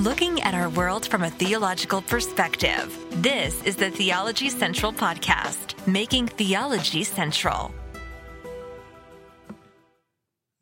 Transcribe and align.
looking 0.00 0.40
at 0.40 0.54
our 0.54 0.70
world 0.70 1.06
from 1.06 1.22
a 1.22 1.28
theological 1.28 2.00
perspective. 2.00 2.98
This 3.22 3.62
is 3.64 3.76
the 3.76 3.90
Theology 3.90 4.48
Central 4.48 4.94
Podcast, 4.94 5.74
making 5.86 6.26
theology 6.26 7.04
central. 7.04 7.74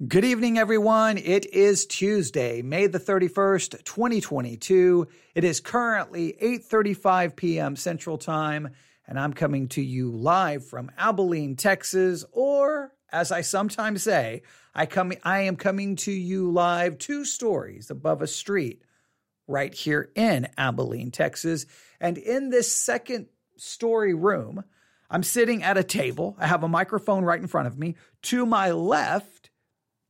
Good 0.08 0.24
evening, 0.24 0.58
everyone. 0.58 1.18
It 1.18 1.46
is 1.54 1.86
Tuesday, 1.86 2.62
May 2.62 2.88
the 2.88 2.98
31st, 2.98 3.84
2022. 3.84 5.06
It 5.36 5.44
is 5.44 5.60
currently 5.60 6.36
8.35 6.42 7.36
p.m. 7.36 7.76
Central 7.76 8.18
Time, 8.18 8.70
and 9.06 9.20
I'm 9.20 9.34
coming 9.34 9.68
to 9.68 9.80
you 9.80 10.10
live 10.10 10.66
from 10.66 10.90
Abilene, 10.98 11.54
Texas, 11.54 12.24
or 12.32 12.92
as 13.12 13.30
I 13.30 13.42
sometimes 13.42 14.02
say, 14.02 14.42
I 14.74 14.86
come 14.86 15.12
I 15.22 15.42
am 15.42 15.54
coming 15.54 15.94
to 15.96 16.12
you 16.12 16.50
live 16.50 16.98
two 16.98 17.24
stories 17.24 17.88
above 17.90 18.20
a 18.20 18.26
street 18.26 18.82
right 19.48 19.74
here 19.74 20.10
in 20.14 20.48
Abilene, 20.56 21.10
Texas. 21.10 21.66
And 22.00 22.16
in 22.18 22.50
this 22.50 22.72
second 22.72 23.26
story 23.56 24.14
room, 24.14 24.62
I'm 25.10 25.22
sitting 25.22 25.62
at 25.62 25.78
a 25.78 25.82
table. 25.82 26.36
I 26.38 26.46
have 26.46 26.62
a 26.62 26.68
microphone 26.68 27.24
right 27.24 27.40
in 27.40 27.48
front 27.48 27.66
of 27.66 27.78
me. 27.78 27.96
To 28.22 28.46
my 28.46 28.70
left 28.70 29.50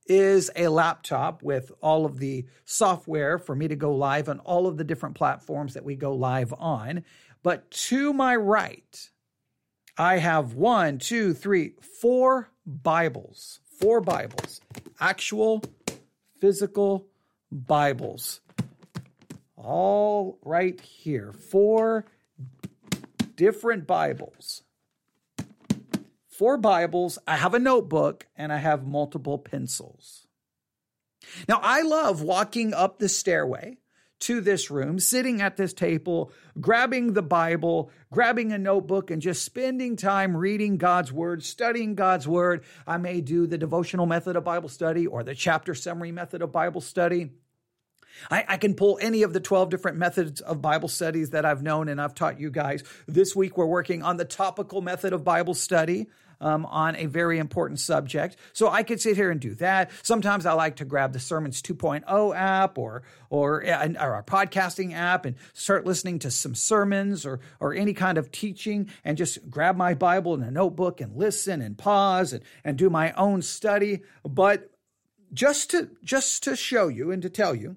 is 0.06 0.51
a 0.56 0.69
laptop 0.69 1.42
with 1.42 1.70
all 1.80 2.05
of 2.05 2.19
the 2.19 2.47
software 2.64 3.38
for 3.38 3.55
me 3.55 3.69
to 3.69 3.77
go 3.77 3.95
live 3.95 4.28
on 4.28 4.41
all 4.41 4.66
of 4.66 4.77
the 4.77 4.84
different 4.84 5.14
platforms 5.14 5.75
that 5.75 5.84
we 5.84 5.95
go 5.95 6.14
live 6.14 6.52
on. 6.59 7.05
But 7.42 7.70
to 7.70 8.12
my 8.12 8.34
right, 8.34 9.11
I 9.97 10.19
have 10.19 10.55
one, 10.55 10.98
two, 10.98 11.34
three, 11.34 11.75
four 12.00 12.50
Bibles, 12.66 13.61
four 13.78 14.00
Bibles, 14.00 14.61
actual 14.98 15.62
physical 16.41 17.06
Bibles, 17.52 18.41
all 19.59 20.39
right 20.43 20.81
here. 20.81 21.33
Four 21.33 22.06
different 23.37 23.87
Bibles. 23.87 24.62
Four 26.28 26.56
Bibles. 26.56 27.19
I 27.27 27.37
have 27.37 27.55
a 27.55 27.59
notebook 27.59 28.27
and 28.36 28.53
I 28.53 28.59
have 28.59 28.86
multiple 28.86 29.39
pencils. 29.39 30.27
Now, 31.48 31.61
I 31.62 31.83
love 31.83 32.23
walking 32.23 32.73
up 32.73 32.98
the 32.98 33.09
stairway 33.09 33.79
to 34.20 34.41
this 34.41 34.70
room, 34.70 34.98
sitting 34.98 35.41
at 35.41 35.56
this 35.56 35.73
table, 35.73 36.33
grabbing 36.61 37.12
the 37.12 37.23
Bible, 37.23 37.91
grabbing 38.12 38.53
a 38.53 38.59
notebook, 38.59 39.11
and 39.11 39.23
just 39.23 39.45
spending 39.45 39.97
time 39.97 40.36
reading 40.36 40.77
God's 40.77 41.12
Word, 41.12 41.45
studying 41.45 41.95
God's 41.95 42.27
Word. 42.27 42.64
I 42.86 42.97
may 42.97 43.20
do 43.20 43.47
the 43.47 43.59
devotional 43.59 44.06
method 44.06 44.36
of 44.36 44.45
Bible 44.45 44.69
study 44.69 45.06
or 45.06 45.23
the 45.23 45.34
chapter 45.34 45.75
summary 45.75 46.12
method 46.12 46.42
of 46.42 46.51
Bible 46.51 46.81
study. 46.81 47.31
I, 48.31 48.45
I, 48.48 48.56
can 48.56 48.75
pull 48.75 48.98
any 49.01 49.23
of 49.23 49.33
the 49.33 49.41
12 49.41 49.70
different 49.70 49.98
methods 49.98 50.41
of 50.41 50.61
Bible 50.61 50.89
studies 50.89 51.31
that 51.31 51.45
I've 51.45 51.62
known 51.62 51.89
and 51.89 52.01
I've 52.01 52.14
taught 52.14 52.41
you 52.41 52.51
guys. 52.51 52.83
This 53.06 53.34
week, 53.34 53.56
we're 53.56 53.67
working 53.67 54.03
on 54.03 54.17
the 54.17 54.25
topical 54.25 54.81
method 54.81 55.12
of 55.12 55.25
Bible 55.25 55.55
study 55.55 56.09
um, 56.41 56.67
on 56.67 56.97
a 56.97 57.06
very 57.06 57.39
important 57.39 57.81
subject. 57.81 58.36
So 58.53 58.69
I 58.69 58.83
could 58.83 59.01
sit 59.01 59.17
here 59.17 59.31
and 59.31 59.41
do 59.41 59.55
that. 59.56 59.91
Sometimes 60.03 60.47
I 60.47 60.53
like 60.53 60.77
to 60.77 60.84
grab 60.84 61.12
the 61.12 61.20
Sermons 61.20 61.62
2.0 61.62 62.36
app 62.36 62.79
or 62.79 63.03
or, 63.31 63.64
or 63.64 64.14
our 64.14 64.23
podcasting 64.23 64.95
app 64.95 65.25
and 65.25 65.36
start 65.53 65.84
listening 65.86 66.19
to 66.20 66.31
some 66.31 66.55
sermons 66.55 67.27
or 67.27 67.41
or 67.61 67.75
any 67.75 67.92
kind 67.92 68.19
of 68.19 68.31
teaching 68.31 68.89
and 69.05 69.19
just 69.19 69.51
grab 69.51 69.77
my 69.77 69.95
Bible 69.95 70.34
and 70.34 70.45
a 70.45 70.51
notebook 70.51 71.01
and 71.01 71.17
listen 71.17 71.61
and 71.61 71.77
pause 71.77 72.33
and, 72.33 72.42
and 72.64 72.79
do 72.79 72.91
my 72.91 73.12
own 73.12 73.42
study. 73.42 74.01
But 74.25 74.70
just 75.33 75.70
to 75.70 75.91
just 76.03 76.42
to 76.45 76.56
show 76.56 76.89
you 76.89 77.11
and 77.11 77.23
to 77.23 77.31
tell 77.31 77.55
you, 77.55 77.77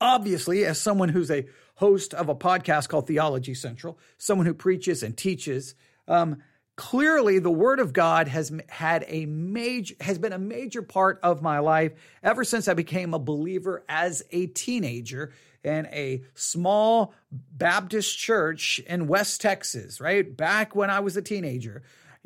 obviously, 0.00 0.64
as 0.64 0.80
someone 0.80 1.08
who's 1.08 1.30
a 1.30 1.46
host 1.76 2.14
of 2.14 2.28
a 2.28 2.34
podcast 2.34 2.88
called 2.88 3.06
Theology 3.06 3.54
Central, 3.54 3.98
someone 4.16 4.46
who 4.46 4.54
preaches 4.54 5.02
and 5.02 5.16
teaches, 5.16 5.74
um, 6.06 6.38
clearly 6.78 7.40
the 7.40 7.50
word 7.50 7.80
of 7.80 7.92
god 7.92 8.28
has 8.28 8.52
had 8.68 9.04
a 9.08 9.26
major 9.26 9.96
has 10.00 10.16
been 10.16 10.32
a 10.32 10.38
major 10.38 10.80
part 10.80 11.18
of 11.24 11.42
my 11.42 11.58
life 11.58 11.92
ever 12.22 12.44
since 12.44 12.68
i 12.68 12.72
became 12.72 13.12
a 13.12 13.18
believer 13.18 13.84
as 13.88 14.22
a 14.30 14.46
teenager 14.46 15.32
in 15.64 15.86
a 15.86 16.22
small 16.34 17.12
baptist 17.32 18.16
church 18.16 18.78
in 18.86 19.08
west 19.08 19.40
texas 19.40 20.00
right? 20.00 20.36
Back 20.36 20.76
when 20.76 20.88
i 20.88 21.00
was 21.00 21.16
a 21.16 21.22
teenager 21.22 21.82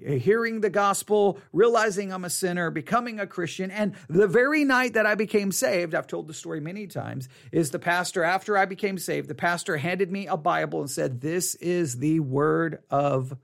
hearing 0.07 0.61
the 0.61 0.71
gospel 0.71 1.39
realizing 1.53 2.13
i'm 2.13 2.25
a 2.25 2.31
sinner 2.31 2.71
becoming 2.71 3.21
a 3.21 3.27
christian 3.27 3.71
and 3.71 3.95
the 4.09 4.27
very 4.27 4.65
night 4.65 4.95
that 4.95 5.07
i 5.07 5.15
became 5.15 5.53
saved 5.53 5.95
i've 5.95 6.07
told 6.07 6.29
the 6.29 6.35
story 6.35 6.61
many 6.61 6.87
times 6.87 7.29
is 7.51 7.71
the 7.71 7.79
pastor 7.79 8.23
after 8.25 8.57
i 8.57 8.65
became 8.65 8.99
saved 8.99 9.29
the 9.29 9.35
pastor 9.35 9.77
handed 9.77 10.11
me 10.11 10.27
a 10.27 10.37
bible 10.37 10.81
and 10.81 10.91
said 10.91 11.21
this 11.21 11.55
is 11.57 11.99
the 11.99 12.21
word 12.21 12.83
of 12.91 13.37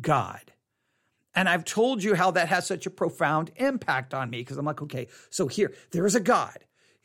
god 0.00 0.52
and 1.36 1.50
I've 1.50 1.66
told 1.66 2.02
you 2.02 2.14
how 2.14 2.30
that 2.30 2.48
has 2.48 2.66
such 2.66 2.86
a 2.86 2.90
profound 2.90 3.52
impact 3.56 4.14
on 4.14 4.30
me 4.30 4.38
because 4.38 4.56
I'm 4.56 4.64
like, 4.64 4.80
okay, 4.80 5.08
so 5.28 5.46
here, 5.46 5.74
there 5.90 6.06
is 6.06 6.14
a 6.14 6.20
God. 6.20 6.56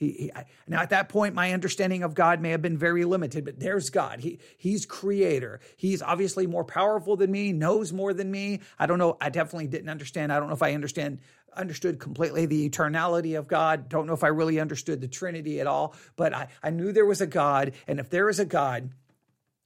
He, 0.02 0.14
he, 0.14 0.32
now, 0.68 0.82
at 0.82 0.90
that 0.90 1.10
point, 1.10 1.36
my 1.36 1.54
understanding 1.54 2.02
of 2.02 2.16
God 2.16 2.42
may 2.42 2.50
have 2.50 2.62
been 2.64 2.76
very 2.76 3.06
limited, 3.06 3.46
but 3.46 3.60
there's 3.60 3.92
God. 3.92 4.20
He, 4.20 4.40
he's 4.58 4.88
creator. 4.88 5.60
He's 5.78 6.02
obviously 6.02 6.48
more 6.48 6.64
powerful 6.64 7.16
than 7.16 7.32
me, 7.32 7.54
knows 7.54 7.94
more 7.94 8.12
than 8.12 8.32
me. 8.32 8.62
I 8.80 8.88
don't 8.88 8.98
know. 8.98 9.16
I 9.22 9.30
definitely 9.30 9.68
didn't 9.68 9.90
understand. 9.90 10.34
I 10.34 10.40
don't 10.40 10.48
know 10.48 10.56
if 10.56 10.64
I 10.64 10.74
understand 10.74 11.20
understood 11.56 12.00
completely 12.00 12.48
the 12.48 12.68
eternality 12.68 13.38
of 13.38 13.48
God. 13.48 13.90
Don't 13.90 14.08
know 14.08 14.14
if 14.14 14.24
I 14.24 14.30
really 14.30 14.60
understood 14.60 15.02
the 15.02 15.08
Trinity 15.08 15.60
at 15.60 15.68
all, 15.68 15.94
but 16.16 16.34
I, 16.34 16.48
I 16.64 16.72
knew 16.72 16.92
there 16.92 17.06
was 17.06 17.22
a 17.22 17.28
God. 17.28 17.74
And 17.88 18.00
if 18.00 18.10
there 18.10 18.28
is 18.28 18.40
a 18.40 18.46
God 18.46 18.90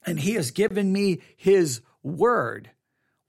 and 0.05 0.19
he 0.19 0.33
has 0.33 0.51
given 0.51 0.91
me 0.91 1.21
his 1.37 1.79
word, 2.03 2.71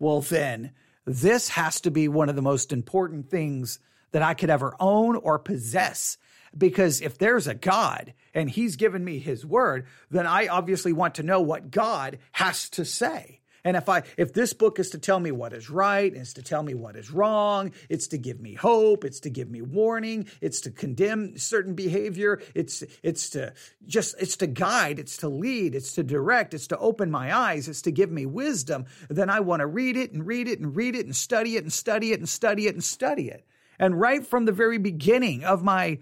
well, 0.01 0.23
then 0.23 0.73
this 1.05 1.51
has 1.51 1.81
to 1.83 1.93
be 1.93 2.09
one 2.09 2.29
of 2.29 2.35
the 2.35 2.43
most 2.43 2.73
important 2.73 3.31
things 3.31 3.79
that 4.11 4.23
I 4.23 4.35
could 4.35 4.51
ever 4.51 4.75
own 4.81 5.15
or 5.15 5.39
possess. 5.39 6.19
Because 6.57 7.01
if 7.01 7.19
there's 7.19 7.47
a 7.47 7.55
God 7.55 8.15
and 8.35 8.49
he's 8.49 8.77
given 8.77 9.05
me 9.05 9.19
his 9.19 9.45
word, 9.45 9.87
then 10.11 10.27
I 10.27 10.47
obviously 10.47 10.93
want 10.93 11.17
to 11.17 11.23
know 11.23 11.41
what 11.41 11.71
God 11.71 12.19
has 12.33 12.69
to 12.71 12.85
say. 12.85 13.41
And 13.67 13.77
if 13.77 13.89
I 13.89 14.05
if 14.17 14.33
this 14.33 14.53
book 14.53 14.79
is 14.79 14.91
to 14.91 14.99
tell 14.99 15.19
me 15.19 15.33
what 15.33 15.53
is 15.53 15.69
right, 15.69 16.15
it's 16.15 16.35
to 16.35 16.43
tell 16.43 16.63
me 16.63 16.75
what 16.75 16.95
is 16.95 17.11
wrong, 17.11 17.73
it's 17.89 18.07
to 18.09 18.17
give 18.17 18.41
me 18.41 18.55
hope, 18.55 19.05
it's 19.05 19.19
to 19.21 19.31
give 19.31 19.51
me 19.51 19.61
warning, 19.61 20.29
it's 20.41 20.61
to 20.61 20.71
condemn 20.71 21.37
certain 21.37 21.75
behavior, 21.75 22.41
it's 22.55 22.85
it's 23.03 23.31
to 23.31 23.53
just 23.85 24.15
it's 24.21 24.37
to 24.37 24.47
guide, 24.47 25.01
it's 25.01 25.17
to 25.17 25.29
lead, 25.29 25.75
it's 25.75 25.95
to 25.95 26.05
direct, 26.05 26.55
it's 26.55 26.69
to 26.69 26.79
open 26.79 27.11
my 27.11 27.37
eyes, 27.37 27.67
it's 27.67 27.83
to 27.83 27.91
give 27.91 28.09
me 28.09 28.25
wisdom, 28.25 28.87
then 29.11 29.31
I 29.31 29.41
want 29.41 29.59
to 29.59 29.67
read 29.67 29.97
it 29.97 30.13
and 30.13 30.25
read 30.25 30.47
it 30.47 30.61
and 30.61 30.77
read 30.77 30.95
it 30.95 31.05
and 31.05 31.17
study 31.17 31.57
it 31.57 31.65
and 31.65 31.73
study 31.73 32.13
it 32.13 32.21
and 32.21 32.29
study 32.29 32.69
it 32.69 32.75
and 32.75 32.85
study 32.85 33.31
it. 33.31 33.45
And 33.81 34.01
right 34.01 34.25
from 34.25 34.45
the 34.45 34.53
very 34.53 34.79
beginning 34.79 35.43
of 35.43 35.65
my 35.65 35.99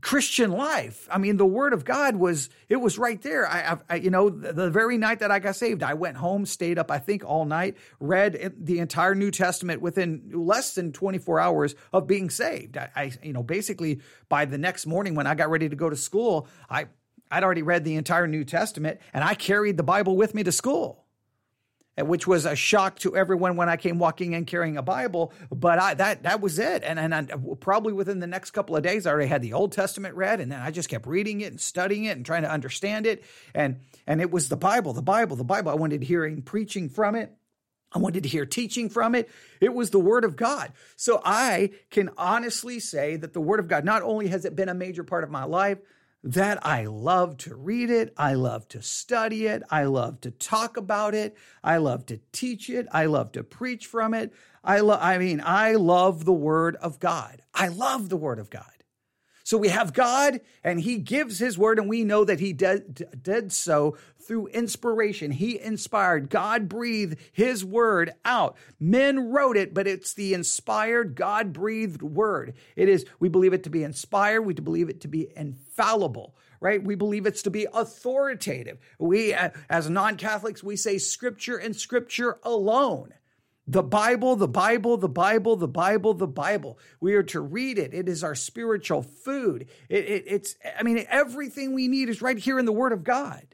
Christian 0.00 0.52
life. 0.52 1.08
I 1.10 1.18
mean, 1.18 1.36
the 1.36 1.46
Word 1.46 1.72
of 1.72 1.84
God 1.84 2.16
was 2.16 2.50
it 2.68 2.76
was 2.76 2.98
right 2.98 3.20
there. 3.22 3.48
I, 3.48 3.78
I, 3.88 3.96
you 3.96 4.10
know, 4.10 4.28
the 4.28 4.70
very 4.70 4.98
night 4.98 5.20
that 5.20 5.30
I 5.30 5.38
got 5.38 5.56
saved, 5.56 5.82
I 5.82 5.94
went 5.94 6.16
home, 6.16 6.46
stayed 6.46 6.78
up, 6.78 6.90
I 6.90 6.98
think 6.98 7.24
all 7.24 7.44
night, 7.44 7.76
read 7.98 8.54
the 8.58 8.78
entire 8.78 9.14
New 9.14 9.30
Testament 9.30 9.80
within 9.80 10.30
less 10.32 10.74
than 10.74 10.92
24 10.92 11.40
hours 11.40 11.74
of 11.92 12.06
being 12.06 12.30
saved. 12.30 12.76
I, 12.76 12.90
I 12.94 13.12
you 13.22 13.32
know, 13.32 13.42
basically 13.42 14.00
by 14.28 14.44
the 14.44 14.58
next 14.58 14.86
morning 14.86 15.14
when 15.14 15.26
I 15.26 15.34
got 15.34 15.50
ready 15.50 15.68
to 15.68 15.76
go 15.76 15.90
to 15.90 15.96
school, 15.96 16.48
I 16.68 16.86
I'd 17.30 17.44
already 17.44 17.62
read 17.62 17.84
the 17.84 17.96
entire 17.96 18.26
New 18.26 18.44
Testament 18.44 19.00
and 19.12 19.22
I 19.22 19.34
carried 19.34 19.76
the 19.76 19.82
Bible 19.82 20.16
with 20.16 20.34
me 20.34 20.42
to 20.44 20.52
school 20.52 21.04
which 22.06 22.26
was 22.26 22.46
a 22.46 22.54
shock 22.54 22.98
to 23.00 23.16
everyone 23.16 23.56
when 23.56 23.68
I 23.68 23.76
came 23.76 23.98
walking 23.98 24.32
in 24.32 24.44
carrying 24.44 24.76
a 24.76 24.82
Bible. 24.82 25.32
But 25.50 25.78
I, 25.78 25.94
that 25.94 26.22
that 26.22 26.40
was 26.40 26.58
it, 26.58 26.82
and 26.84 26.98
and 26.98 27.14
I, 27.14 27.26
probably 27.60 27.92
within 27.92 28.20
the 28.20 28.26
next 28.26 28.52
couple 28.52 28.76
of 28.76 28.82
days, 28.82 29.06
I 29.06 29.10
already 29.10 29.28
had 29.28 29.42
the 29.42 29.52
Old 29.52 29.72
Testament 29.72 30.14
read, 30.14 30.40
and 30.40 30.50
then 30.50 30.60
I 30.60 30.70
just 30.70 30.88
kept 30.88 31.06
reading 31.06 31.40
it 31.40 31.52
and 31.52 31.60
studying 31.60 32.04
it 32.04 32.16
and 32.16 32.24
trying 32.24 32.42
to 32.42 32.50
understand 32.50 33.06
it, 33.06 33.24
and 33.54 33.80
and 34.06 34.20
it 34.20 34.30
was 34.30 34.48
the 34.48 34.56
Bible, 34.56 34.92
the 34.92 35.02
Bible, 35.02 35.36
the 35.36 35.44
Bible. 35.44 35.70
I 35.70 35.74
wanted 35.74 36.02
hearing 36.02 36.42
preaching 36.42 36.88
from 36.88 37.14
it. 37.14 37.32
I 37.90 37.98
wanted 37.98 38.22
to 38.24 38.28
hear 38.28 38.44
teaching 38.44 38.90
from 38.90 39.14
it. 39.14 39.30
It 39.60 39.72
was 39.72 39.90
the 39.90 39.98
Word 39.98 40.24
of 40.24 40.36
God. 40.36 40.72
So 40.96 41.22
I 41.24 41.70
can 41.90 42.10
honestly 42.18 42.80
say 42.80 43.16
that 43.16 43.32
the 43.32 43.40
Word 43.40 43.60
of 43.60 43.68
God, 43.68 43.84
not 43.84 44.02
only 44.02 44.28
has 44.28 44.44
it 44.44 44.54
been 44.54 44.68
a 44.68 44.74
major 44.74 45.04
part 45.04 45.24
of 45.24 45.30
my 45.30 45.44
life, 45.44 45.78
that 46.24 46.64
I 46.66 46.84
love 46.86 47.36
to 47.38 47.54
read 47.54 47.90
it. 47.90 48.12
I 48.16 48.34
love 48.34 48.68
to 48.68 48.82
study 48.82 49.46
it. 49.46 49.62
I 49.70 49.84
love 49.84 50.20
to 50.22 50.30
talk 50.30 50.76
about 50.76 51.14
it. 51.14 51.36
I 51.62 51.76
love 51.78 52.06
to 52.06 52.20
teach 52.32 52.70
it. 52.70 52.86
I 52.92 53.06
love 53.06 53.32
to 53.32 53.44
preach 53.44 53.86
from 53.86 54.14
it. 54.14 54.32
I 54.64 54.80
love, 54.80 55.00
I 55.02 55.18
mean, 55.18 55.40
I 55.44 55.74
love 55.74 56.24
the 56.24 56.32
word 56.32 56.76
of 56.76 56.98
God. 57.00 57.42
I 57.54 57.68
love 57.68 58.08
the 58.08 58.16
word 58.16 58.38
of 58.38 58.50
God. 58.50 58.77
So 59.48 59.56
we 59.56 59.68
have 59.68 59.94
God 59.94 60.42
and 60.62 60.78
he 60.78 60.98
gives 60.98 61.38
his 61.38 61.56
word 61.56 61.78
and 61.78 61.88
we 61.88 62.04
know 62.04 62.22
that 62.22 62.38
he 62.38 62.52
did, 62.52 63.22
did 63.22 63.50
so 63.50 63.96
through 64.20 64.48
inspiration. 64.48 65.30
He 65.30 65.58
inspired, 65.58 66.28
God 66.28 66.68
breathed 66.68 67.18
his 67.32 67.64
word 67.64 68.12
out. 68.26 68.58
Men 68.78 69.30
wrote 69.30 69.56
it, 69.56 69.72
but 69.72 69.86
it's 69.86 70.12
the 70.12 70.34
inspired, 70.34 71.14
God 71.14 71.54
breathed 71.54 72.02
word. 72.02 72.56
It 72.76 72.90
is, 72.90 73.06
we 73.20 73.30
believe 73.30 73.54
it 73.54 73.62
to 73.62 73.70
be 73.70 73.84
inspired, 73.84 74.42
we 74.42 74.52
believe 74.52 74.90
it 74.90 75.00
to 75.00 75.08
be 75.08 75.32
infallible 75.34 76.34
right? 76.60 76.82
We 76.82 76.96
believe 76.96 77.24
it's 77.24 77.42
to 77.42 77.50
be 77.50 77.68
authoritative. 77.72 78.78
We, 78.98 79.32
as 79.70 79.88
non 79.88 80.16
Catholics, 80.16 80.60
we 80.60 80.74
say 80.74 80.98
scripture 80.98 81.56
and 81.56 81.74
scripture 81.74 82.40
alone. 82.42 83.14
The 83.70 83.82
Bible, 83.82 84.34
the 84.34 84.48
Bible, 84.48 84.96
the 84.96 85.10
Bible, 85.10 85.54
the 85.54 85.68
Bible, 85.68 86.14
the 86.14 86.26
Bible. 86.26 86.78
We 87.00 87.14
are 87.14 87.22
to 87.24 87.40
read 87.40 87.78
it. 87.78 87.92
It 87.92 88.08
is 88.08 88.24
our 88.24 88.34
spiritual 88.34 89.02
food. 89.02 89.68
It, 89.90 90.04
it, 90.06 90.24
it's, 90.26 90.54
I 90.78 90.82
mean, 90.82 91.04
everything 91.10 91.74
we 91.74 91.86
need 91.86 92.08
is 92.08 92.22
right 92.22 92.38
here 92.38 92.58
in 92.58 92.64
the 92.64 92.72
Word 92.72 92.92
of 92.92 93.04
God. 93.04 93.46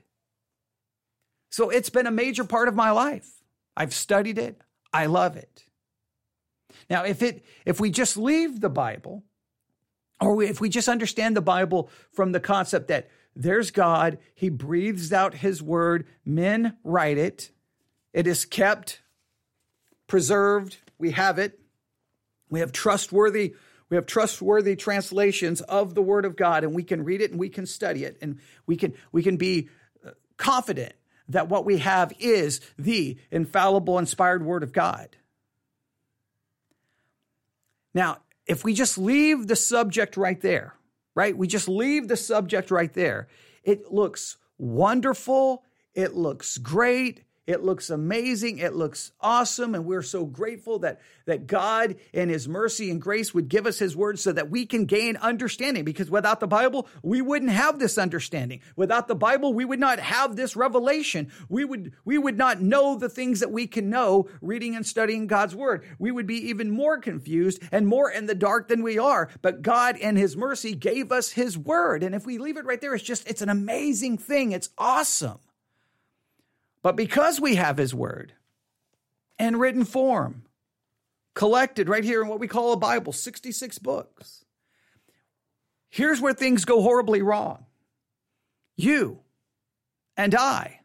So 1.50 1.69
it's 1.69 1.90
been 1.90 2.06
a 2.06 2.12
major 2.12 2.44
part 2.44 2.69
of 2.69 2.76
my 2.76 2.93
life. 2.93 3.28
I've 3.76 3.93
studied 3.93 4.38
it. 4.38 4.61
I 4.93 5.06
love 5.06 5.37
it. 5.37 5.64
Now, 6.88 7.05
if 7.05 7.20
it, 7.20 7.44
if 7.67 7.81
we 7.81 7.90
just 7.90 8.17
leave 8.17 8.60
the 8.60 8.70
Bible, 8.70 9.25
or 10.20 10.40
if 10.44 10.60
we 10.60 10.69
just 10.69 10.88
understand 10.88 11.37
the 11.37 11.43
Bible 11.43 11.90
from 12.12 12.31
the 12.31 12.40
concept 12.40 12.87
that 12.87 13.08
there's 13.34 13.72
God, 13.72 14.19
He 14.37 14.49
breathes 14.49 15.12
out 15.12 15.34
His 15.34 15.60
word, 15.60 16.06
men 16.25 16.76
write 16.84 17.19
it, 17.19 17.50
it 18.12 18.28
is 18.28 18.44
kept 18.44 19.00
preserved. 20.14 20.76
We 20.96 21.11
have 21.11 21.40
it. 21.40 21.58
We 22.49 22.61
have 22.61 22.70
trustworthy 22.70 23.56
we 23.90 23.96
have 23.96 24.06
trustworthy 24.06 24.76
translations 24.76 25.61
of 25.61 25.96
the 25.96 26.02
word 26.02 26.25
of 26.25 26.37
God 26.37 26.62
and 26.62 26.72
we 26.72 26.84
can 26.84 27.02
read 27.02 27.20
it 27.20 27.32
and 27.32 27.40
we 27.40 27.49
can 27.49 27.66
study 27.66 28.05
it 28.05 28.16
and 28.22 28.38
we 28.64 28.76
can 28.76 28.94
we 29.11 29.25
can 29.25 29.37
be 29.37 29.70
uh, 30.06 30.11
confident 30.37 30.93
that 31.31 31.49
what 31.49 31.64
we 31.64 31.78
have 31.78 32.12
is 32.20 32.61
the 32.78 33.19
infallible 33.32 33.99
inspired 33.99 34.44
word 34.44 34.62
of 34.62 34.72
God. 34.72 35.16
Now, 37.93 38.19
if 38.46 38.62
we 38.62 38.72
just 38.72 38.96
leave 38.96 39.49
the 39.49 39.56
subject 39.56 40.17
right 40.17 40.40
there, 40.40 40.75
right? 41.17 41.37
We 41.37 41.49
just 41.49 41.69
leave 41.69 42.06
the 42.06 42.17
subject 42.17 42.70
right 42.70 42.93
there. 42.94 43.26
It 43.64 43.90
looks 43.93 44.37
wonderful, 44.58 45.64
it 45.93 46.14
looks 46.14 46.56
great, 46.58 47.25
it 47.46 47.62
looks 47.62 47.91
amazing. 47.91 48.58
It 48.58 48.75
looks 48.75 49.12
awesome. 49.20 49.75
And 49.75 49.85
we're 49.85 50.02
so 50.02 50.25
grateful 50.25 50.79
that, 50.79 51.00
that 51.26 51.46
God 51.46 51.96
and 52.14 52.31
his 52.31 52.49
mercy 52.49 52.91
and 52.91 53.00
grace 53.00 53.35
would 53.35 53.49
give 53.49 53.67
us 53.67 53.79
his 53.79 53.94
word 53.94 54.19
so 54.19 54.32
that 54.32 54.50
we 54.50 54.64
can 54.64 54.87
gain 54.87 55.17
understanding. 55.17 55.85
Because 55.85 56.11
without 56.11 56.41
the 56.41 56.46
Bible, 56.46 56.88
we 57.02 57.20
wouldn't 57.20 57.50
have 57.50 57.79
this 57.79 57.99
understanding. 57.99 58.61
Without 58.76 59.08
the 59.08 59.14
Bible, 59.14 59.52
we 59.52 59.67
would 59.67 59.79
not 59.79 59.99
have 59.99 60.37
this 60.37 60.56
revelation. 60.56 61.31
We 61.50 61.67
would, 61.67 61.93
we 62.06 62.17
would 62.17 62.38
not 62.38 62.62
know 62.62 62.96
the 62.96 63.11
things 63.11 63.41
that 63.41 63.52
we 63.52 63.67
can 63.67 63.91
know 63.91 64.29
reading 64.41 64.75
and 64.75 64.87
studying 64.87 65.26
God's 65.26 65.55
word. 65.55 65.85
We 65.99 66.11
would 66.11 66.26
be 66.26 66.49
even 66.49 66.70
more 66.70 66.99
confused 66.99 67.62
and 67.70 67.87
more 67.87 68.11
in 68.11 68.25
the 68.25 68.35
dark 68.35 68.69
than 68.69 68.82
we 68.82 68.99
are. 68.99 69.29
But 69.43 69.61
God 69.61 69.99
in 69.99 70.17
his 70.17 70.35
mercy 70.35 70.75
gave 70.75 71.12
us 71.12 71.31
his 71.31 71.58
word. 71.58 72.02
And 72.02 72.14
if 72.14 72.25
we 72.25 72.38
leave 72.38 72.56
it 72.56 72.64
right 72.64 72.81
there, 72.81 72.94
it's 72.94 73.05
just, 73.05 73.29
it's 73.29 73.43
an 73.43 73.50
amazing 73.50 74.17
thing. 74.17 74.52
It's 74.52 74.70
awesome. 74.79 75.41
But 76.84 76.96
because 76.96 77.40
we 77.40 77.54
have 77.54 77.78
his 77.78 77.94
word 77.94 78.34
in 79.38 79.56
written 79.56 79.86
form, 79.86 80.42
collected 81.34 81.88
right 81.88 82.04
here 82.04 82.20
in 82.20 82.28
what 82.28 82.38
we 82.38 82.46
call 82.46 82.75
a 82.75 82.76
Bible, 82.76 83.10
66 83.10 83.78
books, 83.78 84.44
here's 85.88 86.20
where 86.20 86.34
things 86.34 86.66
go 86.66 86.82
horribly 86.82 87.22
wrong. 87.22 87.64
You 88.76 89.20
and 90.14 90.34
I, 90.34 90.81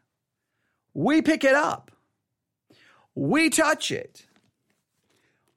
we 0.94 1.20
pick 1.20 1.44
it 1.44 1.54
up, 1.54 1.90
we 3.14 3.50
touch 3.50 3.90
it, 3.90 4.24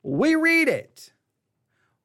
we 0.03 0.35
read 0.35 0.67
it, 0.67 1.13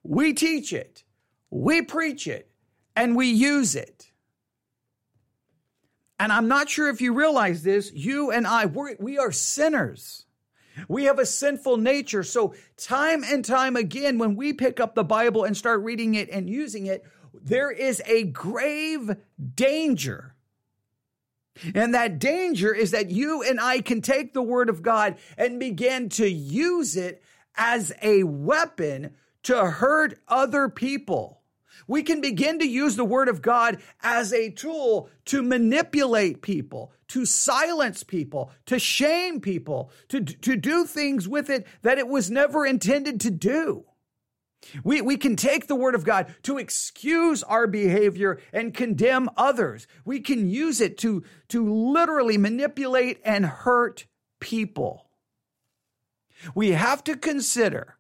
we 0.05 0.33
teach 0.33 0.73
it, 0.73 1.03
we 1.51 1.83
preach 1.83 2.29
it, 2.29 2.49
and 2.95 3.17
we 3.17 3.27
use 3.27 3.75
it. 3.75 4.08
And 6.19 6.33
I'm 6.33 6.49
not 6.49 6.69
sure 6.69 6.89
if 6.89 7.01
you 7.01 7.13
realize 7.13 7.63
this, 7.63 7.93
you 7.93 8.31
and 8.31 8.47
I, 8.47 8.67
we're, 8.67 8.97
we 8.99 9.19
are 9.19 9.31
sinners. 9.31 10.27
We 10.89 11.05
have 11.05 11.19
a 11.19 11.27
sinful 11.27 11.77
nature. 11.77 12.23
So, 12.23 12.55
time 12.77 13.25
and 13.25 13.45
time 13.45 13.77
again, 13.77 14.19
when 14.19 14.37
we 14.37 14.53
pick 14.53 14.81
up 14.81 14.95
the 14.95 15.05
Bible 15.05 15.45
and 15.45 15.57
start 15.57 15.83
reading 15.83 16.15
it 16.15 16.29
and 16.31 16.49
using 16.49 16.87
it, 16.87 17.05
there 17.35 17.71
is 17.71 18.03
a 18.07 18.25
grave 18.25 19.17
danger. 19.55 20.35
And 21.75 21.95
that 21.95 22.19
danger 22.19 22.73
is 22.73 22.93
that 22.93 23.11
you 23.11 23.43
and 23.43 23.61
I 23.61 23.81
can 23.81 24.01
take 24.01 24.33
the 24.33 24.43
Word 24.43 24.69
of 24.69 24.83
God 24.83 25.17
and 25.37 25.59
begin 25.59 26.09
to 26.11 26.29
use 26.29 26.97
it 26.97 27.23
as 27.57 27.93
a 28.01 28.23
weapon 28.23 29.15
to 29.45 29.65
hurt 29.67 30.21
other 30.29 30.69
people 30.69 31.38
we 31.87 32.03
can 32.03 32.21
begin 32.21 32.59
to 32.59 32.67
use 32.67 32.97
the 32.97 33.05
word 33.05 33.29
of 33.29 33.43
God 33.43 33.81
as 34.03 34.33
a 34.33 34.51
tool 34.51 35.09
to 35.27 35.43
manipulate 35.43 36.43
people, 36.43 36.93
to 37.09 37.25
silence 37.25 38.03
people, 38.03 38.51
to 38.67 38.79
shame 38.79 39.41
people, 39.41 39.91
to, 40.09 40.21
to 40.21 40.57
do 40.57 40.85
things 40.85 41.29
with 41.29 41.51
it 41.51 41.67
that 41.83 41.99
it 41.99 42.09
was 42.09 42.31
never 42.31 42.67
intended 42.67 43.21
to 43.21 43.31
do. 43.31 43.85
We, 44.83 45.01
we 45.01 45.17
can 45.17 45.37
take 45.37 45.67
the 45.67 45.77
word 45.77 45.95
of 45.95 46.05
God 46.05 46.35
to 46.43 46.59
excuse 46.59 47.43
our 47.43 47.67
behavior 47.67 48.41
and 48.53 48.75
condemn 48.75 49.31
others. 49.37 49.87
We 50.05 50.21
can 50.21 50.51
use 50.51 50.81
it 50.81 50.99
to, 50.99 51.23
to 51.49 51.93
literally 51.93 52.39
manipulate 52.39 53.21
and 53.25 53.47
hurt 53.47 54.07
people. 54.41 55.09
We 56.55 56.73
have 56.73 57.03
to 57.05 57.17
consider 57.17 57.97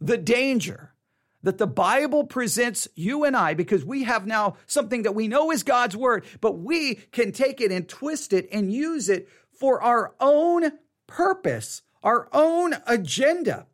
the 0.00 0.16
danger 0.16 0.94
that 1.42 1.58
the 1.58 1.66
Bible 1.66 2.24
presents 2.24 2.88
you 2.94 3.24
and 3.24 3.36
I 3.36 3.54
because 3.54 3.84
we 3.84 4.04
have 4.04 4.26
now 4.26 4.56
something 4.66 5.02
that 5.02 5.14
we 5.14 5.28
know 5.28 5.50
is 5.50 5.62
God's 5.62 5.96
word, 5.96 6.24
but 6.40 6.58
we 6.58 6.96
can 7.12 7.32
take 7.32 7.60
it 7.60 7.70
and 7.70 7.88
twist 7.88 8.32
it 8.32 8.48
and 8.50 8.72
use 8.72 9.08
it 9.08 9.28
for 9.52 9.82
our 9.82 10.14
own 10.20 10.72
purpose, 11.06 11.82
our 12.02 12.28
own 12.32 12.74
agenda. 12.86 13.66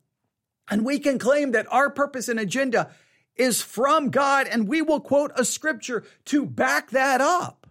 And 0.69 0.84
we 0.84 0.99
can 0.99 1.19
claim 1.19 1.52
that 1.52 1.70
our 1.72 1.90
purpose 1.90 2.28
and 2.28 2.40
agenda 2.40 2.90
is 3.37 3.62
from 3.62 4.11
God, 4.11 4.46
and 4.46 4.69
we 4.69 4.81
will 4.81 5.00
quote 5.00 5.32
a 5.34 5.44
scripture 5.44 6.05
to 6.26 6.46
back 6.46 6.90
that 6.90 7.20
up. 7.20 7.63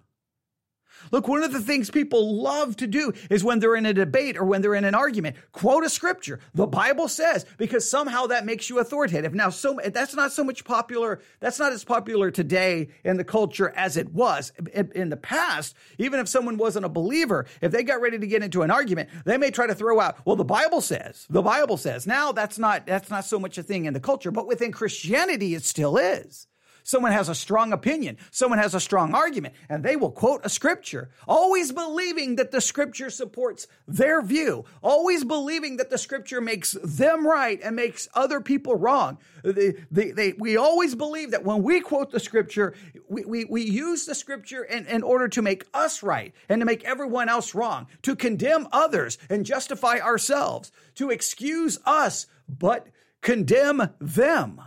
Look, 1.13 1.27
one 1.27 1.43
of 1.43 1.53
the 1.53 1.61
things 1.61 1.91
people 1.91 2.41
love 2.41 2.75
to 2.77 2.87
do 2.87 3.13
is 3.29 3.43
when 3.43 3.59
they're 3.59 3.75
in 3.75 3.85
a 3.85 3.93
debate 3.93 4.35
or 4.35 4.45
when 4.45 4.63
they're 4.63 4.73
in 4.73 4.83
an 4.83 4.95
argument, 4.95 5.35
quote 5.51 5.85
a 5.85 5.89
scripture. 5.89 6.39
The 6.55 6.65
Bible 6.65 7.07
says, 7.07 7.45
because 7.59 7.87
somehow 7.87 8.25
that 8.25 8.47
makes 8.47 8.67
you 8.67 8.79
authoritative. 8.79 9.35
Now, 9.35 9.51
so 9.51 9.79
that's 9.93 10.15
not 10.15 10.31
so 10.31 10.43
much 10.43 10.65
popular. 10.65 11.21
That's 11.39 11.59
not 11.59 11.71
as 11.71 11.83
popular 11.83 12.31
today 12.31 12.89
in 13.03 13.17
the 13.17 13.23
culture 13.23 13.71
as 13.75 13.95
it 13.95 14.11
was 14.11 14.53
in 14.73 15.09
the 15.09 15.17
past. 15.17 15.75
Even 15.99 16.19
if 16.19 16.27
someone 16.27 16.57
wasn't 16.57 16.85
a 16.85 16.89
believer, 16.89 17.45
if 17.61 17.71
they 17.71 17.83
got 17.83 18.01
ready 18.01 18.17
to 18.17 18.25
get 18.25 18.41
into 18.41 18.63
an 18.63 18.71
argument, 18.71 19.09
they 19.23 19.37
may 19.37 19.51
try 19.51 19.67
to 19.67 19.75
throw 19.75 19.99
out, 19.99 20.17
well, 20.25 20.35
the 20.35 20.43
Bible 20.43 20.81
says, 20.81 21.27
the 21.29 21.43
Bible 21.43 21.77
says. 21.77 22.07
Now 22.07 22.31
that's 22.31 22.57
not, 22.57 22.87
that's 22.87 23.11
not 23.11 23.23
so 23.23 23.37
much 23.37 23.59
a 23.59 23.63
thing 23.63 23.85
in 23.85 23.93
the 23.93 23.99
culture, 23.99 24.31
but 24.31 24.47
within 24.47 24.71
Christianity, 24.71 25.53
it 25.53 25.63
still 25.63 25.95
is. 25.95 26.47
Someone 26.83 27.13
has 27.13 27.29
a 27.29 27.35
strong 27.35 27.73
opinion. 27.73 28.17
Someone 28.31 28.59
has 28.59 28.75
a 28.75 28.79
strong 28.79 29.13
argument 29.13 29.55
and 29.69 29.83
they 29.83 29.95
will 29.95 30.11
quote 30.11 30.41
a 30.43 30.49
scripture, 30.49 31.09
always 31.27 31.71
believing 31.71 32.35
that 32.35 32.51
the 32.51 32.61
scripture 32.61 33.09
supports 33.09 33.67
their 33.87 34.21
view, 34.21 34.65
always 34.81 35.23
believing 35.23 35.77
that 35.77 35.89
the 35.89 35.97
scripture 35.97 36.41
makes 36.41 36.77
them 36.83 37.25
right 37.25 37.59
and 37.63 37.75
makes 37.75 38.07
other 38.13 38.41
people 38.41 38.75
wrong. 38.75 39.17
They, 39.43 39.73
they, 39.91 40.11
they, 40.11 40.33
we 40.33 40.57
always 40.57 40.95
believe 40.95 41.31
that 41.31 41.43
when 41.43 41.63
we 41.63 41.81
quote 41.81 42.11
the 42.11 42.19
scripture, 42.19 42.73
we, 43.07 43.23
we, 43.25 43.45
we 43.45 43.61
use 43.61 44.05
the 44.05 44.15
scripture 44.15 44.63
in, 44.63 44.85
in 44.85 45.03
order 45.03 45.27
to 45.29 45.41
make 45.41 45.65
us 45.73 46.03
right 46.03 46.33
and 46.49 46.61
to 46.61 46.65
make 46.65 46.83
everyone 46.83 47.29
else 47.29 47.55
wrong, 47.55 47.87
to 48.03 48.15
condemn 48.15 48.67
others 48.71 49.17
and 49.29 49.45
justify 49.45 49.99
ourselves, 49.99 50.71
to 50.95 51.09
excuse 51.09 51.79
us, 51.85 52.27
but 52.47 52.87
condemn 53.21 53.89
them. 53.99 54.61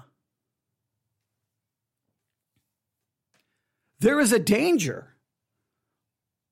There 3.98 4.20
is 4.20 4.32
a 4.32 4.38
danger 4.38 5.16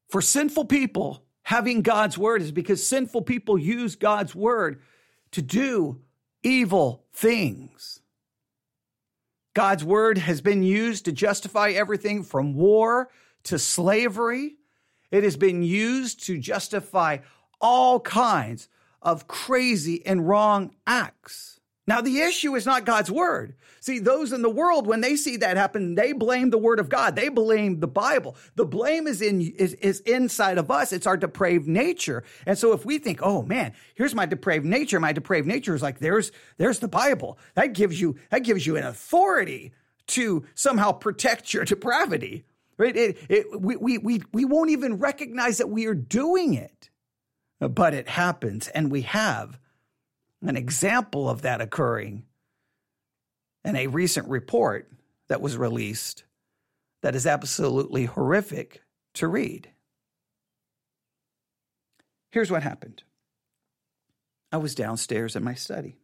for 0.09 0.23
sinful 0.23 0.67
people 0.67 1.25
having 1.43 1.83
God's 1.83 2.17
word 2.17 2.41
is 2.41 2.53
because 2.53 2.87
sinful 2.87 3.23
people 3.23 3.59
use 3.59 3.97
God's 3.97 4.35
word 4.35 4.81
to 5.33 5.43
do 5.43 6.01
evil 6.43 7.05
things. 7.13 8.01
God's 9.55 9.85
word 9.85 10.19
has 10.19 10.41
been 10.41 10.63
used 10.63 11.05
to 11.05 11.13
justify 11.13 11.71
everything 11.71 12.23
from 12.23 12.55
war 12.55 13.11
to 13.45 13.59
slavery. 13.59 14.57
It 15.11 15.23
has 15.23 15.37
been 15.37 15.63
used 15.63 16.25
to 16.27 16.39
justify 16.39 17.19
all 17.61 18.01
kinds 18.01 18.69
of 19.01 19.29
crazy 19.29 20.05
and 20.05 20.27
wrong 20.27 20.75
acts. 20.87 21.54
Now, 21.87 22.01
the 22.01 22.21
issue 22.21 22.55
is 22.55 22.65
not 22.65 22.87
God's 22.87 23.11
word. 23.11 23.55
See, 23.81 23.99
those 23.99 24.33
in 24.33 24.41
the 24.41 24.49
world, 24.49 24.87
when 24.87 25.03
they 25.03 25.17
see 25.17 25.37
that 25.37 25.59
happen, 25.59 25.95
they 25.95 26.13
blame 26.13 26.49
the 26.49 26.59
word 26.59 26.81
of 26.81 26.89
God. 26.89 27.15
They 27.15 27.29
blame 27.29 27.81
the 27.81 27.87
Bible. 27.87 28.37
The 28.55 28.65
blame 28.65 29.07
is 29.07 29.21
in, 29.21 29.43
is, 29.43 29.75
is 29.75 30.01
inside 30.01 30.57
of 30.57 30.71
us. 30.71 30.95
It's 30.95 31.07
our 31.07 31.19
depraved 31.19 31.69
nature. 31.69 32.25
And 32.47 32.57
so 32.57 32.73
if 32.73 32.87
we 32.87 32.97
think, 32.97 33.21
oh 33.23 33.43
man, 33.43 33.75
here's 33.97 34.15
my 34.15 34.25
depraved 34.25 34.65
nature, 34.65 34.99
my 34.99 35.13
depraved 35.13 35.47
nature 35.47 35.75
is 35.75 35.83
like, 35.83 35.99
there's, 35.99 36.33
there's 36.57 36.79
the 36.79 36.89
Bible. 36.89 37.39
That 37.55 37.75
gives 37.75 38.01
you, 38.01 38.17
that 38.31 38.45
gives 38.45 38.67
you 38.67 38.77
an 38.77 38.85
authority 38.85 39.73
to 40.09 40.47
somehow 40.55 40.93
protect 40.93 41.53
your 41.53 41.65
depravity, 41.67 42.47
right? 42.79 42.97
It, 42.97 43.19
it, 43.29 43.61
we, 43.61 43.77
we, 43.77 43.99
we, 43.99 44.23
we 44.33 44.47
won't 44.47 44.71
even 44.71 44.99
recognize 44.99 45.59
that 45.59 45.69
we 45.69 45.85
are 45.85 45.95
doing 45.95 46.55
it, 46.55 46.89
but 47.61 47.93
it 47.93 48.09
happens 48.09 48.69
and 48.69 48.91
we 48.91 49.03
have 49.03 49.59
an 50.49 50.57
example 50.57 51.29
of 51.29 51.43
that 51.43 51.61
occurring 51.61 52.25
in 53.65 53.77
a 53.77 53.87
recent 53.87 54.29
report 54.29 54.91
that 55.29 55.41
was 55.41 55.57
released 55.57 56.25
that 57.03 57.15
is 57.15 57.27
absolutely 57.27 58.07
horrific 58.07 58.83
to 59.15 59.29
read. 59.29 59.71
Here's 62.31 62.51
what 62.51 62.63
happened 62.63 63.03
I 64.51 64.57
was 64.57 64.75
downstairs 64.75 65.37
in 65.37 65.45
my 65.45 65.55
study. 65.55 65.99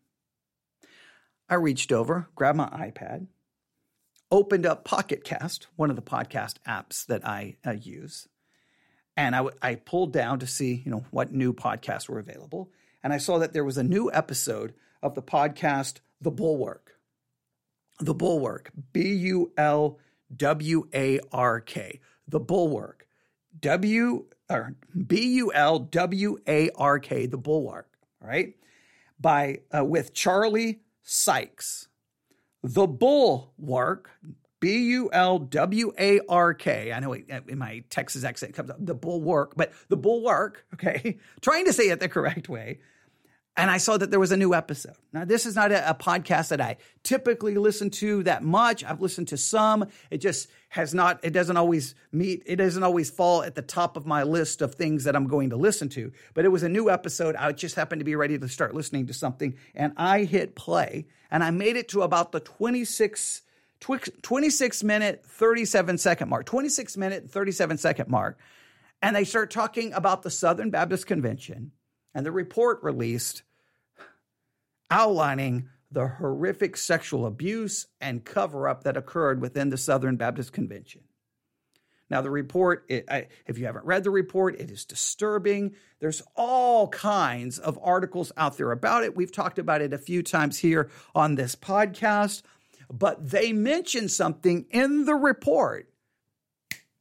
I 1.49 1.55
reached 1.55 1.91
over, 1.91 2.29
grabbed 2.35 2.59
my 2.59 2.69
iPad, 2.69 3.27
opened 4.31 4.65
up 4.67 4.85
Pocket 4.85 5.25
Cast, 5.25 5.67
one 5.77 5.91
of 5.91 5.97
the 5.97 6.03
podcast 6.03 6.55
apps 6.67 7.07
that 7.07 7.27
I 7.27 7.57
uh, 7.67 7.73
use, 7.73 8.29
and 9.17 9.35
I, 9.35 9.39
w- 9.39 9.57
I 9.61 9.75
pulled 9.75 10.13
down 10.13 10.39
to 10.41 10.47
see, 10.47 10.83
you 10.85 10.91
know, 10.91 11.05
what 11.11 11.33
new 11.33 11.53
podcasts 11.53 12.09
were 12.09 12.21
available 12.21 12.71
and 13.03 13.13
I 13.13 13.19
saw 13.19 13.39
that 13.39 13.53
there 13.53 13.65
was 13.65 13.79
a 13.79 13.83
new 13.83 14.11
episode 14.13 14.75
of 15.03 15.15
the 15.15 15.23
podcast 15.23 16.01
The 16.21 16.31
Bulwark. 16.31 16.97
The 17.99 18.15
Bulwark, 18.15 18.71
B 18.93 19.13
U 19.15 19.53
L 19.57 19.99
W 20.35 20.89
A 20.95 21.21
R 21.33 21.61
K. 21.61 22.01
The 22.29 22.41
Bulwark. 22.41 23.07
W 23.59 24.27
or 24.49 24.75
B 25.07 25.35
U 25.37 25.53
L 25.53 25.79
W 25.79 26.39
A 26.47 26.71
R 26.77 26.99
K, 26.99 27.27
The 27.27 27.39
Bulwark, 27.39 27.89
right? 28.21 28.55
By 29.19 29.61
uh, 29.77 29.85
with 29.85 30.13
Charlie 30.15 30.81
Sykes. 31.03 31.89
The 32.63 32.87
Bulwark, 32.87 34.11
B 34.61 34.91
U 34.91 35.11
L 35.13 35.39
W 35.39 35.93
A 35.99 36.21
R 36.29 36.55
K. 36.55 36.93
I 36.93 37.01
know 37.01 37.15
uh, 37.15 37.41
in 37.49 37.59
my 37.59 37.83
Texas 37.91 38.25
accent 38.25 38.51
it 38.51 38.53
comes 38.55 38.71
up 38.71 38.77
the 38.79 38.95
bulwark, 38.95 39.55
but 39.57 39.73
the 39.89 39.97
bulwark, 39.97 40.65
okay, 40.75 41.19
trying 41.41 41.65
to 41.65 41.73
say 41.73 41.89
it 41.89 42.01
the 42.01 42.09
correct 42.09 42.49
way. 42.49 42.79
And 43.57 43.71
I 43.71 43.79
saw 43.79 43.99
that 43.99 44.11
there 44.11 44.21
was 44.21 44.33
a 44.33 44.37
new 44.37 44.55
episode. 44.55 44.95
Now, 45.13 45.25
this 45.25 45.45
is 45.45 45.57
not 45.57 45.73
a, 45.73 45.91
a, 45.91 45.95
podcast 45.95 46.49
that 46.49 46.61
I 46.61 46.77
typically 47.03 47.57
listen 47.57 47.91
to 47.91 48.23
that 48.23 48.43
much. 48.43 48.85
I've 48.85 49.03
listened 49.03 49.29
to 49.29 49.37
some. 49.37 49.89
It 50.09 50.19
just 50.19 50.49
has 50.69 50.95
not, 50.95 51.21
it 51.25 51.31
doesn't 51.31 51.57
always 51.57 51.95
meet, 52.13 52.45
it 52.47 52.57
doesn't 52.57 52.83
always 52.83 53.11
fall 53.11 53.43
at 53.43 53.57
the 53.57 53.63
top 53.63 53.97
of 53.97 54.07
my 54.07 54.23
list 54.23 54.63
of 54.63 54.77
things 54.77 55.05
that 55.05 55.17
I'm 55.17 55.27
going 55.27 55.51
to 55.51 55.57
listen 55.57 55.89
to. 55.91 56.13
But 56.33 56.45
it 56.45 56.49
was 56.49 56.63
a 56.63 56.69
new 56.69 56.89
episode. 56.89 57.35
I 57.35 57.51
just 57.53 57.75
happened 57.75 58.01
to 58.01 58.05
be 58.05 58.15
ready 58.15 58.39
to 58.39 58.49
start 58.49 58.75
listening 58.75 59.09
to 59.09 59.13
something. 59.13 59.57
And 59.75 59.93
I 59.97 60.25
hit 60.25 60.55
play 60.55 61.07
and 61.31 61.43
I 61.43 61.51
made 61.51 61.77
it 61.77 61.89
to 61.89 62.03
about 62.03 62.33
the 62.33 62.41
26 63.81 64.19
26 64.23 64.85
minute, 64.85 65.25
37 65.25 65.99
second 65.99 66.29
mark, 66.29 66.47
26 66.47 66.97
minute, 66.97 67.31
37 67.31 67.79
second 67.79 68.09
mark. 68.09 68.39
And 69.03 69.17
they 69.17 69.25
start 69.25 69.51
talking 69.51 69.93
about 69.95 70.23
the 70.23 70.31
Southern 70.31 70.71
Baptist 70.71 71.07
Convention 71.07 71.73
and 72.15 72.27
the 72.27 72.33
report 72.33 72.83
released 72.83 73.43
outlining 74.91 75.69
the 75.91 76.07
horrific 76.07 76.77
sexual 76.77 77.27
abuse 77.27 77.87
and 78.01 78.25
cover 78.25 78.69
up 78.69 78.85
that 78.85 78.97
occurred 78.97 79.41
within 79.41 79.71
the 79.71 79.79
Southern 79.79 80.17
Baptist 80.17 80.53
Convention. 80.53 81.03
Now, 82.11 82.21
the 82.23 82.31
report, 82.31 82.85
it, 82.89 83.05
I, 83.09 83.29
if 83.47 83.57
you 83.57 83.67
haven't 83.67 83.85
read 83.85 84.03
the 84.03 84.11
report, 84.11 84.61
it 84.61 84.71
is 84.71 84.85
disturbing. 84.85 85.77
There's 86.01 86.23
all 86.35 86.89
kinds 86.89 87.59
of 87.59 87.79
articles 87.81 88.33
out 88.37 88.57
there 88.57 88.73
about 88.73 89.05
it. 89.05 89.17
We've 89.17 89.31
talked 89.31 89.61
about 89.61 89.81
it 89.81 89.93
a 89.93 89.99
few 89.99 90.23
times 90.23 90.59
here 90.59 90.91
on 91.15 91.37
this 91.37 91.55
podcast 91.55 92.43
but 92.91 93.31
they 93.31 93.53
mentioned 93.53 94.11
something 94.11 94.67
in 94.71 95.05
the 95.05 95.15
report 95.15 95.89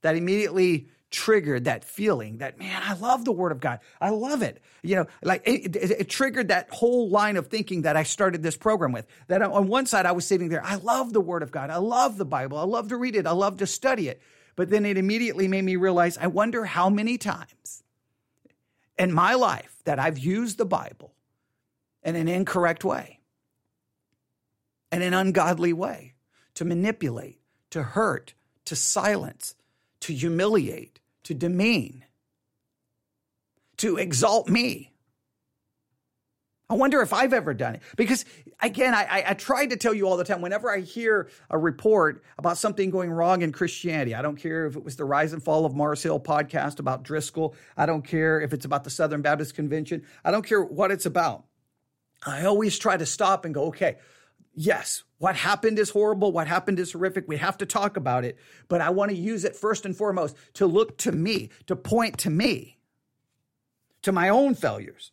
that 0.01 0.15
immediately 0.15 0.88
triggered 1.12 1.65
that 1.65 1.84
feeling 1.84 2.38
that 2.38 2.60
man 2.60 2.79
i 2.86 2.93
love 2.93 3.25
the 3.25 3.31
word 3.31 3.51
of 3.51 3.60
god. 3.60 3.79
I 4.00 4.10
love 4.10 4.43
it. 4.43 4.62
You 4.84 4.98
know 4.98 5.05
like 5.24 5.41
it, 5.46 5.75
it, 5.75 5.91
it, 5.91 6.10
triggered 6.10 6.50
that 6.50 6.69
whole 6.69 7.10
line 7.10 7.36
of 7.36 7.48
thinking 7.48 7.81
that 7.81 7.98
i 7.98 8.03
started 8.03 8.43
this 8.43 8.55
program 8.55 8.91
with. 8.91 9.08
That 9.27 9.41
on 9.41 9.67
one 9.67 9.88
side 9.88 10.05
i 10.05 10.12
was 10.12 10.25
sitting 10.25 10.50
there 10.50 10.63
i 10.63 10.75
love 10.75 11.12
the 11.12 11.22
word 11.22 11.41
of 11.41 11.51
god. 11.51 11.72
I 11.72 11.77
love 11.77 12.17
the 12.17 12.25
bible. 12.25 12.60
I 12.60 12.63
love 12.63 12.89
to 12.89 12.98
read 12.98 13.15
it. 13.15 13.25
I 13.25 13.31
love 13.31 13.58
to 13.58 13.67
study 13.67 14.08
it. 14.08 14.22
But 14.55 14.69
then 14.69 14.86
it 14.86 14.98
immediately 14.98 15.48
made 15.48 15.63
me 15.63 15.75
realize 15.77 16.17
i 16.17 16.27
wonder 16.27 16.65
how 16.65 16.89
many 16.89 17.17
times 17.17 17.84
in 18.98 19.12
my 19.12 19.34
life 19.34 19.81
that 19.86 19.98
i've 19.98 20.19
used 20.19 20.60
the 20.60 20.65
bible 20.65 21.15
in 22.03 22.15
an 22.15 22.27
incorrect 22.27 22.84
way 22.84 23.18
in 24.91 25.01
an 25.01 25.13
ungodly 25.13 25.74
way 25.74 26.13
to 26.55 26.65
manipulate, 26.65 27.39
to 27.69 27.84
hurt, 27.84 28.34
to 28.65 28.75
silence, 28.75 29.55
to 30.01 30.13
humiliate, 30.13 31.00
to 31.24 31.34
demean, 31.34 32.05
to 33.77 33.98
exalt 33.98 34.50
me. 34.50 34.91
I 36.72 36.75
wonder 36.75 37.01
if 37.01 37.13
I've 37.13 37.34
ever 37.34 37.55
done 37.55 37.75
it. 37.75 37.81
Because 37.98 38.25
again, 38.62 38.93
I, 38.93 39.03
I, 39.03 39.24
I, 39.29 39.34
tried 39.34 39.72
to 39.72 39.77
tell 39.77 39.93
you 39.93 40.08
all 40.08 40.17
the 40.17 40.24
time 40.24 40.41
whenever 40.41 40.72
I 40.72 40.81
hear 40.81 41.29
a 41.50 41.58
report 41.58 42.24
about 42.38 42.60
something 42.60 42.91
going 42.91 43.10
wrong 43.10 43.41
in 43.41 43.51
Christianity, 43.51 44.13
I 44.13 44.22
don't 44.22 44.36
care 44.36 44.67
if 44.67 44.75
it 44.75 44.84
was 44.84 44.96
the 44.96 45.05
rise 45.05 45.34
and 45.34 45.41
fall 45.41 45.65
of 45.65 45.74
Mars 45.74 46.03
Hill 46.03 46.19
podcast 46.19 46.79
about 46.79 47.01
Driscoll, 47.01 47.55
I 47.75 47.88
don't 47.88 48.03
care 48.03 48.39
if 48.39 48.53
it's 48.53 48.65
about 48.65 48.84
the 48.84 48.91
Southern 48.91 49.24
Baptist 49.24 49.55
Convention, 49.55 50.03
I 50.24 50.29
don't 50.29 50.46
care 50.46 50.62
what 50.62 50.91
it's 50.91 51.08
about. 51.08 51.46
I 52.24 52.46
always 52.46 52.77
try 52.77 52.98
to 52.98 53.05
stop 53.05 53.46
and 53.46 53.53
go, 53.53 53.67
okay, 53.67 53.98
yes, 54.53 55.03
what 55.17 55.35
happened 55.35 55.79
is 55.79 55.89
horrible. 55.89 56.31
What 56.31 56.47
happened 56.47 56.79
is 56.79 56.93
horrific. 56.93 57.27
We 57.27 57.37
have 57.37 57.57
to 57.57 57.65
talk 57.65 57.97
about 57.97 58.23
it. 58.23 58.37
But 58.67 58.81
I 58.81 58.89
want 58.89 59.11
to 59.11 59.17
use 59.17 59.43
it 59.43 59.55
first 59.55 59.85
and 59.85 59.95
foremost 59.95 60.35
to 60.53 60.65
look 60.65 60.97
to 60.99 61.11
me, 61.11 61.49
to 61.67 61.75
point 61.75 62.17
to 62.19 62.29
me, 62.29 62.77
to 64.01 64.11
my 64.11 64.29
own 64.29 64.55
failures, 64.55 65.11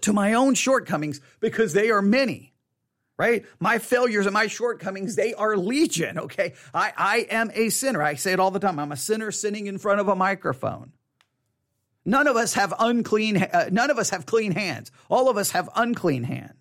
to 0.00 0.12
my 0.12 0.32
own 0.32 0.54
shortcomings, 0.54 1.20
because 1.40 1.74
they 1.74 1.90
are 1.90 2.00
many, 2.00 2.54
right? 3.18 3.44
My 3.58 3.78
failures 3.78 4.24
and 4.24 4.32
my 4.32 4.46
shortcomings, 4.46 5.16
they 5.16 5.34
are 5.34 5.56
legion, 5.56 6.18
okay? 6.18 6.54
I, 6.72 6.92
I 6.96 7.16
am 7.30 7.50
a 7.52 7.68
sinner. 7.68 8.02
I 8.02 8.14
say 8.14 8.32
it 8.32 8.40
all 8.40 8.50
the 8.50 8.58
time. 8.58 8.78
I'm 8.78 8.92
a 8.92 8.96
sinner 8.96 9.30
sitting 9.30 9.66
in 9.66 9.76
front 9.76 10.00
of 10.00 10.08
a 10.08 10.16
microphone. 10.16 10.92
None 12.06 12.26
of 12.26 12.36
us 12.36 12.54
have 12.54 12.72
unclean, 12.78 13.36
uh, 13.36 13.68
none 13.70 13.90
of 13.90 13.98
us 13.98 14.10
have 14.10 14.24
clean 14.24 14.52
hands. 14.52 14.90
All 15.10 15.28
of 15.28 15.36
us 15.36 15.50
have 15.50 15.68
unclean 15.76 16.24
hands. 16.24 16.54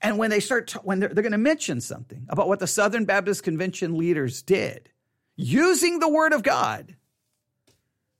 And 0.00 0.18
when 0.18 0.30
they 0.30 0.40
start, 0.40 0.68
to, 0.68 0.78
when 0.78 1.00
they're, 1.00 1.08
they're 1.08 1.22
going 1.22 1.32
to 1.32 1.38
mention 1.38 1.80
something 1.80 2.26
about 2.28 2.48
what 2.48 2.60
the 2.60 2.66
Southern 2.66 3.04
Baptist 3.04 3.42
Convention 3.42 3.98
leaders 3.98 4.42
did, 4.42 4.90
using 5.36 5.98
the 5.98 6.08
Word 6.08 6.32
of 6.32 6.42
God, 6.42 6.94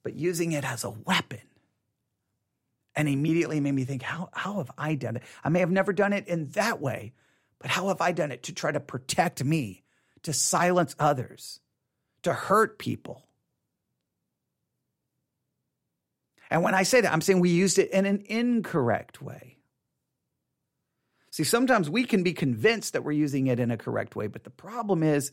but 0.03 0.15
using 0.15 0.53
it 0.53 0.65
as 0.65 0.85
a 0.85 0.91
weapon, 0.91 1.41
and 2.97 3.09
immediately 3.09 3.61
made 3.61 3.75
me 3.75 3.85
think, 3.85 4.03
how, 4.03 4.29
how 4.33 4.59
have 4.59 4.73
I 4.77 4.97
done 4.97 5.17
it? 5.17 5.23
I 5.45 5.51
may 5.51 5.61
have 5.61 5.71
never 5.71 5.93
done 5.93 6.13
it 6.13 6.27
in 6.27 6.49
that 6.51 6.81
way, 6.81 7.13
but 7.61 7.71
how 7.71 7.89
have 7.89 8.01
I 8.01 8.11
done 8.11 8.33
it 8.33 8.45
to 8.45 8.53
try 8.53 8.73
to 8.73 8.81
protect 8.81 9.45
me, 9.45 9.85
to 10.25 10.33
silence 10.33 10.97
others, 10.99 11.61
to 12.23 12.33
hurt 12.33 12.79
people? 12.79 13.25
And 16.51 16.63
when 16.63 16.75
I 16.75 16.83
say 16.83 17.03
that, 17.03 17.13
I'm 17.13 17.21
saying 17.21 17.39
we 17.39 17.51
used 17.51 17.79
it 17.79 17.91
in 17.93 18.05
an 18.05 18.25
incorrect 18.27 19.23
way. 19.23 19.58
See, 21.39 21.45
sometimes 21.45 21.89
we 21.89 22.03
can 22.03 22.25
be 22.25 22.33
convinced 22.33 22.95
that 22.95 23.05
we're 23.05 23.13
using 23.13 23.47
it 23.47 23.61
in 23.61 23.71
a 23.71 23.77
correct 23.77 24.17
way, 24.17 24.27
but 24.27 24.43
the 24.43 24.51
problem 24.51 25.05
is 25.05 25.31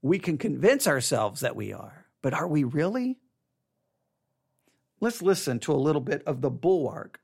we 0.00 0.20
can 0.20 0.38
convince 0.38 0.86
ourselves 0.86 1.40
that 1.40 1.56
we 1.56 1.72
are, 1.72 2.06
but 2.22 2.32
are 2.32 2.46
we 2.46 2.62
really? 2.62 3.18
Let's 5.00 5.20
listen 5.20 5.58
to 5.58 5.72
a 5.72 5.74
little 5.74 6.00
bit 6.00 6.22
of 6.26 6.42
the 6.42 6.48
bulwark 6.48 7.18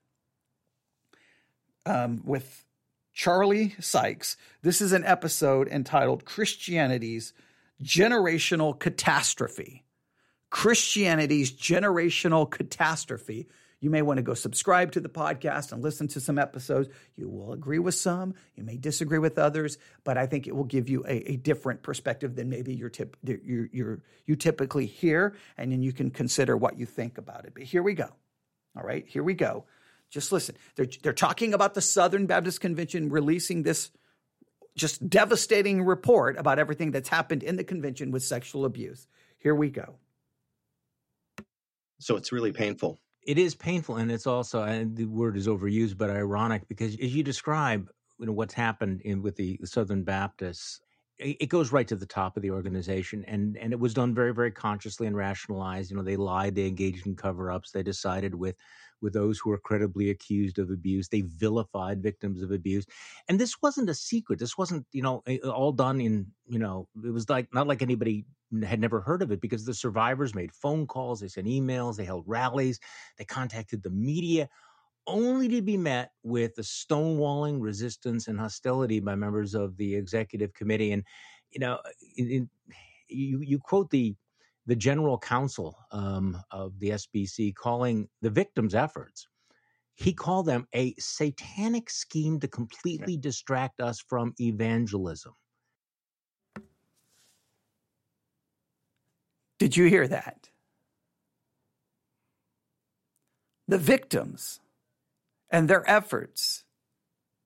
um, 1.86 2.22
with 2.24 2.64
Charlie 3.12 3.76
Sykes. 3.78 4.36
This 4.62 4.80
is 4.80 4.90
an 4.90 5.04
episode 5.04 5.68
entitled 5.68 6.24
Christianity's 6.24 7.34
Generational 7.84 8.76
Catastrophe. 8.76 9.84
Christianity's 10.50 11.52
Generational 11.52 12.50
Catastrophe. 12.50 13.46
You 13.84 13.90
may 13.90 14.00
want 14.00 14.16
to 14.16 14.22
go 14.22 14.32
subscribe 14.32 14.92
to 14.92 15.00
the 15.00 15.10
podcast 15.10 15.70
and 15.70 15.82
listen 15.82 16.08
to 16.08 16.18
some 16.18 16.38
episodes. 16.38 16.88
You 17.16 17.28
will 17.28 17.52
agree 17.52 17.78
with 17.78 17.94
some, 17.94 18.32
you 18.54 18.64
may 18.64 18.78
disagree 18.78 19.18
with 19.18 19.38
others, 19.38 19.76
but 20.04 20.16
I 20.16 20.24
think 20.24 20.46
it 20.46 20.56
will 20.56 20.64
give 20.64 20.88
you 20.88 21.04
a, 21.06 21.32
a 21.32 21.36
different 21.36 21.82
perspective 21.82 22.34
than 22.34 22.48
maybe 22.48 22.82
tip, 22.90 23.14
you 23.22 24.36
typically 24.38 24.86
hear, 24.86 25.36
and 25.58 25.70
then 25.70 25.82
you 25.82 25.92
can 25.92 26.10
consider 26.10 26.56
what 26.56 26.78
you 26.78 26.86
think 26.86 27.18
about 27.18 27.44
it. 27.44 27.52
But 27.52 27.64
here 27.64 27.82
we 27.82 27.92
go. 27.92 28.08
All 28.74 28.82
right, 28.82 29.06
here 29.06 29.22
we 29.22 29.34
go. 29.34 29.66
Just 30.08 30.32
listen. 30.32 30.56
They're, 30.76 30.88
they're 31.02 31.12
talking 31.12 31.52
about 31.52 31.74
the 31.74 31.82
Southern 31.82 32.24
Baptist 32.24 32.62
Convention 32.62 33.10
releasing 33.10 33.64
this 33.64 33.90
just 34.78 35.10
devastating 35.10 35.82
report 35.82 36.38
about 36.38 36.58
everything 36.58 36.90
that's 36.90 37.10
happened 37.10 37.42
in 37.42 37.56
the 37.56 37.64
convention 37.64 38.12
with 38.12 38.22
sexual 38.22 38.64
abuse. 38.64 39.06
Here 39.36 39.54
we 39.54 39.68
go. 39.68 39.96
So 41.98 42.16
it's 42.16 42.32
really 42.32 42.52
painful. 42.52 42.98
It 43.26 43.38
is 43.38 43.54
painful, 43.54 43.96
and 43.96 44.10
it's 44.12 44.26
also 44.26 44.62
and 44.62 44.96
the 44.96 45.06
word 45.06 45.36
is 45.36 45.48
overused, 45.48 45.96
but 45.96 46.10
ironic 46.10 46.68
because 46.68 46.94
as 47.00 47.14
you 47.14 47.22
describe, 47.22 47.88
you 48.18 48.26
know 48.26 48.32
what's 48.32 48.54
happened 48.54 49.00
in 49.02 49.22
with 49.22 49.36
the 49.36 49.58
Southern 49.64 50.04
Baptists 50.04 50.80
it 51.18 51.48
goes 51.48 51.70
right 51.70 51.86
to 51.86 51.94
the 51.94 52.06
top 52.06 52.36
of 52.36 52.42
the 52.42 52.50
organization 52.50 53.24
and 53.28 53.56
and 53.56 53.72
it 53.72 53.78
was 53.78 53.94
done 53.94 54.14
very 54.14 54.34
very 54.34 54.50
consciously 54.50 55.06
and 55.06 55.16
rationalized. 55.16 55.90
You 55.90 55.96
know 55.96 56.02
they 56.02 56.16
lied 56.16 56.54
they 56.56 56.66
engaged 56.66 57.06
in 57.06 57.14
cover-ups 57.14 57.70
they 57.70 57.82
decided 57.84 58.34
with 58.34 58.56
with 59.00 59.12
those 59.12 59.38
who 59.38 59.50
were 59.50 59.58
credibly 59.58 60.10
accused 60.10 60.58
of 60.58 60.70
abuse 60.70 61.08
they 61.08 61.20
vilified 61.20 62.02
victims 62.02 62.42
of 62.42 62.50
abuse 62.50 62.84
and 63.28 63.38
this 63.38 63.62
wasn't 63.62 63.88
a 63.90 63.94
secret. 63.94 64.40
This 64.40 64.58
wasn't 64.58 64.86
you 64.92 65.02
know 65.02 65.22
all 65.44 65.72
done 65.72 66.00
in 66.00 66.26
you 66.48 66.58
know 66.58 66.88
it 67.04 67.10
was 67.12 67.28
like 67.30 67.48
not 67.54 67.68
like 67.68 67.82
anybody 67.82 68.24
had 68.62 68.80
never 68.80 69.00
heard 69.00 69.22
of 69.22 69.32
it 69.32 69.40
because 69.40 69.64
the 69.64 69.74
survivors 69.74 70.34
made 70.34 70.52
phone 70.52 70.86
calls 70.86 71.20
they 71.20 71.28
sent 71.28 71.46
emails 71.46 71.96
they 71.96 72.04
held 72.04 72.24
rallies 72.26 72.78
they 73.18 73.24
contacted 73.24 73.82
the 73.82 73.90
media 73.90 74.48
only 75.06 75.48
to 75.48 75.62
be 75.62 75.76
met 75.76 76.12
with 76.22 76.54
the 76.54 76.62
stonewalling 76.62 77.60
resistance 77.60 78.28
and 78.28 78.38
hostility 78.38 79.00
by 79.00 79.14
members 79.14 79.54
of 79.54 79.76
the 79.76 79.94
executive 79.94 80.52
committee. 80.54 80.92
And 80.92 81.04
you 81.50 81.60
know, 81.60 81.78
in, 82.16 82.48
you 83.08 83.40
you 83.40 83.58
quote 83.58 83.90
the 83.90 84.14
the 84.66 84.76
general 84.76 85.18
counsel 85.18 85.76
um, 85.92 86.40
of 86.50 86.78
the 86.78 86.90
SBC 86.90 87.54
calling 87.54 88.08
the 88.22 88.30
victims' 88.30 88.74
efforts. 88.74 89.28
He 89.96 90.12
called 90.12 90.46
them 90.46 90.66
a 90.74 90.94
satanic 90.98 91.90
scheme 91.90 92.40
to 92.40 92.48
completely 92.48 93.16
distract 93.16 93.80
us 93.80 94.00
from 94.00 94.34
evangelism. 94.40 95.34
Did 99.64 99.78
you 99.78 99.86
hear 99.86 100.06
that? 100.06 100.50
The 103.66 103.78
victims 103.78 104.60
and 105.48 105.70
their 105.70 105.88
efforts 105.90 106.64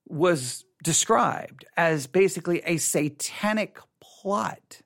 was 0.09 0.65
described 0.83 1.65
as 1.77 2.09
basically 2.09 2.61
a 2.67 2.79
satanic 2.79 3.79
plot 4.01 4.81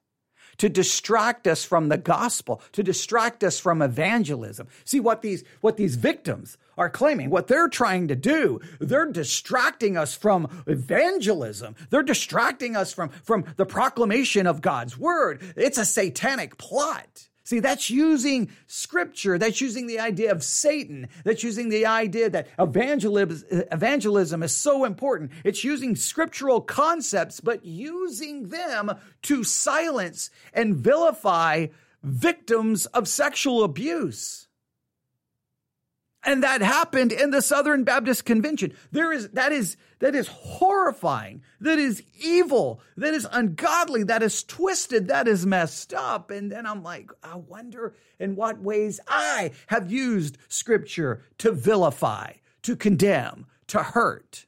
to 0.59 0.69
distract 0.69 1.47
us 1.47 1.65
from 1.65 1.89
the 1.89 1.97
gospel, 1.97 2.61
to 2.73 2.83
distract 2.83 3.43
us 3.43 3.59
from 3.59 3.81
evangelism. 3.81 4.69
See 4.85 5.01
what 5.01 5.23
these 5.23 5.43
what 5.63 5.79
these 5.79 5.97
victims 5.97 6.59
are 6.77 6.91
claiming, 6.91 7.31
what 7.31 7.47
they're 7.49 7.69
trying 7.69 8.09
to 8.09 8.17
do, 8.17 8.61
they're 8.81 9.11
distracting 9.11 9.97
us 9.97 10.17
from 10.17 10.49
evangelism. 10.67 11.75
They're 11.91 12.03
distracting 12.03 12.77
us 12.77 12.93
from 12.93 13.11
from 13.23 13.45
the 13.57 13.67
proclamation 13.67 14.47
of 14.47 14.61
God's 14.61 14.99
word. 14.99 15.43
It's 15.57 15.79
a 15.79 15.85
satanic 15.85 16.59
plot. 16.59 17.29
See, 17.45 17.59
that's 17.59 17.91
using 17.91 18.51
scripture. 18.69 19.37
That's 19.37 19.61
using 19.61 19.89
the 19.89 19.99
idea 19.99 20.31
of 20.31 20.45
Satan. 20.45 21.09
That's 21.25 21.43
using 21.43 21.71
the 21.71 21.87
idea 21.87 22.31
that 22.31 22.47
evangelism, 22.59 23.65
evangelism 23.73 24.43
is 24.45 24.55
so 24.55 24.85
important. 24.85 25.33
It's 25.45 25.65
using 25.65 25.97
scriptural 25.97 26.61
concepts, 26.61 27.41
but 27.41 27.65
using 27.65 28.49
them 28.49 28.93
to 29.23 29.43
silence 29.43 30.31
and 30.55 30.77
vilify 30.77 31.67
victims 32.03 32.87
of 32.87 33.09
sexual 33.09 33.65
abuse. 33.65 34.47
And 36.25 36.43
that 36.43 36.63
happened 36.63 37.11
in 37.11 37.31
the 37.31 37.43
Southern 37.43 37.83
Baptist 37.83 38.25
Convention. 38.25 38.73
There 38.93 39.13
is, 39.13 39.31
that 39.31 39.51
is, 39.51 39.77
that 39.99 40.15
is 40.15 40.29
horrifying. 40.29 41.43
That 41.61 41.79
is 41.79 42.03
evil. 42.21 42.81
That 42.97 43.13
is 43.13 43.27
ungodly. 43.31 44.05
That 44.05 44.23
is 44.23 44.45
twisted. 44.45 45.09
That 45.09 45.27
is 45.27 45.45
messed 45.45 45.93
up. 45.93 46.31
And 46.31 46.53
then 46.53 46.65
I'm 46.65 46.83
like, 46.83 47.11
I 47.25 47.37
wonder 47.37 47.95
in 48.21 48.37
what 48.37 48.61
ways 48.61 49.01
I 49.09 49.51
have 49.67 49.91
used 49.91 50.39
scripture 50.49 51.25
to 51.39 51.51
vilify, 51.51 52.35
to 52.63 52.77
condemn, 52.77 53.47
to 53.69 53.83
hurt. 53.83 54.47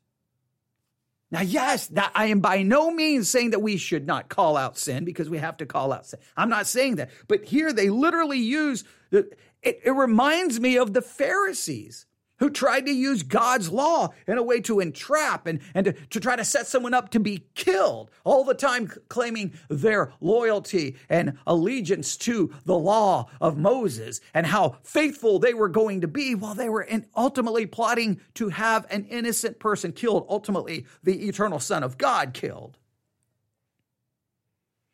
Now, 1.34 1.40
yes, 1.40 1.88
that 1.88 2.12
I 2.14 2.26
am 2.26 2.38
by 2.38 2.62
no 2.62 2.92
means 2.92 3.28
saying 3.28 3.50
that 3.50 3.58
we 3.58 3.76
should 3.76 4.06
not 4.06 4.28
call 4.28 4.56
out 4.56 4.78
sin 4.78 5.04
because 5.04 5.28
we 5.28 5.38
have 5.38 5.56
to 5.56 5.66
call 5.66 5.92
out 5.92 6.06
sin. 6.06 6.20
I'm 6.36 6.48
not 6.48 6.68
saying 6.68 6.94
that. 6.94 7.10
But 7.26 7.44
here 7.44 7.72
they 7.72 7.90
literally 7.90 8.38
use 8.38 8.84
the, 9.10 9.28
it, 9.60 9.80
it 9.82 9.90
reminds 9.90 10.60
me 10.60 10.78
of 10.78 10.92
the 10.92 11.02
Pharisees 11.02 12.06
who 12.38 12.50
tried 12.50 12.86
to 12.86 12.92
use 12.92 13.22
God's 13.22 13.70
law 13.70 14.08
in 14.26 14.38
a 14.38 14.42
way 14.42 14.60
to 14.62 14.80
entrap 14.80 15.46
and, 15.46 15.60
and 15.74 15.86
to, 15.86 15.92
to 15.92 16.20
try 16.20 16.36
to 16.36 16.44
set 16.44 16.66
someone 16.66 16.94
up 16.94 17.10
to 17.10 17.20
be 17.20 17.46
killed, 17.54 18.10
all 18.24 18.44
the 18.44 18.54
time 18.54 18.90
claiming 19.08 19.52
their 19.68 20.12
loyalty 20.20 20.96
and 21.08 21.38
allegiance 21.46 22.16
to 22.16 22.52
the 22.64 22.76
law 22.76 23.28
of 23.40 23.56
Moses 23.56 24.20
and 24.32 24.46
how 24.46 24.76
faithful 24.82 25.38
they 25.38 25.54
were 25.54 25.68
going 25.68 26.00
to 26.00 26.08
be 26.08 26.34
while 26.34 26.54
they 26.54 26.68
were 26.68 26.82
in 26.82 27.06
ultimately 27.16 27.66
plotting 27.66 28.20
to 28.34 28.48
have 28.48 28.86
an 28.90 29.04
innocent 29.06 29.58
person 29.58 29.92
killed, 29.92 30.26
ultimately 30.28 30.86
the 31.02 31.28
eternal 31.28 31.60
Son 31.60 31.82
of 31.82 31.98
God 31.98 32.34
killed. 32.34 32.78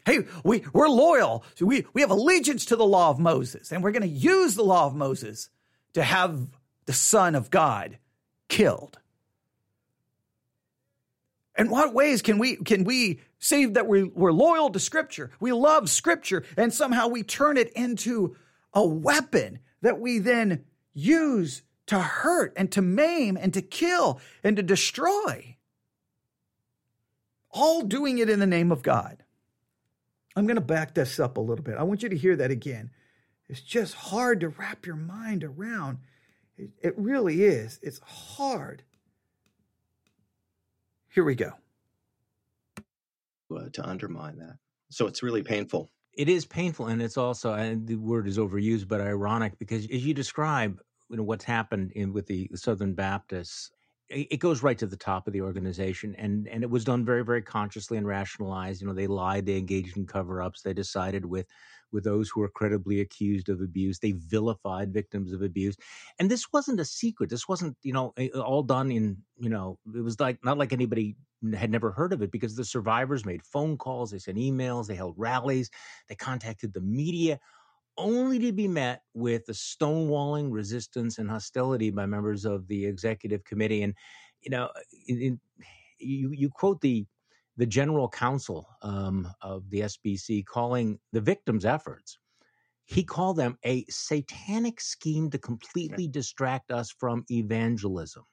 Hey, 0.07 0.21
we, 0.45 0.65
we're 0.73 0.89
loyal. 0.89 1.45
We, 1.61 1.87
we 1.93 2.01
have 2.01 2.11
allegiance 2.11 2.65
to 2.67 2.77
the 2.77 2.87
law 2.87 3.11
of 3.11 3.19
Moses, 3.19 3.71
and 3.71 3.83
we're 3.83 3.93
going 3.93 4.03
to 4.03 4.09
use 4.09 4.55
the 4.55 4.65
law 4.65 4.87
of 4.87 4.95
Moses 4.95 5.51
to 5.93 6.03
have 6.03 6.49
the 6.87 6.93
Son 6.93 7.35
of 7.35 7.51
God 7.51 7.99
killed. 8.49 8.99
In 11.57 11.69
what 11.69 11.93
ways 11.93 12.23
can 12.23 12.39
we 12.39 12.57
can 12.57 12.85
we 12.85 13.21
say 13.39 13.67
that 13.67 13.87
we, 13.87 14.05
we're 14.05 14.33
loyal 14.33 14.71
to 14.71 14.81
Scripture? 14.81 15.31
We 15.41 15.53
love 15.53 15.91
Scripture, 15.91 16.45
and 16.57 16.73
somehow 16.73 17.09
we 17.09 17.23
turn 17.23 17.57
it 17.57 17.71
into 17.73 18.37
a 18.73 18.87
weapon 18.87 19.59
that 19.83 20.01
we 20.01 20.19
then 20.19 20.65
use 20.95 21.63
to 21.87 21.99
hurt 21.99 22.53
and 22.57 22.71
to 22.73 22.83
maim 22.83 23.37
and 23.37 23.53
to 23.55 23.63
kill 23.63 24.21
and 24.45 24.57
to 24.57 24.63
destroy. 24.63 25.57
All 27.51 27.83
doing 27.83 28.19
it 28.19 28.31
in 28.31 28.39
the 28.39 28.47
name 28.47 28.71
of 28.71 28.83
God. 28.83 29.25
I'm 30.37 30.47
going 30.47 30.55
to 30.55 30.61
back 30.61 30.95
this 30.95 31.19
up 31.19 31.37
a 31.37 31.41
little 31.41 31.65
bit. 31.65 31.77
I 31.77 31.83
want 31.83 32.03
you 32.03 32.09
to 32.09 32.17
hear 32.17 32.37
that 32.37 32.53
again. 32.53 32.91
It's 33.49 33.61
just 33.61 33.95
hard 33.95 34.41
to 34.41 34.49
wrap 34.49 34.87
your 34.87 34.97
mind 34.97 35.43
around. 35.43 35.99
It, 36.57 36.71
it 36.83 36.95
really 36.99 37.45
is. 37.45 37.79
It's 37.83 38.01
hard. 38.01 38.83
Here 41.13 41.25
we 41.25 41.35
go. 41.35 41.53
Uh, 43.55 43.69
to 43.73 43.85
undermine 43.89 44.39
that. 44.39 44.57
So 44.91 45.07
it's 45.07 45.23
really 45.23 45.43
painful. 45.43 45.91
It 46.13 46.29
is 46.29 46.45
painful, 46.47 46.87
and 46.87 47.01
it's 47.01 47.17
also 47.17 47.53
and 47.53 47.87
the 47.87 47.97
word 47.97 48.29
is 48.29 48.39
overused, 48.39 48.89
but 48.89 49.01
ironic 49.01 49.59
because 49.59 49.85
as 49.85 50.05
you 50.05 50.15
describe, 50.15 50.81
you 51.09 51.17
know 51.17 51.23
what's 51.23 51.45
happened 51.45 51.93
in 51.93 52.13
with 52.13 52.27
the 52.27 52.49
Southern 52.55 52.95
Baptists 52.95 53.71
it 54.11 54.41
goes 54.41 54.63
right 54.63 54.77
to 54.79 54.87
the 54.87 54.97
top 54.97 55.27
of 55.27 55.33
the 55.33 55.41
organization 55.41 56.15
and 56.19 56.49
and 56.49 56.63
it 56.65 56.71
was 56.71 56.85
done 56.85 57.05
very 57.05 57.25
very 57.25 57.43
consciously 57.43 57.97
and 57.97 58.07
rationalized. 58.07 58.81
You 58.81 58.89
know 58.89 58.95
they 58.95 59.07
lied 59.07 59.47
they 59.47 59.57
engaged 59.57 59.97
in 59.97 60.07
cover-ups 60.07 60.63
they 60.63 60.73
decided 60.75 61.25
with 61.25 61.47
with 61.93 62.05
those 62.05 62.29
who 62.29 62.41
were 62.41 62.49
credibly 62.49 63.01
accused 63.01 63.49
of 63.49 63.61
abuse. 63.61 63.99
They 63.99 64.13
vilified 64.13 64.93
victims 64.93 65.33
of 65.33 65.43
abuse. 65.43 65.77
And 66.21 66.31
this 66.31 66.47
wasn't 66.53 66.79
a 66.81 66.85
secret. 66.85 67.31
This 67.31 67.49
wasn't 67.49 67.77
you 67.83 67.93
know 67.93 68.13
all 68.45 68.63
done 68.63 68.91
in 68.91 69.19
you 69.39 69.49
know 69.49 69.79
it 69.95 70.03
was 70.03 70.19
like 70.19 70.39
not 70.45 70.59
like 70.59 70.73
anybody 70.73 71.17
had 71.55 71.71
never 71.71 71.91
heard 71.93 72.13
of 72.13 72.21
it 72.21 72.31
because 72.31 72.55
the 72.57 72.65
survivors 72.65 73.25
made 73.25 73.43
phone 73.43 73.77
calls 73.79 74.11
they 74.11 74.19
sent 74.19 74.37
emails 74.37 74.87
they 74.87 74.95
held 74.95 75.15
rallies 75.17 75.71
they 76.07 76.15
contacted 76.15 76.75
the 76.75 76.83
media 76.83 77.41
only 78.01 78.39
to 78.41 78.53
be 78.53 78.69
met 78.69 79.03
with 79.15 79.47
the 79.47 79.53
stonewalling 79.53 80.51
resistance 80.51 81.19
and 81.19 81.31
hostility 81.31 81.91
by 81.91 82.07
members 82.07 82.45
of 82.45 82.67
the 82.69 82.87
executive 82.87 83.45
committee. 83.45 83.83
And 83.83 83.95
you 84.41 84.51
know, 84.51 84.71
in, 85.07 85.21
in, 85.21 85.41
you 85.99 86.33
you 86.33 86.51
quote 86.51 86.81
the 86.81 87.07
the 87.57 87.67
general 87.67 88.09
counsel 88.09 88.67
um, 88.83 89.29
of 89.43 89.69
the 89.71 89.81
SBC 89.81 90.47
calling 90.47 90.99
the 91.13 91.21
victims' 91.21 91.65
efforts. 91.65 92.19
He 92.87 93.05
called 93.05 93.37
them 93.37 93.59
a 93.65 93.85
satanic 93.89 94.81
scheme 94.81 95.31
to 95.31 95.39
completely 95.39 96.09
distract 96.09 96.73
us 96.73 96.91
from 96.91 97.25
evangelism. 97.31 98.25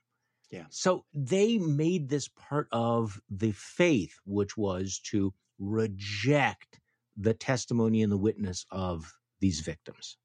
Yeah. 0.50 0.64
So 0.70 1.06
they 1.14 1.58
made 1.58 2.10
this 2.10 2.30
part 2.30 2.68
of 2.72 3.20
the 3.30 3.52
faith, 3.52 4.14
which 4.26 4.56
was 4.56 5.00
to 5.12 5.34
reject 5.60 6.80
the 7.18 7.34
testimony 7.34 8.02
and 8.02 8.12
the 8.12 8.18
witness 8.18 8.66
of 8.72 9.14
these 9.40 9.62
victims. 9.62 10.18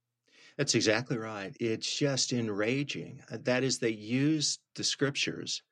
That's 0.59 0.75
exactly 0.75 1.19
right. 1.19 1.57
It's 1.61 1.99
just 1.99 2.33
enraging. 2.33 3.23
Uh, 3.31 3.39
that 3.45 3.65
is, 3.65 3.79
they 3.79 3.91
use 3.91 4.59
the 4.77 4.85
scriptures 4.85 5.63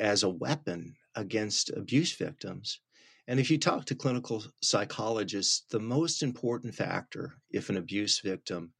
as 0.00 0.22
a 0.22 0.28
weapon 0.28 0.96
against 1.16 1.70
abuse 1.70 2.14
victims. 2.16 2.80
And 3.26 3.40
if 3.40 3.50
you 3.50 3.58
talk 3.58 3.84
to 3.86 3.94
clinical 3.94 4.44
psychologists, 4.62 5.64
the 5.70 5.80
most 5.80 6.22
important 6.22 6.74
factor 6.74 7.34
if 7.50 7.68
an 7.70 7.76
abuse 7.76 8.20
victim 8.20 8.72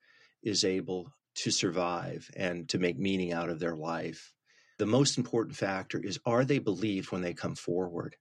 is 0.43 0.65
able 0.65 1.13
to 1.37 1.51
survive 1.51 2.31
and 2.37 2.69
to 2.69 2.79
make 2.79 2.99
meaning 2.99 3.33
out 3.33 3.51
of 3.51 3.59
their 3.61 3.77
life 3.77 4.33
The 4.79 4.87
most 4.87 5.19
important 5.19 5.57
factor 5.57 6.01
is 6.01 6.21
are 6.25 6.45
they 6.45 6.59
believed 6.61 7.11
when 7.13 7.23
they 7.23 7.35
come 7.35 7.55
forward? 7.57 8.17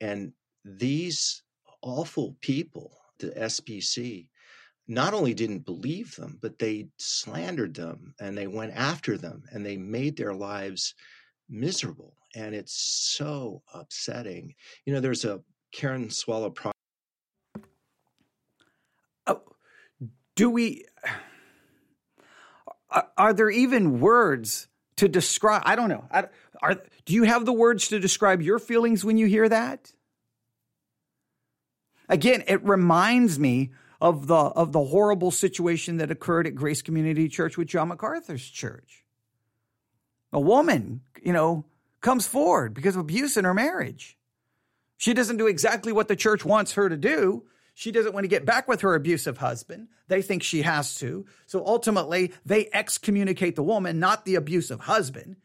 And 0.00 0.32
these 0.64 1.42
awful 1.82 2.36
people, 2.40 2.96
the 3.18 3.30
SBC, 3.30 4.28
not 4.88 5.12
only 5.12 5.34
didn't 5.34 5.66
believe 5.66 6.16
them, 6.16 6.38
but 6.40 6.58
they 6.58 6.88
slandered 6.96 7.74
them 7.74 8.14
and 8.18 8.36
they 8.36 8.46
went 8.46 8.72
after 8.74 9.18
them 9.18 9.44
and 9.52 9.64
they 9.64 9.76
made 9.76 10.16
their 10.16 10.32
lives 10.32 10.94
miserable. 11.48 12.16
And 12.34 12.54
it's 12.54 12.74
so 12.74 13.62
upsetting. 13.72 14.54
You 14.86 14.94
know, 14.94 15.00
there's 15.00 15.26
a 15.26 15.40
Karen 15.72 16.08
Swallow 16.08 16.50
Prior. 16.50 16.72
Oh, 19.26 19.42
do 20.34 20.48
we, 20.48 20.86
are, 23.16 23.34
there 23.34 23.50
even 23.50 24.00
words 24.00 24.68
to 24.96 25.08
describe? 25.08 25.62
I 25.66 25.76
don't 25.76 25.90
know. 25.90 26.06
I, 26.10 26.24
are, 26.62 26.82
do 27.04 27.12
you 27.12 27.24
have 27.24 27.44
the 27.44 27.52
words 27.52 27.88
to 27.88 28.00
describe 28.00 28.40
your 28.40 28.58
feelings 28.58 29.04
when 29.04 29.18
you 29.18 29.26
hear 29.26 29.48
that? 29.48 29.92
Again, 32.08 32.42
it 32.46 32.64
reminds 32.64 33.38
me 33.38 33.70
of 34.00 34.26
the 34.26 34.34
of 34.34 34.72
the 34.72 34.84
horrible 34.84 35.30
situation 35.30 35.96
that 35.96 36.10
occurred 36.10 36.46
at 36.46 36.54
Grace 36.54 36.82
Community 36.82 37.28
Church 37.28 37.56
with 37.56 37.68
John 37.68 37.88
MacArthur's 37.88 38.48
church. 38.48 39.04
A 40.32 40.40
woman, 40.40 41.00
you 41.22 41.32
know, 41.32 41.64
comes 42.00 42.26
forward 42.26 42.74
because 42.74 42.96
of 42.96 43.00
abuse 43.00 43.36
in 43.36 43.44
her 43.44 43.54
marriage. 43.54 44.16
She 44.96 45.14
doesn't 45.14 45.36
do 45.36 45.46
exactly 45.46 45.92
what 45.92 46.08
the 46.08 46.16
church 46.16 46.44
wants 46.44 46.72
her 46.72 46.88
to 46.88 46.96
do. 46.96 47.44
She 47.74 47.92
doesn't 47.92 48.12
want 48.12 48.24
to 48.24 48.28
get 48.28 48.44
back 48.44 48.66
with 48.66 48.80
her 48.80 48.94
abusive 48.94 49.38
husband. 49.38 49.88
They 50.08 50.20
think 50.20 50.42
she 50.42 50.62
has 50.62 50.96
to. 50.96 51.26
So 51.46 51.64
ultimately, 51.64 52.32
they 52.44 52.68
excommunicate 52.72 53.54
the 53.54 53.62
woman, 53.62 54.00
not 54.00 54.24
the 54.24 54.34
abusive 54.34 54.80
husband. 54.80 55.36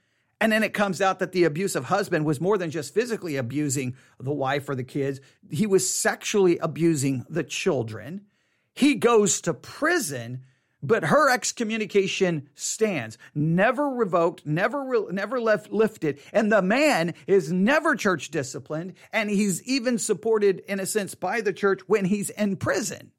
And 0.42 0.52
then 0.52 0.63
it 0.63 0.74
comes 0.74 1.00
out 1.00 1.20
that 1.20 1.32
the 1.32 1.44
abusive 1.44 1.86
husband 1.86 2.26
was 2.26 2.42
more 2.42 2.58
than 2.58 2.72
just 2.72 2.94
physically 2.94 3.36
abusing 3.36 3.96
the 4.20 4.34
wife 4.34 4.68
or 4.68 4.76
the 4.76 4.84
kids, 4.84 5.22
he 5.50 5.68
was 5.68 5.89
sexually 5.89 6.58
abusing 6.58 7.26
the 7.30 7.44
children. 7.44 8.26
He 8.74 8.96
goes 8.96 9.42
to 9.42 9.54
prison, 9.54 10.42
but 10.82 11.06
her 11.06 11.30
excommunication 11.30 12.50
stands, 12.56 13.18
never 13.36 13.90
revoked, 13.90 14.46
never 14.46 15.12
never 15.12 15.40
left 15.40 15.72
lifted, 15.72 16.20
and 16.32 16.52
the 16.52 16.62
man 16.62 17.14
is 17.28 17.52
never 17.52 17.96
church 17.96 18.30
disciplined, 18.30 18.94
and 19.12 19.30
he's 19.30 19.64
even 19.64 19.98
supported 19.98 20.60
in 20.68 20.80
a 20.80 20.86
sense 20.86 21.16
by 21.16 21.42
the 21.42 21.54
church 21.54 21.82
when 21.88 22.06
he's 22.06 22.30
in 22.32 22.58
prison. 22.58 23.12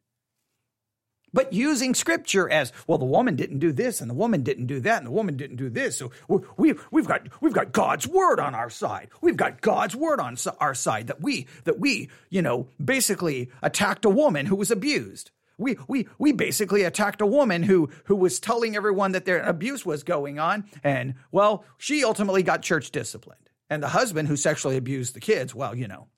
But 1.34 1.52
using 1.52 1.94
scripture 1.94 2.48
as 2.48 2.72
well 2.86 2.96
the 2.96 3.04
woman 3.04 3.34
didn't 3.34 3.58
do 3.58 3.72
this 3.72 4.00
and 4.00 4.08
the 4.08 4.14
woman 4.14 4.42
didn't 4.44 4.66
do 4.66 4.78
that 4.80 4.98
and 4.98 5.06
the 5.06 5.10
woman 5.10 5.36
didn't 5.36 5.56
do 5.56 5.68
this. 5.68 5.98
So 5.98 6.12
we 6.56 6.74
we've 6.92 7.08
got 7.08 7.26
we've 7.40 7.52
got 7.52 7.72
God's 7.72 8.06
word 8.06 8.38
on 8.38 8.54
our 8.54 8.70
side. 8.70 9.08
We've 9.20 9.36
got 9.36 9.60
God's 9.60 9.96
word 9.96 10.20
on 10.20 10.36
our 10.60 10.74
side 10.74 11.08
that 11.08 11.20
we 11.20 11.48
that 11.64 11.80
we 11.80 12.08
you 12.30 12.40
know 12.40 12.68
basically 12.82 13.50
attacked 13.62 14.04
a 14.04 14.10
woman 14.10 14.46
who 14.46 14.54
was 14.54 14.70
abused 14.70 15.32
we, 15.58 15.76
we, 15.88 16.08
we 16.18 16.32
basically 16.32 16.82
attacked 16.82 17.20
a 17.20 17.26
woman 17.26 17.62
who, 17.62 17.90
who 18.04 18.16
was 18.16 18.40
telling 18.40 18.76
everyone 18.76 19.12
that 19.12 19.24
their 19.24 19.40
abuse 19.42 19.86
was 19.86 20.02
going 20.02 20.38
on. 20.38 20.64
And 20.82 21.14
well, 21.32 21.64
she 21.78 22.04
ultimately 22.04 22.42
got 22.42 22.62
church 22.62 22.90
disciplined. 22.90 23.40
And 23.70 23.82
the 23.82 23.88
husband 23.88 24.28
who 24.28 24.36
sexually 24.36 24.76
abused 24.76 25.14
the 25.14 25.20
kids, 25.20 25.54
well, 25.54 25.74
you 25.74 25.88
know, 25.88 26.08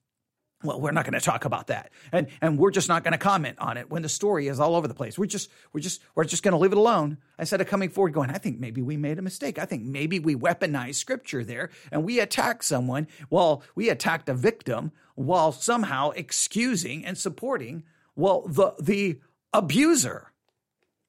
well, 0.63 0.81
we're 0.81 0.91
not 0.91 1.05
going 1.05 1.13
to 1.13 1.23
talk 1.23 1.45
about 1.45 1.67
that. 1.67 1.91
And, 2.11 2.27
and 2.41 2.57
we're 2.57 2.71
just 2.71 2.89
not 2.89 3.03
going 3.03 3.11
to 3.11 3.19
comment 3.19 3.59
on 3.59 3.77
it 3.77 3.91
when 3.91 4.01
the 4.01 4.09
story 4.09 4.47
is 4.47 4.59
all 4.59 4.75
over 4.75 4.87
the 4.87 4.95
place. 4.95 5.17
We're 5.17 5.27
just, 5.27 5.51
we're 5.71 5.81
just, 5.81 6.01
we're 6.15 6.23
just 6.23 6.41
going 6.41 6.53
to 6.53 6.57
leave 6.57 6.71
it 6.71 6.77
alone 6.79 7.19
instead 7.37 7.61
of 7.61 7.67
coming 7.67 7.89
forward 7.89 8.13
going, 8.13 8.31
I 8.31 8.39
think 8.39 8.59
maybe 8.59 8.81
we 8.81 8.97
made 8.97 9.19
a 9.19 9.21
mistake. 9.21 9.59
I 9.59 9.65
think 9.65 9.83
maybe 9.83 10.17
we 10.17 10.35
weaponized 10.35 10.95
scripture 10.95 11.43
there 11.43 11.69
and 11.91 12.03
we 12.03 12.19
attacked 12.19 12.65
someone 12.65 13.07
while 13.29 13.61
we 13.75 13.89
attacked 13.89 14.29
a 14.29 14.33
victim 14.33 14.91
while 15.13 15.51
somehow 15.51 16.09
excusing 16.11 17.05
and 17.05 17.17
supporting, 17.17 17.83
well, 18.15 18.41
the, 18.47 18.73
the 18.79 19.19
abuser. 19.53 20.31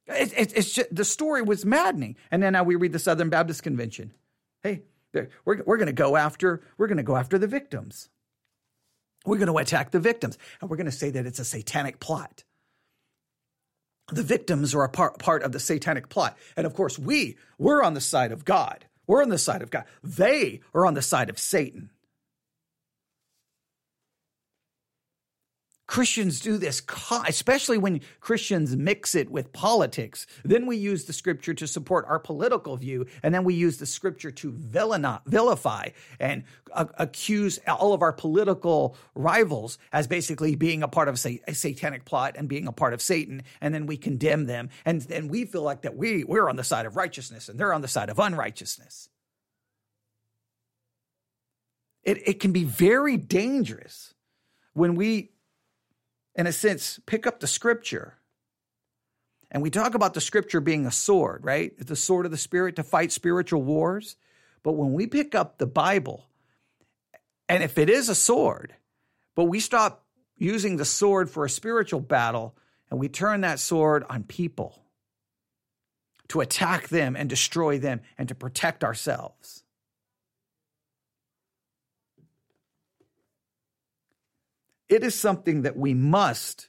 It, 0.06 0.32
it, 0.36 0.56
it's 0.56 0.72
just, 0.72 0.94
the 0.94 1.04
story 1.04 1.42
was 1.42 1.64
maddening. 1.64 2.16
And 2.30 2.42
then 2.42 2.54
now 2.54 2.64
we 2.64 2.76
read 2.76 2.92
the 2.92 2.98
Southern 2.98 3.28
Baptist 3.28 3.62
Convention. 3.62 4.12
Hey, 4.62 4.82
we're, 5.12 5.62
we're 5.64 5.76
going 5.76 5.86
to 5.86 5.92
go 5.92 6.16
after, 6.16 6.62
we're 6.76 6.86
going 6.86 6.98
to 6.98 7.02
go 7.02 7.16
after 7.16 7.38
the 7.38 7.46
victims. 7.46 8.08
We're 9.26 9.38
going 9.38 9.48
to 9.48 9.58
attack 9.58 9.90
the 9.90 10.00
victims 10.00 10.38
and 10.60 10.70
we're 10.70 10.76
going 10.76 10.86
to 10.86 10.92
say 10.92 11.10
that 11.10 11.26
it's 11.26 11.38
a 11.38 11.44
satanic 11.44 12.00
plot. 12.00 12.44
The 14.10 14.22
victims 14.22 14.74
are 14.74 14.84
a 14.84 14.88
part, 14.88 15.18
part 15.18 15.42
of 15.42 15.52
the 15.52 15.60
satanic 15.60 16.08
plot. 16.08 16.38
And 16.56 16.66
of 16.66 16.74
course, 16.74 16.98
we, 16.98 17.36
we're 17.58 17.82
on 17.82 17.94
the 17.94 18.00
side 18.00 18.32
of 18.32 18.44
God. 18.44 18.86
We're 19.06 19.22
on 19.22 19.28
the 19.28 19.38
side 19.38 19.62
of 19.62 19.70
God. 19.70 19.84
They 20.02 20.60
are 20.74 20.86
on 20.86 20.94
the 20.94 21.02
side 21.02 21.28
of 21.28 21.38
Satan. 21.38 21.90
Christians 25.88 26.40
do 26.40 26.58
this, 26.58 26.82
especially 27.26 27.78
when 27.78 28.02
Christians 28.20 28.76
mix 28.76 29.14
it 29.14 29.30
with 29.30 29.54
politics. 29.54 30.26
Then 30.44 30.66
we 30.66 30.76
use 30.76 31.06
the 31.06 31.14
scripture 31.14 31.54
to 31.54 31.66
support 31.66 32.04
our 32.06 32.18
political 32.18 32.76
view, 32.76 33.06
and 33.22 33.34
then 33.34 33.42
we 33.42 33.54
use 33.54 33.78
the 33.78 33.86
scripture 33.86 34.30
to 34.30 34.52
vilify 34.52 35.88
and 36.20 36.44
accuse 36.74 37.58
all 37.66 37.94
of 37.94 38.02
our 38.02 38.12
political 38.12 38.96
rivals 39.14 39.78
as 39.90 40.06
basically 40.06 40.54
being 40.54 40.82
a 40.82 40.88
part 40.88 41.08
of 41.08 41.18
say, 41.18 41.40
a 41.48 41.54
satanic 41.54 42.04
plot 42.04 42.34
and 42.36 42.50
being 42.50 42.68
a 42.68 42.72
part 42.72 42.92
of 42.92 43.00
Satan, 43.00 43.42
and 43.62 43.74
then 43.74 43.86
we 43.86 43.96
condemn 43.96 44.44
them, 44.44 44.68
and 44.84 45.00
then 45.02 45.26
we 45.28 45.46
feel 45.46 45.62
like 45.62 45.82
that 45.82 45.96
we 45.96 46.22
we're 46.22 46.50
on 46.50 46.56
the 46.56 46.64
side 46.64 46.84
of 46.84 46.96
righteousness 46.96 47.48
and 47.48 47.58
they're 47.58 47.72
on 47.72 47.80
the 47.80 47.88
side 47.88 48.10
of 48.10 48.18
unrighteousness. 48.18 49.08
It, 52.04 52.28
it 52.28 52.40
can 52.40 52.52
be 52.52 52.64
very 52.64 53.16
dangerous 53.16 54.12
when 54.74 54.94
we 54.94 55.32
in 56.38 56.46
a 56.46 56.52
sense, 56.52 57.00
pick 57.04 57.26
up 57.26 57.40
the 57.40 57.48
scripture. 57.48 58.14
And 59.50 59.60
we 59.60 59.70
talk 59.70 59.94
about 59.94 60.14
the 60.14 60.20
scripture 60.20 60.60
being 60.60 60.86
a 60.86 60.92
sword, 60.92 61.44
right? 61.44 61.72
It's 61.78 61.88
the 61.88 61.96
sword 61.96 62.26
of 62.26 62.30
the 62.30 62.38
spirit 62.38 62.76
to 62.76 62.84
fight 62.84 63.10
spiritual 63.10 63.62
wars. 63.62 64.16
But 64.62 64.72
when 64.72 64.92
we 64.92 65.08
pick 65.08 65.34
up 65.34 65.58
the 65.58 65.66
Bible, 65.66 66.28
and 67.48 67.64
if 67.64 67.76
it 67.76 67.90
is 67.90 68.08
a 68.08 68.14
sword, 68.14 68.74
but 69.34 69.44
we 69.44 69.58
stop 69.58 70.04
using 70.36 70.76
the 70.76 70.84
sword 70.84 71.28
for 71.28 71.44
a 71.44 71.50
spiritual 71.50 72.00
battle 72.00 72.56
and 72.88 73.00
we 73.00 73.08
turn 73.08 73.40
that 73.40 73.58
sword 73.58 74.04
on 74.08 74.22
people 74.22 74.80
to 76.28 76.40
attack 76.40 76.88
them 76.88 77.16
and 77.16 77.28
destroy 77.28 77.78
them 77.78 78.00
and 78.16 78.28
to 78.28 78.34
protect 78.34 78.84
ourselves. 78.84 79.64
It 84.88 85.04
is 85.04 85.14
something 85.14 85.62
that 85.62 85.76
we 85.76 85.94
must 85.94 86.68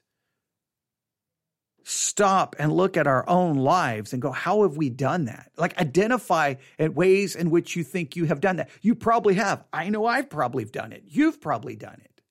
stop 1.83 2.55
and 2.59 2.71
look 2.71 2.97
at 2.97 3.07
our 3.07 3.27
own 3.27 3.55
lives 3.55 4.13
and 4.13 4.21
go, 4.21 4.31
how 4.31 4.61
have 4.61 4.77
we 4.77 4.89
done 4.89 5.25
that? 5.25 5.51
Like 5.57 5.79
identify 5.79 6.55
at 6.77 6.93
ways 6.93 7.35
in 7.35 7.49
which 7.49 7.75
you 7.75 7.83
think 7.83 8.15
you 8.15 8.25
have 8.25 8.41
done 8.41 8.57
that. 8.57 8.69
You 8.81 8.93
probably 8.93 9.35
have. 9.35 9.63
I 9.73 9.89
know 9.89 10.05
I've 10.05 10.29
probably 10.29 10.65
done 10.65 10.91
it. 10.93 11.03
You've 11.07 11.41
probably 11.41 11.75
done 11.75 11.99
it. 12.03 12.21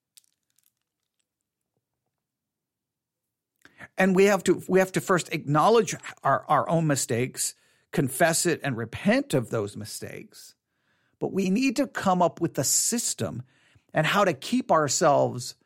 And 3.97 4.15
we 4.15 4.27
have 4.27 4.45
to 4.45 4.63
we 4.69 4.79
have 4.79 4.93
to 4.93 5.01
first 5.01 5.33
acknowledge 5.33 5.97
our, 6.23 6.45
our 6.49 6.69
own 6.69 6.87
mistakes, 6.87 7.55
confess 7.91 8.47
it, 8.47 8.61
and 8.63 8.77
repent 8.77 9.35
of 9.35 9.51
those 9.51 9.77
mistakes. 9.77 10.55
But 11.19 11.33
we 11.33 11.51
need 11.51 11.77
to 11.77 11.89
come 11.89 12.23
up 12.23 12.41
with 12.41 12.57
a 12.59 12.65
system 12.65 13.43
and 13.93 14.07
how 14.07 14.25
to 14.25 14.35
keep 14.35 14.71
ourselves 14.71 15.57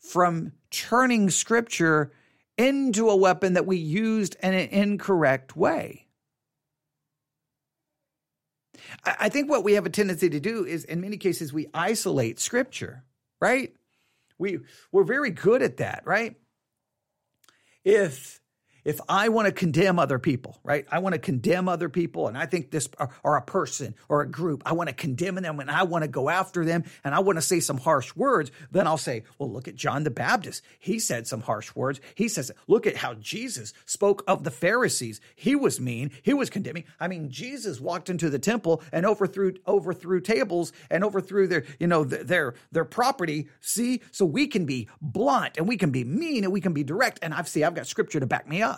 from 0.00 0.52
turning 0.70 1.30
scripture 1.30 2.12
into 2.56 3.08
a 3.08 3.16
weapon 3.16 3.54
that 3.54 3.66
we 3.66 3.76
used 3.76 4.36
in 4.42 4.52
an 4.52 4.68
incorrect 4.70 5.56
way. 5.56 6.06
I 9.04 9.28
think 9.28 9.48
what 9.48 9.62
we 9.62 9.74
have 9.74 9.86
a 9.86 9.90
tendency 9.90 10.28
to 10.30 10.40
do 10.40 10.64
is, 10.64 10.84
in 10.84 11.00
many 11.00 11.16
cases, 11.16 11.52
we 11.52 11.68
isolate 11.72 12.40
scripture, 12.40 13.04
right? 13.40 13.72
We, 14.38 14.60
we're 14.90 15.04
very 15.04 15.30
good 15.30 15.62
at 15.62 15.76
that, 15.76 16.02
right? 16.06 16.36
If 17.84 18.39
if 18.84 19.00
I 19.08 19.28
want 19.28 19.46
to 19.46 19.52
condemn 19.52 19.98
other 19.98 20.18
people, 20.18 20.58
right? 20.62 20.86
I 20.90 20.98
want 20.98 21.14
to 21.14 21.18
condemn 21.18 21.68
other 21.68 21.88
people 21.88 22.28
and 22.28 22.36
I 22.36 22.46
think 22.46 22.70
this 22.70 22.88
or, 23.24 23.36
a 23.36 23.42
person 23.42 23.94
or 24.08 24.22
a 24.22 24.28
group, 24.28 24.62
I 24.66 24.72
want 24.72 24.88
to 24.88 24.94
condemn 24.94 25.36
them 25.36 25.60
and 25.60 25.70
I 25.70 25.84
want 25.84 26.02
to 26.02 26.08
go 26.08 26.28
after 26.28 26.64
them 26.64 26.84
and 27.04 27.14
I 27.14 27.20
want 27.20 27.36
to 27.36 27.42
say 27.42 27.60
some 27.60 27.78
harsh 27.78 28.14
words, 28.14 28.50
then 28.70 28.86
I'll 28.86 28.98
say, 28.98 29.24
well, 29.38 29.50
look 29.50 29.68
at 29.68 29.76
John 29.76 30.04
the 30.04 30.10
Baptist. 30.10 30.62
He 30.78 30.98
said 30.98 31.26
some 31.26 31.40
harsh 31.40 31.74
words. 31.74 32.00
He 32.14 32.28
says, 32.28 32.50
look 32.66 32.86
at 32.86 32.96
how 32.96 33.14
Jesus 33.14 33.72
spoke 33.86 34.24
of 34.26 34.44
the 34.44 34.50
Pharisees. 34.50 35.20
He 35.34 35.54
was 35.54 35.80
mean. 35.80 36.10
He 36.22 36.34
was 36.34 36.50
condemning. 36.50 36.84
I 36.98 37.08
mean, 37.08 37.30
Jesus 37.30 37.80
walked 37.80 38.10
into 38.10 38.30
the 38.30 38.38
temple 38.38 38.82
and 38.92 39.06
overthrew 39.06 39.54
overthrew 39.66 40.20
tables 40.20 40.72
and 40.90 41.04
overthrew 41.04 41.46
their, 41.46 41.64
you 41.78 41.86
know, 41.86 42.04
their 42.04 42.54
their 42.72 42.84
property. 42.84 43.48
See, 43.60 44.02
so 44.10 44.24
we 44.24 44.46
can 44.46 44.66
be 44.66 44.88
blunt 45.00 45.56
and 45.56 45.66
we 45.66 45.76
can 45.76 45.90
be 45.90 46.04
mean 46.04 46.44
and 46.44 46.52
we 46.52 46.60
can 46.60 46.72
be 46.72 46.84
direct. 46.84 47.18
And 47.22 47.34
I've 47.34 47.48
see, 47.48 47.64
I've 47.64 47.74
got 47.74 47.86
scripture 47.86 48.20
to 48.20 48.26
back 48.26 48.48
me 48.48 48.62
up. 48.62 48.69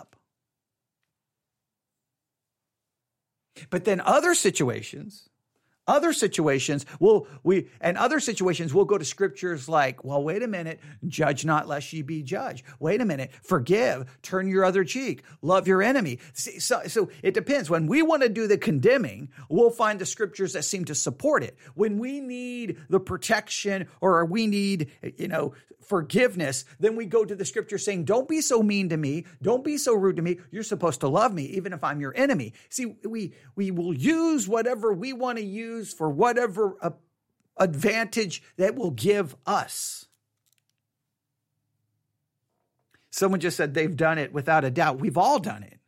But 3.69 3.85
then 3.85 4.01
other 4.01 4.33
situations, 4.33 5.29
Other 5.85 6.13
situations 6.13 6.85
will 6.99 7.27
we 7.43 7.67
and 7.81 7.97
other 7.97 8.21
situations 8.21 8.73
we'll 8.73 8.85
go 8.85 8.97
to 8.97 9.03
scriptures 9.03 9.67
like, 9.67 10.03
well, 10.03 10.23
wait 10.23 10.41
a 10.41 10.47
minute, 10.47 10.79
judge 11.07 11.43
not 11.43 11.67
lest 11.67 11.91
ye 11.91 12.01
be 12.01 12.23
judged. 12.23 12.63
Wait 12.79 13.01
a 13.01 13.05
minute, 13.05 13.31
forgive, 13.43 14.09
turn 14.21 14.47
your 14.47 14.63
other 14.63 14.85
cheek, 14.85 15.23
love 15.41 15.67
your 15.67 15.83
enemy. 15.83 16.19
See, 16.33 16.59
so, 16.59 16.83
so 16.87 17.09
it 17.21 17.33
depends. 17.33 17.69
When 17.69 17.87
we 17.87 18.01
want 18.01 18.23
to 18.23 18.29
do 18.29 18.47
the 18.47 18.57
condemning, 18.57 19.29
we'll 19.49 19.71
find 19.71 19.99
the 19.99 20.05
scriptures 20.05 20.53
that 20.53 20.63
seem 20.63 20.85
to 20.85 20.95
support 20.95 21.43
it. 21.43 21.57
When 21.75 21.99
we 21.99 22.21
need 22.21 22.77
the 22.89 23.01
protection 23.01 23.87
or 23.99 24.23
we 24.23 24.47
need, 24.47 24.89
you 25.17 25.27
know, 25.27 25.53
forgiveness, 25.83 26.65
then 26.79 26.95
we 26.95 27.05
go 27.05 27.23
to 27.23 27.35
the 27.35 27.45
scripture 27.45 27.77
saying, 27.77 28.05
Don't 28.05 28.27
be 28.27 28.41
so 28.41 28.63
mean 28.63 28.89
to 28.89 28.97
me, 28.97 29.25
don't 29.41 29.63
be 29.63 29.77
so 29.77 29.93
rude 29.93 30.15
to 30.15 30.21
me. 30.21 30.39
You're 30.51 30.63
supposed 30.63 31.01
to 31.01 31.07
love 31.07 31.33
me, 31.33 31.43
even 31.43 31.73
if 31.73 31.83
I'm 31.83 31.99
your 31.99 32.15
enemy. 32.15 32.53
See, 32.69 32.95
we 33.03 33.33
we 33.55 33.71
will 33.71 33.93
use 33.93 34.47
whatever 34.47 34.93
we 34.93 35.13
want 35.13 35.37
to 35.37 35.43
use 35.77 35.93
for 35.93 36.09
whatever 36.09 36.75
advantage 37.57 38.41
that 38.57 38.75
will 38.75 38.91
give 38.91 39.35
us. 39.45 40.05
Someone 43.11 43.39
just 43.39 43.57
said 43.57 43.73
they've 43.73 43.95
done 43.95 44.17
it 44.17 44.33
without 44.33 44.65
a 44.65 44.71
doubt. 44.71 44.99
We've 44.99 45.17
all 45.17 45.39
done 45.39 45.63
it. 45.63 45.79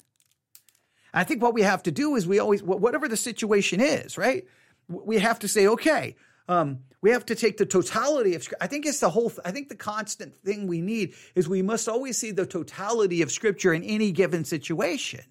I 1.13 1.23
think 1.23 1.41
what 1.41 1.53
we 1.53 1.61
have 1.61 1.81
to 1.83 1.91
do 1.91 2.15
is 2.15 2.27
we 2.27 2.39
always, 2.39 2.61
whatever 2.61 3.07
the 3.07 3.17
situation 3.17 3.79
is, 3.79 4.17
right? 4.17 4.45
We 4.87 5.17
have 5.19 5.39
to 5.39 5.47
say, 5.47 5.65
okay, 5.67 6.15
um, 6.47 6.79
we 7.01 7.11
have 7.11 7.25
to 7.27 7.35
take 7.35 7.57
the 7.57 7.65
totality 7.65 8.35
of. 8.35 8.47
I 8.61 8.67
think 8.67 8.85
it's 8.85 8.99
the 8.99 9.09
whole. 9.09 9.31
I 9.43 9.51
think 9.51 9.69
the 9.69 9.75
constant 9.75 10.35
thing 10.37 10.67
we 10.67 10.81
need 10.81 11.13
is 11.33 11.49
we 11.49 11.61
must 11.61 11.87
always 11.87 12.17
see 12.17 12.31
the 12.31 12.45
totality 12.45 13.21
of 13.21 13.31
Scripture 13.31 13.73
in 13.73 13.83
any 13.83 14.11
given 14.11 14.45
situation. 14.45 15.21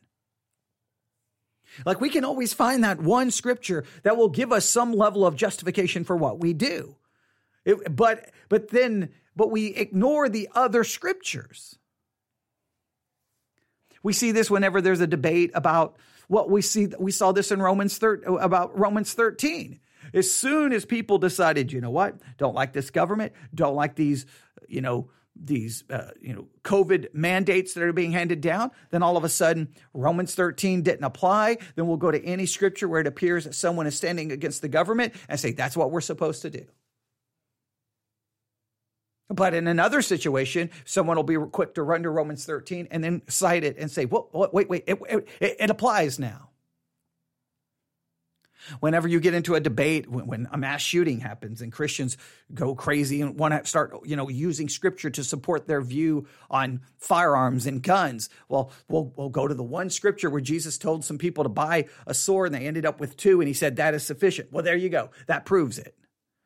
Like 1.84 2.00
we 2.00 2.10
can 2.10 2.24
always 2.24 2.52
find 2.52 2.84
that 2.84 3.00
one 3.00 3.30
Scripture 3.30 3.84
that 4.02 4.16
will 4.16 4.28
give 4.28 4.52
us 4.52 4.68
some 4.68 4.92
level 4.92 5.26
of 5.26 5.36
justification 5.36 6.04
for 6.04 6.16
what 6.16 6.40
we 6.40 6.52
do, 6.52 6.96
it, 7.64 7.94
but 7.94 8.30
but 8.48 8.68
then 8.68 9.10
but 9.36 9.50
we 9.50 9.68
ignore 9.68 10.28
the 10.28 10.48
other 10.54 10.84
Scriptures. 10.84 11.78
We 14.02 14.12
see 14.12 14.32
this 14.32 14.50
whenever 14.50 14.80
there's 14.80 15.00
a 15.00 15.06
debate 15.06 15.50
about 15.54 15.96
what 16.28 16.50
we 16.50 16.62
see. 16.62 16.88
We 16.98 17.10
saw 17.10 17.32
this 17.32 17.50
in 17.50 17.60
Romans 17.60 17.96
thir- 17.98 18.22
about 18.24 18.78
Romans 18.78 19.12
13 19.14 19.80
as 20.12 20.30
soon 20.30 20.72
as 20.72 20.84
people 20.84 21.18
decided, 21.18 21.72
you 21.72 21.80
know 21.80 21.90
what, 21.90 22.16
don't 22.38 22.54
like 22.54 22.72
this 22.72 22.90
government, 22.90 23.32
don't 23.54 23.74
like 23.74 23.96
these, 23.96 24.26
you 24.68 24.80
know, 24.80 25.08
these 25.36 25.82
uh, 25.90 26.10
you 26.20 26.32
know 26.32 26.46
covid 26.62 27.12
mandates 27.12 27.74
that 27.74 27.82
are 27.82 27.92
being 27.92 28.12
handed 28.12 28.40
down 28.40 28.70
then 28.90 29.02
all 29.02 29.16
of 29.16 29.24
a 29.24 29.28
sudden 29.28 29.68
romans 29.92 30.34
13 30.34 30.82
didn't 30.82 31.04
apply 31.04 31.56
then 31.74 31.86
we'll 31.86 31.96
go 31.96 32.10
to 32.10 32.24
any 32.24 32.46
scripture 32.46 32.88
where 32.88 33.00
it 33.00 33.06
appears 33.06 33.44
that 33.44 33.54
someone 33.54 33.86
is 33.86 33.96
standing 33.96 34.30
against 34.30 34.62
the 34.62 34.68
government 34.68 35.12
and 35.28 35.40
say 35.40 35.50
that's 35.50 35.76
what 35.76 35.90
we're 35.90 36.00
supposed 36.00 36.42
to 36.42 36.50
do 36.50 36.64
but 39.30 39.54
in 39.54 39.66
another 39.66 40.02
situation, 40.02 40.70
someone 40.84 41.16
will 41.16 41.24
be 41.24 41.36
quick 41.36 41.74
to 41.74 41.82
run 41.82 42.02
to 42.02 42.10
Romans 42.10 42.44
13 42.44 42.88
and 42.90 43.02
then 43.02 43.22
cite 43.28 43.64
it 43.64 43.76
and 43.78 43.90
say, 43.90 44.04
well, 44.04 44.28
wait, 44.52 44.68
wait, 44.68 44.84
it, 44.86 44.98
it, 45.08 45.28
it 45.40 45.70
applies 45.70 46.18
now. 46.18 46.50
Whenever 48.80 49.08
you 49.08 49.20
get 49.20 49.34
into 49.34 49.54
a 49.54 49.60
debate, 49.60 50.08
when, 50.08 50.26
when, 50.26 50.48
a 50.52 50.58
mass 50.58 50.80
shooting 50.80 51.20
happens 51.20 51.60
and 51.60 51.72
Christians 51.72 52.16
go 52.52 52.74
crazy 52.74 53.20
and 53.20 53.38
want 53.38 53.52
to 53.54 53.68
start, 53.68 53.94
you 54.04 54.16
know, 54.16 54.28
using 54.28 54.68
scripture 54.68 55.10
to 55.10 55.24
support 55.24 55.66
their 55.66 55.80
view 55.80 56.26
on 56.50 56.80
firearms 56.98 57.66
and 57.66 57.82
guns, 57.82 58.28
well, 58.48 58.70
we'll, 58.88 59.12
go 59.34 59.48
to 59.48 59.54
the 59.54 59.64
one 59.64 59.90
scripture 59.90 60.30
where 60.30 60.40
Jesus 60.40 60.78
told 60.78 61.04
some 61.04 61.18
people 61.18 61.44
to 61.44 61.50
buy 61.50 61.86
a 62.06 62.14
sword 62.14 62.52
and 62.52 62.54
they 62.54 62.66
ended 62.66 62.86
up 62.86 63.00
with 63.00 63.16
two 63.16 63.40
and 63.40 63.48
he 63.48 63.54
said 63.54 63.76
that 63.76 63.94
is 63.94 64.04
sufficient. 64.04 64.52
Well, 64.52 64.62
there 64.62 64.76
you 64.76 64.88
go. 64.88 65.10
That 65.26 65.44
proves 65.44 65.78
it. 65.78 65.96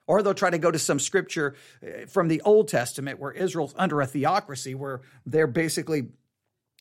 Or 0.07 0.23
they'll 0.23 0.33
try 0.33 0.49
to 0.51 0.59
go 0.59 0.71
to 0.71 0.79
some 0.79 0.99
scripture 0.99 1.55
eh, 1.83 2.07
from 2.07 2.29
the 2.29 2.41
Old 2.43 2.69
Testament 2.69 3.19
where 3.19 3.33
Israel's 3.33 3.75
under 3.77 4.01
a 4.01 4.07
theocracy, 4.07 4.75
where 4.75 5.03
they're 5.27 5.47
basically 5.47 6.09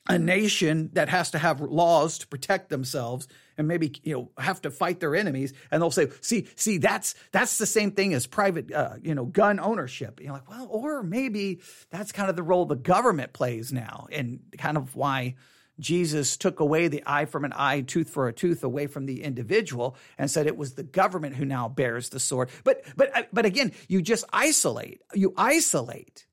a 0.07 0.17
nation 0.17 0.89
that 0.93 1.09
has 1.09 1.31
to 1.31 1.37
have 1.37 1.59
laws 1.59 2.19
to 2.19 2.27
protect 2.27 2.69
themselves 2.69 3.27
and 3.57 3.67
maybe 3.67 3.93
you 4.03 4.13
know 4.13 4.31
have 4.37 4.61
to 4.61 4.71
fight 4.71 4.99
their 4.99 5.15
enemies 5.15 5.53
and 5.71 5.81
they'll 5.81 5.91
say 5.91 6.07
see 6.21 6.47
see 6.55 6.77
that's 6.77 7.15
that's 7.31 7.57
the 7.57 7.65
same 7.65 7.91
thing 7.91 8.13
as 8.13 8.27
private 8.27 8.71
uh, 8.71 8.95
you 9.01 9.15
know 9.15 9.25
gun 9.25 9.59
ownership 9.59 10.17
and 10.17 10.25
you're 10.25 10.33
like 10.33 10.49
well 10.49 10.67
or 10.69 11.03
maybe 11.03 11.59
that's 11.89 12.11
kind 12.11 12.29
of 12.29 12.35
the 12.35 12.43
role 12.43 12.65
the 12.65 12.75
government 12.75 13.33
plays 13.33 13.71
now 13.71 14.07
and 14.11 14.39
kind 14.57 14.77
of 14.77 14.95
why 14.95 15.35
Jesus 15.79 16.37
took 16.37 16.59
away 16.59 16.87
the 16.87 17.03
eye 17.05 17.25
from 17.25 17.45
an 17.45 17.53
eye, 17.55 17.81
tooth 17.81 18.09
for 18.09 18.27
a 18.27 18.33
tooth 18.33 18.63
away 18.63 18.87
from 18.87 19.05
the 19.05 19.21
individual 19.21 19.95
and 20.17 20.31
said 20.31 20.47
it 20.47 20.57
was 20.57 20.73
the 20.73 20.81
government 20.81 21.35
who 21.35 21.45
now 21.45 21.69
bears 21.69 22.09
the 22.09 22.19
sword. 22.19 22.49
But 22.63 22.83
but 22.95 23.29
but 23.31 23.45
again, 23.45 23.73
you 23.87 24.01
just 24.01 24.25
isolate. 24.33 25.03
You 25.13 25.35
isolate 25.37 26.25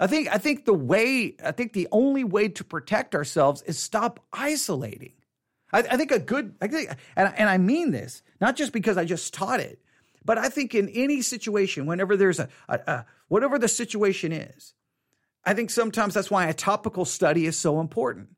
I 0.00 0.06
think 0.06 0.28
I 0.28 0.38
think 0.38 0.64
the 0.64 0.74
way 0.74 1.34
I 1.44 1.52
think 1.52 1.72
the 1.72 1.88
only 1.90 2.24
way 2.24 2.48
to 2.48 2.64
protect 2.64 3.14
ourselves 3.14 3.62
is 3.62 3.78
stop 3.78 4.20
isolating. 4.32 5.12
I, 5.72 5.80
I 5.80 5.96
think 5.96 6.10
a 6.10 6.18
good 6.18 6.54
I 6.60 6.68
think 6.68 6.90
and, 7.16 7.32
and 7.36 7.48
I 7.48 7.58
mean 7.58 7.90
this 7.90 8.22
not 8.40 8.56
just 8.56 8.72
because 8.72 8.96
I 8.96 9.04
just 9.04 9.34
taught 9.34 9.60
it, 9.60 9.80
but 10.24 10.38
I 10.38 10.48
think 10.48 10.74
in 10.74 10.88
any 10.90 11.22
situation, 11.22 11.86
whenever 11.86 12.16
there's 12.16 12.38
a, 12.38 12.48
a, 12.68 12.80
a 12.86 13.06
whatever 13.28 13.58
the 13.58 13.68
situation 13.68 14.32
is, 14.32 14.74
I 15.44 15.54
think 15.54 15.70
sometimes 15.70 16.14
that's 16.14 16.30
why 16.30 16.46
a 16.46 16.54
topical 16.54 17.04
study 17.04 17.46
is 17.46 17.56
so 17.56 17.80
important 17.80 18.28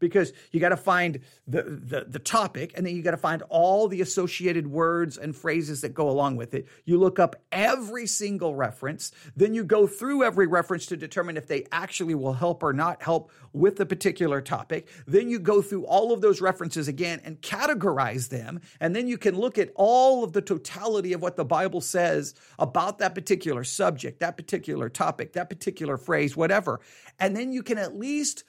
because 0.00 0.32
you 0.50 0.58
got 0.58 0.70
to 0.70 0.76
find 0.76 1.20
the, 1.46 1.62
the, 1.62 2.06
the 2.08 2.18
topic 2.18 2.72
and 2.76 2.84
then 2.84 2.96
you 2.96 3.02
got 3.02 3.12
to 3.12 3.16
find 3.16 3.42
all 3.48 3.86
the 3.86 4.00
associated 4.00 4.66
words 4.66 5.16
and 5.16 5.36
phrases 5.36 5.82
that 5.82 5.94
go 5.94 6.10
along 6.10 6.36
with 6.36 6.54
it. 6.54 6.66
You 6.84 6.98
look 6.98 7.18
up 7.18 7.36
every 7.52 8.06
single 8.06 8.54
reference, 8.54 9.12
then 9.36 9.54
you 9.54 9.62
go 9.62 9.86
through 9.86 10.24
every 10.24 10.46
reference 10.46 10.86
to 10.86 10.96
determine 10.96 11.36
if 11.36 11.46
they 11.46 11.66
actually 11.70 12.14
will 12.14 12.32
help 12.32 12.62
or 12.62 12.72
not 12.72 13.02
help 13.02 13.30
with 13.52 13.76
the 13.76 13.86
particular 13.86 14.40
topic. 14.40 14.88
Then 15.06 15.28
you 15.28 15.38
go 15.38 15.62
through 15.62 15.84
all 15.84 16.12
of 16.12 16.20
those 16.20 16.40
references 16.40 16.88
again 16.88 17.20
and 17.24 17.40
categorize 17.40 18.28
them. 18.28 18.60
And 18.80 18.94
then 18.94 19.06
you 19.06 19.18
can 19.18 19.36
look 19.36 19.58
at 19.58 19.70
all 19.74 20.24
of 20.24 20.32
the 20.32 20.42
totality 20.42 21.12
of 21.12 21.22
what 21.22 21.36
the 21.36 21.44
Bible 21.44 21.80
says 21.80 22.34
about 22.58 22.98
that 22.98 23.14
particular 23.14 23.64
subject, 23.64 24.20
that 24.20 24.36
particular 24.36 24.88
topic, 24.88 25.32
that 25.34 25.48
particular 25.48 25.96
phrase, 25.96 26.36
whatever. 26.36 26.80
And 27.18 27.36
then 27.36 27.52
you 27.52 27.62
can 27.62 27.78
at 27.78 27.98
least 27.98 28.44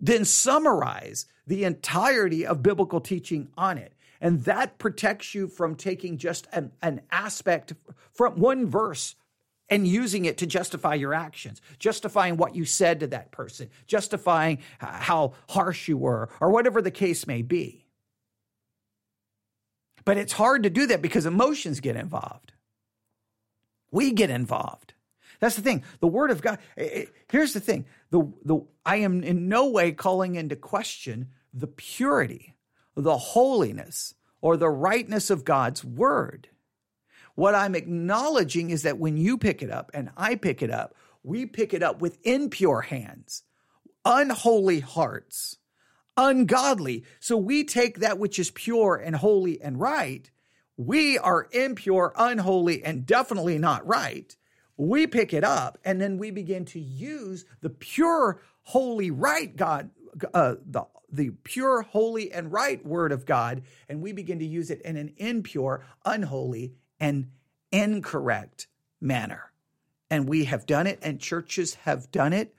then 0.00 0.24
summarize 0.24 1.26
the 1.46 1.64
entirety 1.64 2.46
of 2.46 2.62
biblical 2.62 3.00
teaching 3.00 3.48
on 3.56 3.78
it. 3.78 3.94
And 4.20 4.44
that 4.44 4.78
protects 4.78 5.34
you 5.34 5.48
from 5.48 5.76
taking 5.76 6.18
just 6.18 6.46
an, 6.52 6.72
an 6.82 7.02
aspect 7.10 7.72
from 8.12 8.38
one 8.40 8.66
verse 8.66 9.14
and 9.70 9.86
using 9.86 10.24
it 10.24 10.38
to 10.38 10.46
justify 10.46 10.94
your 10.94 11.14
actions, 11.14 11.60
justifying 11.78 12.36
what 12.36 12.54
you 12.54 12.64
said 12.64 13.00
to 13.00 13.06
that 13.08 13.30
person, 13.30 13.68
justifying 13.86 14.58
how 14.78 15.34
harsh 15.50 15.88
you 15.88 15.96
were, 15.96 16.30
or 16.40 16.50
whatever 16.50 16.80
the 16.80 16.90
case 16.90 17.26
may 17.26 17.42
be. 17.42 17.86
But 20.04 20.16
it's 20.16 20.32
hard 20.32 20.62
to 20.62 20.70
do 20.70 20.86
that 20.86 21.02
because 21.02 21.26
emotions 21.26 21.80
get 21.80 21.96
involved. 21.96 22.52
We 23.90 24.12
get 24.12 24.30
involved. 24.30 24.94
That's 25.38 25.56
the 25.56 25.62
thing. 25.62 25.84
The 26.00 26.06
word 26.06 26.30
of 26.30 26.42
God. 26.42 26.58
Here's 27.30 27.52
the 27.52 27.60
thing. 27.60 27.84
The, 28.10 28.32
the, 28.44 28.60
I 28.84 28.96
am 28.96 29.22
in 29.22 29.48
no 29.48 29.68
way 29.68 29.92
calling 29.92 30.34
into 30.34 30.56
question 30.56 31.28
the 31.52 31.66
purity, 31.66 32.54
the 32.96 33.18
holiness, 33.18 34.14
or 34.40 34.56
the 34.56 34.70
rightness 34.70 35.30
of 35.30 35.44
God's 35.44 35.84
word. 35.84 36.48
What 37.34 37.54
I'm 37.54 37.74
acknowledging 37.74 38.70
is 38.70 38.82
that 38.82 38.98
when 38.98 39.16
you 39.16 39.38
pick 39.38 39.62
it 39.62 39.70
up 39.70 39.90
and 39.94 40.10
I 40.16 40.34
pick 40.34 40.62
it 40.62 40.70
up, 40.70 40.94
we 41.22 41.46
pick 41.46 41.74
it 41.74 41.82
up 41.82 42.00
with 42.00 42.18
impure 42.26 42.80
hands, 42.80 43.42
unholy 44.04 44.80
hearts, 44.80 45.56
ungodly. 46.16 47.04
So 47.20 47.36
we 47.36 47.64
take 47.64 48.00
that 48.00 48.18
which 48.18 48.38
is 48.38 48.50
pure 48.50 48.96
and 48.96 49.14
holy 49.14 49.60
and 49.60 49.78
right. 49.78 50.30
We 50.76 51.18
are 51.18 51.48
impure, 51.52 52.12
unholy, 52.16 52.84
and 52.84 53.04
definitely 53.04 53.58
not 53.58 53.86
right 53.86 54.34
we 54.78 55.06
pick 55.06 55.34
it 55.34 55.44
up 55.44 55.76
and 55.84 56.00
then 56.00 56.16
we 56.16 56.30
begin 56.30 56.64
to 56.66 56.80
use 56.80 57.44
the 57.60 57.68
pure, 57.68 58.40
holy, 58.62 59.10
right 59.10 59.54
God, 59.54 59.90
uh, 60.32 60.54
the 60.64 60.84
the 61.10 61.30
pure, 61.42 61.82
holy, 61.82 62.30
and 62.32 62.52
right 62.52 62.84
word 62.84 63.12
of 63.12 63.24
God, 63.24 63.62
and 63.88 64.02
we 64.02 64.12
begin 64.12 64.38
to 64.40 64.44
use 64.44 64.70
it 64.70 64.82
in 64.82 64.96
an 64.98 65.14
impure, 65.16 65.82
unholy, 66.04 66.74
and 67.00 67.30
incorrect 67.72 68.66
manner. 69.00 69.52
And 70.10 70.28
we 70.28 70.44
have 70.44 70.66
done 70.66 70.86
it, 70.86 70.98
and 71.02 71.18
churches 71.18 71.74
have 71.84 72.10
done 72.10 72.34
it 72.34 72.54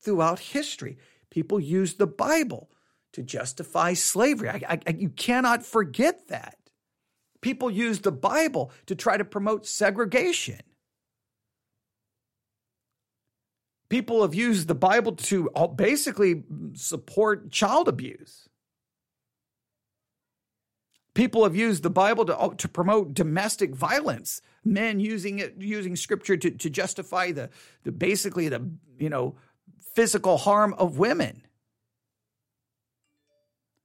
throughout 0.00 0.38
history. 0.38 0.96
People 1.30 1.58
use 1.58 1.94
the 1.94 2.06
Bible 2.06 2.70
to 3.12 3.22
justify 3.22 3.94
slavery. 3.94 4.48
I, 4.48 4.78
I, 4.86 4.90
you 4.96 5.08
cannot 5.08 5.64
forget 5.64 6.28
that. 6.28 6.56
People 7.40 7.70
use 7.70 8.00
the 8.00 8.12
Bible 8.12 8.70
to 8.86 8.94
try 8.94 9.16
to 9.16 9.24
promote 9.24 9.66
segregation. 9.66 10.60
People 13.88 14.22
have 14.22 14.34
used 14.34 14.68
the 14.68 14.74
Bible 14.74 15.12
to 15.12 15.50
uh, 15.50 15.66
basically 15.66 16.44
support 16.74 17.50
child 17.50 17.88
abuse. 17.88 18.48
People 21.14 21.42
have 21.42 21.56
used 21.56 21.82
the 21.82 21.90
Bible 21.90 22.24
to, 22.26 22.38
oh, 22.38 22.50
to 22.50 22.68
promote 22.68 23.14
domestic 23.14 23.74
violence. 23.74 24.40
Men 24.64 25.00
using 25.00 25.40
it, 25.40 25.54
using 25.58 25.96
scripture 25.96 26.36
to, 26.36 26.50
to 26.50 26.70
justify 26.70 27.32
the, 27.32 27.50
the 27.82 27.90
basically 27.90 28.48
the 28.48 28.70
you 28.98 29.08
know 29.08 29.34
physical 29.94 30.36
harm 30.36 30.74
of 30.74 30.98
women. 30.98 31.42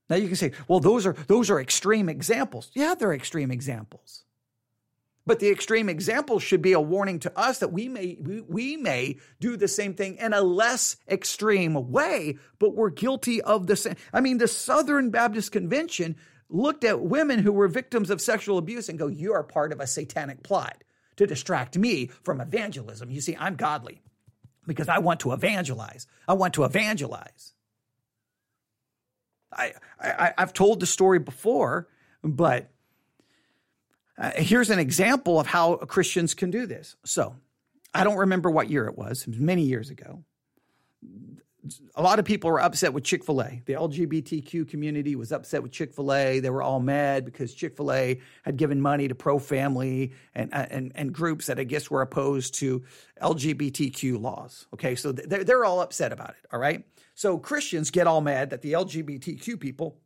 Now 0.09 0.17
you 0.17 0.27
can 0.27 0.35
say, 0.35 0.51
well, 0.67 0.79
those 0.79 1.07
are 1.07 1.13
those 1.27 1.49
are 1.49 1.59
extreme 1.59 2.09
examples. 2.09 2.69
Yeah, 2.73 2.93
they're 2.93 3.13
extreme 3.13 3.49
examples. 3.49 4.25
But 5.25 5.39
the 5.39 5.49
extreme 5.49 5.87
example 5.87 6.39
should 6.39 6.61
be 6.61 6.73
a 6.73 6.81
warning 6.81 7.19
to 7.19 7.39
us 7.39 7.59
that 7.59 7.71
we 7.71 7.87
may 7.87 8.17
we, 8.19 8.75
may 8.75 9.17
do 9.39 9.55
the 9.55 9.69
same 9.69 9.93
thing 9.93 10.17
in 10.17 10.33
a 10.33 10.41
less 10.41 10.97
extreme 11.07 11.91
way, 11.91 12.37
but 12.59 12.75
we're 12.75 12.89
guilty 12.89 13.41
of 13.41 13.67
the 13.67 13.77
same. 13.77 13.95
I 14.11 14.19
mean, 14.19 14.37
the 14.37 14.49
Southern 14.49 15.11
Baptist 15.11 15.53
Convention 15.53 16.17
looked 16.49 16.83
at 16.83 17.01
women 17.01 17.39
who 17.39 17.53
were 17.53 17.69
victims 17.69 18.09
of 18.09 18.21
sexual 18.21 18.57
abuse 18.57 18.89
and 18.89 18.99
go, 18.99 19.07
"You 19.07 19.33
are 19.33 19.43
part 19.43 19.71
of 19.71 19.79
a 19.79 19.87
satanic 19.87 20.43
plot 20.43 20.83
to 21.15 21.25
distract 21.25 21.77
me 21.77 22.07
from 22.23 22.41
evangelism." 22.41 23.09
You 23.09 23.21
see, 23.21 23.37
I'm 23.39 23.55
godly 23.55 24.01
because 24.67 24.89
I 24.89 24.99
want 24.99 25.21
to 25.21 25.31
evangelize. 25.31 26.05
I 26.27 26.33
want 26.33 26.55
to 26.55 26.65
evangelize. 26.65 27.53
I, 29.53 29.73
I 30.01 30.33
I've 30.37 30.53
told 30.53 30.81
the 30.81 30.85
story 30.85 31.19
before, 31.19 31.87
but 32.23 32.72
uh, 34.17 34.31
here's 34.35 34.69
an 34.69 34.79
example 34.79 35.39
of 35.39 35.47
how 35.47 35.75
Christians 35.75 36.33
can 36.33 36.51
do 36.51 36.65
this. 36.65 36.95
So, 37.03 37.35
I 37.93 38.03
don't 38.03 38.17
remember 38.17 38.49
what 38.49 38.69
year 38.69 38.87
it 38.87 38.97
was, 38.97 39.21
it 39.21 39.29
was 39.29 39.39
many 39.39 39.63
years 39.63 39.89
ago. 39.89 40.23
A 41.95 42.01
lot 42.01 42.19
of 42.19 42.25
people 42.25 42.49
were 42.49 42.59
upset 42.59 42.91
with 42.93 43.05
Chick 43.05 43.23
fil 43.23 43.41
A. 43.41 43.61
The 43.65 43.73
LGBTQ 43.73 44.67
community 44.67 45.15
was 45.15 45.31
upset 45.31 45.63
with 45.63 45.71
Chick 45.71 45.93
fil 45.93 46.13
A. 46.13 46.41
They 46.41 46.49
were 46.49 46.61
all 46.61 46.81
mad 46.81 47.23
because 47.23 47.53
Chick 47.53 47.77
fil 47.77 47.93
A 47.93 48.19
had 48.41 48.57
given 48.57 48.81
money 48.81 49.07
to 49.07 49.15
pro 49.15 49.39
family 49.39 50.11
and, 50.35 50.53
uh, 50.53 50.65
and, 50.69 50.91
and 50.95 51.13
groups 51.13 51.45
that 51.45 51.59
I 51.59 51.63
guess 51.63 51.89
were 51.89 52.01
opposed 52.01 52.55
to 52.55 52.83
LGBTQ 53.21 54.19
laws. 54.19 54.67
Okay, 54.73 54.95
so 54.95 55.13
they're, 55.13 55.45
they're 55.45 55.63
all 55.63 55.79
upset 55.79 56.11
about 56.11 56.31
it. 56.31 56.45
All 56.51 56.59
right. 56.59 56.83
So 57.15 57.37
Christians 57.37 57.91
get 57.91 58.07
all 58.07 58.19
mad 58.19 58.49
that 58.49 58.61
the 58.61 58.73
LGBTQ 58.73 59.57
people 59.57 59.99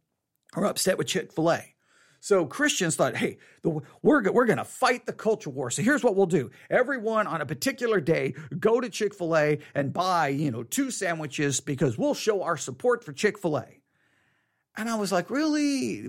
are 0.54 0.66
upset 0.66 1.00
with 1.00 1.08
Chick 1.08 1.34
fil 1.34 1.52
A. 1.52 1.74
So 2.20 2.46
Christians 2.46 2.96
thought, 2.96 3.16
hey, 3.16 3.38
the, 3.62 3.82
we're, 4.02 4.32
we're 4.32 4.46
going 4.46 4.58
to 4.58 4.64
fight 4.64 5.06
the 5.06 5.14
culture 5.14 5.50
war. 5.50 5.70
So 5.70 5.82
here's 5.82 6.04
what 6.04 6.16
we'll 6.16 6.26
do. 6.26 6.52
Everyone 6.70 7.28
on 7.28 7.42
a 7.42 7.46
particular 7.46 8.00
day, 8.00 8.34
go 8.60 8.82
to 8.82 8.90
Chick 8.90 9.14
fil 9.14 9.36
A 9.38 9.60
and 9.76 9.94
buy, 9.94 10.30
you 10.30 10.52
know, 10.52 10.64
two 10.64 10.92
sandwiches 10.92 11.60
because 11.60 11.98
we'll 11.98 12.14
show 12.14 12.44
our 12.44 12.58
support 12.58 13.04
for 13.04 13.14
Chick 13.14 13.38
fil 13.38 13.58
A. 13.58 13.66
And 14.80 14.88
I 14.88 14.96
was 14.96 15.12
like, 15.12 15.32
really? 15.32 16.08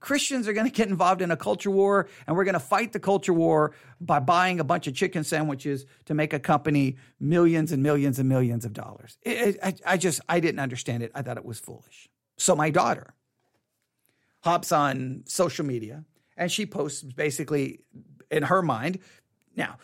Christians 0.00 0.46
are 0.46 0.52
going 0.52 0.66
to 0.66 0.72
get 0.72 0.88
involved 0.88 1.22
in 1.22 1.30
a 1.30 1.36
culture 1.36 1.70
war 1.70 2.08
and 2.26 2.36
we're 2.36 2.44
going 2.44 2.52
to 2.52 2.60
fight 2.60 2.92
the 2.92 3.00
culture 3.00 3.32
war 3.32 3.72
by 4.02 4.18
buying 4.18 4.60
a 4.60 4.64
bunch 4.64 4.86
of 4.86 4.94
chicken 4.94 5.24
sandwiches 5.24 5.86
to 6.04 6.14
make 6.14 6.34
a 6.34 6.38
company 6.38 6.98
millions 7.18 7.72
and 7.72 7.82
millions 7.82 8.18
and 8.18 8.28
millions 8.28 8.66
of 8.66 8.74
dollars. 8.74 9.16
It, 9.22 9.58
I, 9.62 9.74
I 9.86 9.96
just, 9.96 10.20
I 10.28 10.40
didn't 10.40 10.60
understand 10.60 11.02
it. 11.02 11.10
I 11.14 11.22
thought 11.22 11.38
it 11.38 11.44
was 11.44 11.58
foolish. 11.58 12.10
So 12.36 12.54
my 12.54 12.68
daughter, 12.68 13.14
hops 14.42 14.72
on 14.72 15.22
social 15.26 15.64
media 15.64 16.04
and 16.36 16.50
she 16.50 16.66
posts 16.66 17.02
basically 17.02 17.80
in 18.30 18.42
her 18.44 18.62
mind. 18.62 18.98
Now, 19.56 19.76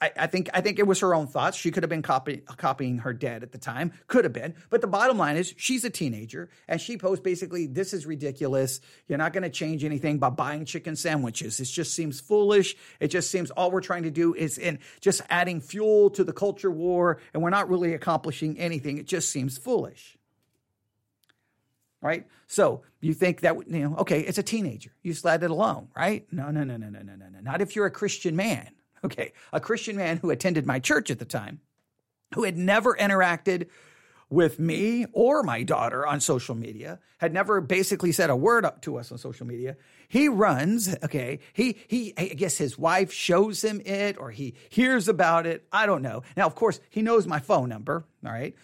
I, 0.00 0.10
I, 0.18 0.26
think 0.26 0.50
I 0.52 0.60
think 0.60 0.78
it 0.78 0.86
was 0.86 1.00
her 1.00 1.14
own 1.14 1.26
thoughts. 1.26 1.56
She 1.56 1.70
could 1.70 1.82
have 1.82 1.90
been 1.90 2.02
copy, 2.02 2.38
copying 2.56 2.98
her 2.98 3.12
dad 3.12 3.42
at 3.42 3.52
the 3.52 3.58
time, 3.58 3.92
could 4.06 4.24
have 4.24 4.32
been. 4.32 4.54
But 4.68 4.80
the 4.80 4.86
bottom 4.86 5.16
line 5.16 5.36
is, 5.36 5.54
she's 5.56 5.84
a 5.84 5.90
teenager, 5.90 6.50
and 6.68 6.80
she 6.80 6.98
posts 6.98 7.22
basically, 7.22 7.66
"This 7.66 7.94
is 7.94 8.04
ridiculous. 8.04 8.80
You're 9.08 9.18
not 9.18 9.32
going 9.32 9.44
to 9.44 9.50
change 9.50 9.82
anything 9.82 10.18
by 10.18 10.30
buying 10.30 10.66
chicken 10.66 10.94
sandwiches. 10.94 11.58
It 11.58 11.66
just 11.66 11.94
seems 11.94 12.20
foolish. 12.20 12.76
It 13.00 13.08
just 13.08 13.30
seems 13.30 13.50
all 13.52 13.70
we're 13.70 13.80
trying 13.80 14.02
to 14.02 14.10
do 14.10 14.34
is 14.34 14.58
in 14.58 14.78
just 15.00 15.22
adding 15.30 15.60
fuel 15.60 16.10
to 16.10 16.24
the 16.24 16.32
culture 16.32 16.70
war, 16.70 17.18
and 17.32 17.42
we're 17.42 17.50
not 17.50 17.70
really 17.70 17.94
accomplishing 17.94 18.58
anything. 18.58 18.98
It 18.98 19.06
just 19.06 19.30
seems 19.30 19.56
foolish." 19.56 20.18
Right? 22.04 22.26
So 22.46 22.82
you 23.00 23.14
think 23.14 23.40
that, 23.40 23.56
you 23.66 23.88
know, 23.88 23.96
okay, 23.96 24.20
it's 24.20 24.36
a 24.36 24.42
teenager. 24.42 24.92
You 25.02 25.12
just 25.12 25.24
let 25.24 25.42
it 25.42 25.50
alone, 25.50 25.88
right? 25.96 26.26
No, 26.30 26.50
no, 26.50 26.62
no, 26.62 26.76
no, 26.76 26.90
no, 26.90 27.00
no, 27.00 27.16
no, 27.16 27.28
no. 27.30 27.40
Not 27.40 27.62
if 27.62 27.74
you're 27.74 27.86
a 27.86 27.90
Christian 27.90 28.36
man. 28.36 28.70
Okay. 29.04 29.34
A 29.52 29.60
Christian 29.60 29.96
man 29.96 30.16
who 30.16 30.30
attended 30.30 30.64
my 30.64 30.78
church 30.78 31.10
at 31.10 31.18
the 31.18 31.26
time, 31.26 31.60
who 32.34 32.44
had 32.44 32.56
never 32.56 32.94
interacted 32.94 33.66
with 34.30 34.58
me 34.58 35.04
or 35.12 35.42
my 35.42 35.62
daughter 35.62 36.06
on 36.06 36.20
social 36.20 36.54
media, 36.54 37.00
had 37.18 37.30
never 37.30 37.60
basically 37.60 38.12
said 38.12 38.30
a 38.30 38.36
word 38.36 38.66
to 38.80 38.96
us 38.96 39.12
on 39.12 39.18
social 39.18 39.46
media. 39.46 39.76
He 40.08 40.26
runs, 40.26 40.96
okay. 41.04 41.40
He, 41.52 41.76
he, 41.86 42.14
I 42.16 42.28
guess 42.28 42.56
his 42.56 42.78
wife 42.78 43.12
shows 43.12 43.62
him 43.62 43.82
it 43.84 44.16
or 44.18 44.30
he 44.30 44.54
hears 44.70 45.06
about 45.06 45.46
it. 45.46 45.66
I 45.70 45.84
don't 45.84 46.00
know. 46.00 46.22
Now, 46.34 46.46
of 46.46 46.54
course, 46.54 46.80
he 46.88 47.02
knows 47.02 47.26
my 47.26 47.40
phone 47.40 47.68
number. 47.68 48.06
All 48.24 48.32
right 48.32 48.56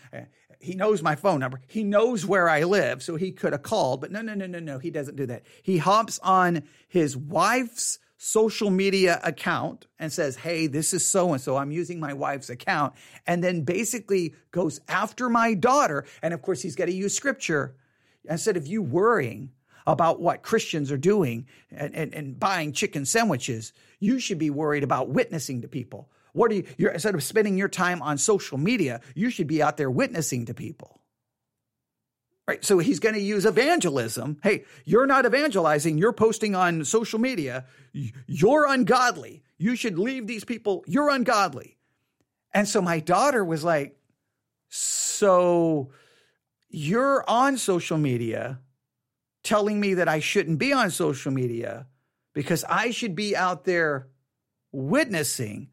he 0.60 0.74
knows 0.74 1.02
my 1.02 1.14
phone 1.14 1.40
number. 1.40 1.60
He 1.66 1.82
knows 1.82 2.26
where 2.26 2.48
I 2.48 2.64
live, 2.64 3.02
so 3.02 3.16
he 3.16 3.32
could 3.32 3.52
have 3.52 3.62
called. 3.62 4.00
But 4.00 4.12
no, 4.12 4.20
no, 4.20 4.34
no, 4.34 4.46
no, 4.46 4.58
no. 4.58 4.78
He 4.78 4.90
doesn't 4.90 5.16
do 5.16 5.26
that. 5.26 5.42
He 5.62 5.78
hops 5.78 6.18
on 6.22 6.62
his 6.88 7.16
wife's 7.16 7.98
social 8.18 8.68
media 8.68 9.18
account 9.24 9.86
and 9.98 10.12
says, 10.12 10.36
Hey, 10.36 10.66
this 10.66 10.92
is 10.92 11.04
so 11.04 11.32
and 11.32 11.40
so. 11.40 11.56
I'm 11.56 11.72
using 11.72 11.98
my 11.98 12.12
wife's 12.12 12.50
account. 12.50 12.92
And 13.26 13.42
then 13.42 13.62
basically 13.62 14.34
goes 14.50 14.80
after 14.86 15.30
my 15.30 15.54
daughter. 15.54 16.04
And 16.22 16.34
of 16.34 16.42
course, 16.42 16.60
he's 16.60 16.76
got 16.76 16.86
to 16.86 16.92
use 16.92 17.16
scripture. 17.16 17.74
Instead 18.28 18.58
of 18.58 18.66
you 18.66 18.82
worrying 18.82 19.52
about 19.86 20.20
what 20.20 20.42
Christians 20.42 20.92
are 20.92 20.98
doing 20.98 21.46
and, 21.70 21.94
and, 21.94 22.14
and 22.14 22.38
buying 22.38 22.72
chicken 22.72 23.06
sandwiches, 23.06 23.72
you 23.98 24.20
should 24.20 24.38
be 24.38 24.50
worried 24.50 24.84
about 24.84 25.08
witnessing 25.08 25.62
to 25.62 25.68
people 25.68 26.10
what 26.32 26.50
are 26.50 26.54
you, 26.54 26.64
you're, 26.78 26.90
instead 26.90 27.14
of 27.14 27.22
spending 27.22 27.56
your 27.56 27.68
time 27.68 28.02
on 28.02 28.18
social 28.18 28.58
media, 28.58 29.00
you 29.14 29.30
should 29.30 29.46
be 29.46 29.62
out 29.62 29.76
there 29.76 29.90
witnessing 29.90 30.46
to 30.46 30.54
people. 30.54 31.00
Right. 32.48 32.64
So 32.64 32.78
he's 32.78 32.98
going 32.98 33.14
to 33.14 33.20
use 33.20 33.46
evangelism. 33.46 34.38
Hey, 34.42 34.64
you're 34.84 35.06
not 35.06 35.24
evangelizing. 35.24 35.98
You're 35.98 36.12
posting 36.12 36.56
on 36.56 36.84
social 36.84 37.20
media. 37.20 37.66
You're 38.26 38.66
ungodly. 38.66 39.44
You 39.56 39.76
should 39.76 39.98
leave 39.98 40.26
these 40.26 40.44
people. 40.44 40.82
You're 40.86 41.10
ungodly. 41.10 41.76
And 42.52 42.66
so 42.66 42.82
my 42.82 42.98
daughter 42.98 43.44
was 43.44 43.62
like, 43.62 43.96
so 44.68 45.90
you're 46.68 47.24
on 47.28 47.56
social 47.56 47.98
media 47.98 48.58
telling 49.44 49.78
me 49.78 49.94
that 49.94 50.08
I 50.08 50.20
shouldn't 50.20 50.58
be 50.58 50.72
on 50.72 50.90
social 50.90 51.30
media 51.32 51.86
because 52.32 52.64
I 52.64 52.90
should 52.90 53.14
be 53.14 53.36
out 53.36 53.64
there 53.64 54.08
witnessing. 54.72 55.68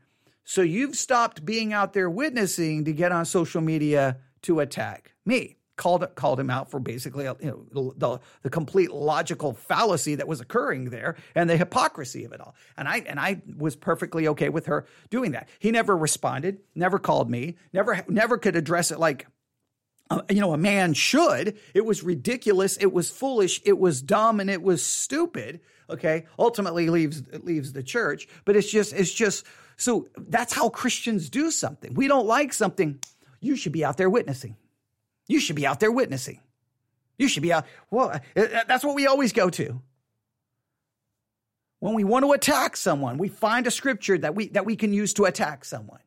So 0.50 0.62
you've 0.62 0.96
stopped 0.96 1.44
being 1.46 1.74
out 1.74 1.92
there 1.92 2.10
witnessing 2.10 2.86
to 2.86 2.94
get 2.94 3.12
on 3.12 3.26
social 3.26 3.60
media 3.60 4.18
to 4.44 4.62
attack 4.62 5.12
me. 5.26 5.58
Called 5.76 6.08
called 6.16 6.40
him 6.40 6.50
out 6.50 6.72
for 6.72 6.80
basically 6.80 7.26
you 7.26 7.68
know 7.74 7.94
the 7.98 8.20
the 8.44 8.50
complete 8.50 8.90
logical 8.92 9.54
fallacy 9.54 10.16
that 10.16 10.28
was 10.28 10.40
occurring 10.40 10.86
there 10.86 11.18
and 11.36 11.50
the 11.50 11.58
hypocrisy 11.58 12.24
of 12.24 12.32
it 12.32 12.40
all. 12.40 12.56
And 12.78 12.88
I 12.88 13.00
and 13.00 13.20
I 13.20 13.42
was 13.58 13.76
perfectly 13.76 14.30
okay 14.30 14.48
with 14.50 14.68
her 14.68 14.88
doing 15.10 15.34
that. 15.34 15.50
He 15.60 15.70
never 15.70 15.96
responded, 15.96 16.60
never 16.74 16.98
called 16.98 17.30
me, 17.30 17.58
never 17.74 18.04
never 18.08 18.38
could 18.38 18.56
address 18.56 18.90
it 18.90 19.00
like 19.00 19.28
uh, 20.10 20.22
you 20.30 20.40
know, 20.40 20.54
a 20.54 20.58
man 20.58 20.94
should. 20.94 21.58
It 21.74 21.86
was 21.86 22.02
ridiculous. 22.04 22.78
It 22.78 22.94
was 22.94 23.12
foolish. 23.12 23.62
It 23.66 23.78
was 23.78 24.02
dumb 24.02 24.40
and 24.40 24.50
it 24.50 24.64
was 24.64 24.84
stupid. 24.84 25.60
Okay. 25.90 26.26
Ultimately 26.40 26.90
leaves, 26.90 27.22
leaves 27.44 27.74
the 27.74 27.84
church, 27.84 28.30
but 28.46 28.56
it's 28.56 28.72
just, 28.72 28.94
it's 28.94 29.14
just 29.14 29.46
so 29.78 30.08
that's 30.18 30.54
how 30.54 30.70
Christians 30.70 31.30
do 31.30 31.52
something. 31.52 31.94
We 31.94 32.08
don't 32.08 32.26
like 32.26 32.52
something. 32.52 33.00
You 33.40 33.56
should 33.56 33.72
be 33.72 33.86
out 33.86 33.98
there 33.98 34.10
witnessing. 34.10 34.58
You 35.28 35.40
should 35.40 35.56
be 35.56 35.68
out 35.68 35.80
there 35.80 35.92
witnessing. 35.92 36.40
You 37.18 37.28
should 37.28 37.44
be 37.44 37.54
out. 37.54 37.66
Well, 37.92 38.10
uh, 38.10 38.42
uh, 38.42 38.64
that's 38.68 38.84
what 38.84 38.96
we 38.96 39.08
always 39.08 39.34
go 39.34 39.50
to. 39.52 39.82
When 41.80 41.94
we 41.94 42.04
want 42.04 42.26
to 42.26 42.32
attack 42.32 42.76
someone, 42.76 43.20
we 43.20 43.28
find 43.28 43.68
a 43.68 43.72
scripture 43.72 44.18
that 44.18 44.34
we, 44.34 44.48
that 44.50 44.66
we 44.66 44.76
can 44.76 44.94
use 44.94 45.14
to 45.16 45.26
attack 45.26 45.64
someone. 45.64 46.00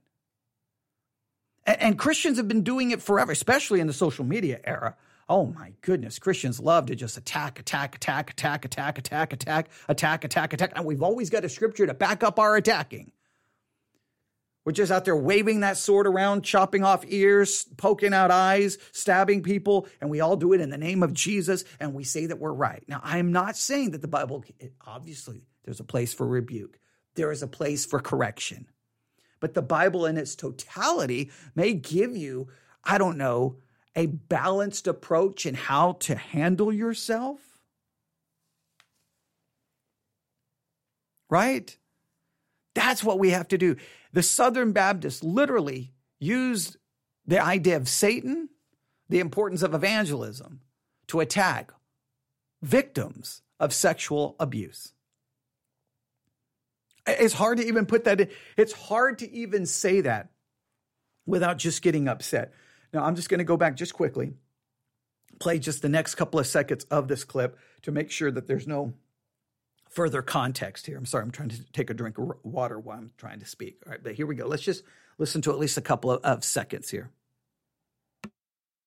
And, 1.65 1.81
and 1.81 1.99
Christians 1.99 2.39
have 2.39 2.49
been 2.49 2.65
doing 2.65 2.91
it 2.91 3.01
forever, 3.01 3.31
especially 3.31 3.79
in 3.79 3.87
the 3.87 3.93
social 3.93 4.25
media 4.25 4.61
era. 4.65 4.97
Oh 5.29 5.47
my 5.47 5.75
goodness, 5.81 6.19
Christians 6.19 6.59
love 6.59 6.87
to 6.87 6.97
just 6.97 7.17
attack, 7.17 7.61
attack, 7.61 7.95
attack, 7.95 8.29
attack, 8.29 8.65
attack, 8.65 8.99
attack, 8.99 9.33
attack, 9.33 9.71
attack, 9.89 10.25
attack, 10.25 10.53
attack. 10.53 10.73
And 10.75 10.85
we've 10.85 11.05
always 11.05 11.31
got 11.31 11.45
a 11.45 11.49
scripture 11.49 11.87
to 11.87 11.95
back 11.95 12.25
up 12.25 12.41
our 12.41 12.57
attacking. 12.57 13.13
We're 14.65 14.73
just 14.73 14.93
out 14.93 15.05
there 15.05 15.17
waving 15.17 15.61
that 15.61 15.79
sword 15.79 16.07
around, 16.07 16.43
chopping 16.43 16.85
off 16.85 17.05
ears, 17.09 17.67
poking 17.77 18.13
out 18.13 18.31
eyes, 18.31 18.79
stabbing 18.93 19.43
people, 19.43 19.87
and 20.01 20.11
we 20.11 20.21
all 20.21 20.37
do 20.37 20.53
it 20.53 20.61
in 20.61 20.71
the 20.71 20.79
name 20.79 21.03
of 21.03 21.15
Jesus, 21.15 21.65
and 21.81 21.95
we 21.95 22.05
say 22.05 22.27
that 22.27 22.39
we're 22.39 22.53
right. 22.53 22.85
Now, 22.87 23.01
I'm 23.03 23.33
not 23.33 23.57
saying 23.57 23.93
that 23.93 24.03
the 24.03 24.09
Bible, 24.09 24.45
obviously, 24.87 25.43
there's 25.65 25.81
a 25.81 25.85
place 25.85 26.13
for 26.13 26.27
rebuke, 26.27 26.79
there 27.15 27.33
is 27.33 27.43
a 27.43 27.49
place 27.49 27.87
for 27.87 28.01
correction. 28.01 28.67
But 29.41 29.55
the 29.55 29.63
Bible 29.63 30.05
in 30.05 30.19
its 30.19 30.37
totality 30.37 31.31
may 31.55 31.73
give 31.73 32.15
you, 32.15 32.49
I 32.85 32.99
don't 32.99 33.17
know, 33.17 33.57
a 33.97 34.07
balanced 34.07 34.87
approach 34.87 35.47
in 35.47 35.55
how 35.55 35.93
to 36.01 36.15
handle 36.15 36.73
yourself. 36.73 37.51
right? 41.31 41.77
That's 42.75 43.03
what 43.03 43.19
we 43.19 43.31
have 43.31 43.49
to 43.49 43.59
do. 43.59 43.77
The 44.13 44.23
Southern 44.23 44.73
Baptists 44.73 45.23
literally 45.23 45.93
used 46.19 46.77
the 47.27 47.43
idea 47.43 47.77
of 47.77 47.89
Satan, 47.89 48.49
the 49.09 49.21
importance 49.21 49.63
of 49.63 49.75
evangelism, 49.75 50.61
to 51.09 51.21
attack 51.21 51.73
victims 52.63 53.43
of 53.59 53.73
sexual 53.73 54.37
abuse. 54.41 54.93
It's 57.07 57.35
hard 57.35 57.59
to 57.59 57.67
even 57.67 57.87
put 57.87 58.05
that 58.05 58.21
in. 58.21 58.29
It's 58.57 58.73
hard 58.73 59.19
to 59.21 59.31
even 59.31 59.67
say 59.67 60.03
that 60.03 60.31
without 61.27 61.59
just 61.59 61.83
getting 61.83 62.09
upset. 62.09 62.53
Now, 62.93 63.05
I'm 63.05 63.17
just 63.17 63.29
going 63.29 63.39
to 63.39 63.45
go 63.45 63.57
back 63.57 63.77
just 63.77 63.95
quickly, 63.95 64.35
play 65.39 65.59
just 65.59 65.83
the 65.83 65.89
next 65.89 66.17
couple 66.17 66.41
of 66.41 66.47
seconds 66.47 66.85
of 66.85 67.09
this 67.09 67.25
clip 67.25 67.57
to 67.83 67.93
make 67.93 68.11
sure 68.11 68.31
that 68.31 68.47
there's 68.47 68.67
no 68.67 68.95
further 69.91 70.23
context 70.23 70.87
here. 70.87 70.97
I'm 70.97 71.07
sorry, 71.07 71.25
I'm 71.25 71.31
trying 71.31 71.51
to 71.51 71.73
take 71.73 71.91
a 71.91 71.95
drink 71.95 72.19
of 72.19 72.33
water 72.43 72.79
while 72.79 72.99
I'm 72.99 73.11
trying 73.19 73.41
to 73.41 73.47
speak. 73.47 73.83
All 73.87 73.93
right, 73.93 74.03
but 74.03 74.15
here 74.15 74.27
we 74.27 74.35
go. 74.35 74.47
Let's 74.47 74.63
just 74.63 74.85
listen 75.19 75.43
to 75.43 75.51
at 75.51 75.59
least 75.59 75.77
a 75.77 75.83
couple 75.83 76.13
of, 76.13 76.23
of 76.23 76.45
seconds 76.45 76.89
here. 76.89 77.11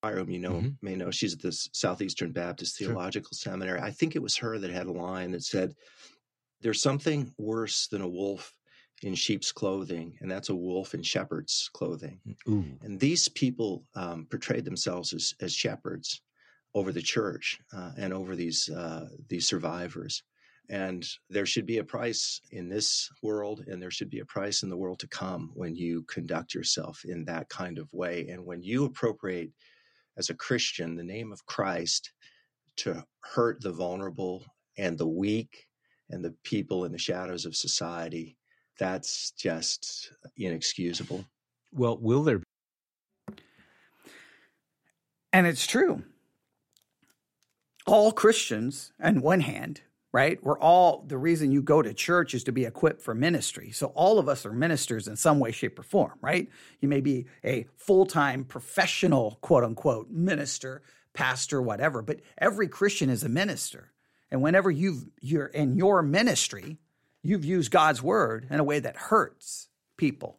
Byram, 0.02 0.28
you 0.28 0.38
know, 0.38 0.52
mm-hmm. 0.52 0.68
may 0.82 0.96
know 0.96 1.10
she's 1.10 1.32
at 1.32 1.40
the 1.40 1.52
Southeastern 1.52 2.32
Baptist 2.32 2.78
Theological 2.78 3.30
sure. 3.34 3.52
Seminary. 3.52 3.80
I 3.80 3.90
think 3.90 4.16
it 4.16 4.22
was 4.22 4.36
her 4.36 4.58
that 4.58 4.70
had 4.70 4.86
a 4.86 4.92
line 4.92 5.30
that 5.30 5.42
said, 5.42 5.74
There's 6.60 6.82
something 6.82 7.32
worse 7.38 7.86
than 7.86 8.02
a 8.02 8.08
wolf 8.08 8.54
in 9.02 9.14
sheep's 9.14 9.52
clothing, 9.52 10.16
and 10.20 10.30
that's 10.30 10.50
a 10.50 10.54
wolf 10.54 10.94
in 10.94 11.02
shepherd's 11.02 11.70
clothing. 11.72 12.20
Mm, 12.26 12.36
ooh. 12.48 12.64
And 12.82 13.00
these 13.00 13.28
people 13.28 13.84
um, 13.94 14.26
portrayed 14.30 14.64
themselves 14.64 15.12
as, 15.12 15.34
as 15.40 15.54
shepherds 15.54 16.22
over 16.74 16.92
the 16.92 17.02
church 17.02 17.58
uh, 17.72 17.92
and 17.96 18.12
over 18.12 18.36
these 18.36 18.68
uh, 18.68 19.08
these 19.28 19.46
survivors. 19.46 20.22
And 20.70 21.06
there 21.28 21.46
should 21.46 21.66
be 21.66 21.78
a 21.78 21.84
price 21.84 22.40
in 22.50 22.68
this 22.68 23.10
world, 23.22 23.64
and 23.66 23.82
there 23.82 23.90
should 23.90 24.08
be 24.08 24.20
a 24.20 24.24
price 24.24 24.62
in 24.62 24.70
the 24.70 24.76
world 24.76 24.98
to 25.00 25.08
come 25.08 25.50
when 25.54 25.76
you 25.76 26.02
conduct 26.04 26.54
yourself 26.54 27.04
in 27.04 27.24
that 27.26 27.48
kind 27.50 27.78
of 27.78 27.92
way. 27.92 28.28
And 28.28 28.46
when 28.46 28.62
you 28.62 28.86
appropriate, 28.86 29.50
as 30.16 30.30
a 30.30 30.34
Christian, 30.34 30.96
the 30.96 31.04
name 31.04 31.32
of 31.32 31.44
Christ 31.44 32.12
to 32.76 33.04
hurt 33.20 33.60
the 33.60 33.72
vulnerable 33.72 34.44
and 34.78 34.96
the 34.96 35.06
weak 35.06 35.66
and 36.10 36.24
the 36.24 36.34
people 36.44 36.84
in 36.84 36.92
the 36.92 36.98
shadows 36.98 37.44
of 37.44 37.54
society, 37.54 38.36
that's 38.78 39.32
just 39.32 40.12
inexcusable. 40.36 41.24
Well, 41.72 41.98
will 41.98 42.22
there 42.22 42.38
be? 42.38 42.44
And 45.32 45.46
it's 45.46 45.66
true. 45.66 46.04
All 47.86 48.12
Christians, 48.12 48.92
on 49.02 49.20
one 49.20 49.40
hand, 49.40 49.82
right? 50.14 50.38
We're 50.44 50.60
all, 50.60 51.04
the 51.08 51.18
reason 51.18 51.50
you 51.50 51.60
go 51.60 51.82
to 51.82 51.92
church 51.92 52.34
is 52.34 52.44
to 52.44 52.52
be 52.52 52.66
equipped 52.66 53.02
for 53.02 53.16
ministry. 53.16 53.72
So 53.72 53.88
all 53.96 54.20
of 54.20 54.28
us 54.28 54.46
are 54.46 54.52
ministers 54.52 55.08
in 55.08 55.16
some 55.16 55.40
way, 55.40 55.50
shape, 55.50 55.76
or 55.76 55.82
form, 55.82 56.12
right? 56.20 56.48
You 56.80 56.88
may 56.88 57.00
be 57.00 57.26
a 57.44 57.66
full 57.76 58.06
time 58.06 58.44
professional, 58.44 59.38
quote 59.40 59.64
unquote, 59.64 60.10
minister, 60.10 60.82
pastor, 61.14 61.60
whatever, 61.60 62.00
but 62.00 62.20
every 62.38 62.68
Christian 62.68 63.10
is 63.10 63.24
a 63.24 63.28
minister. 63.28 63.90
And 64.30 64.40
whenever 64.40 64.70
you've, 64.70 65.04
you're 65.20 65.46
in 65.46 65.74
your 65.74 66.00
ministry, 66.00 66.78
you've 67.24 67.44
used 67.44 67.72
God's 67.72 68.00
word 68.00 68.46
in 68.48 68.60
a 68.60 68.64
way 68.64 68.78
that 68.78 68.96
hurts 68.96 69.66
people. 69.96 70.38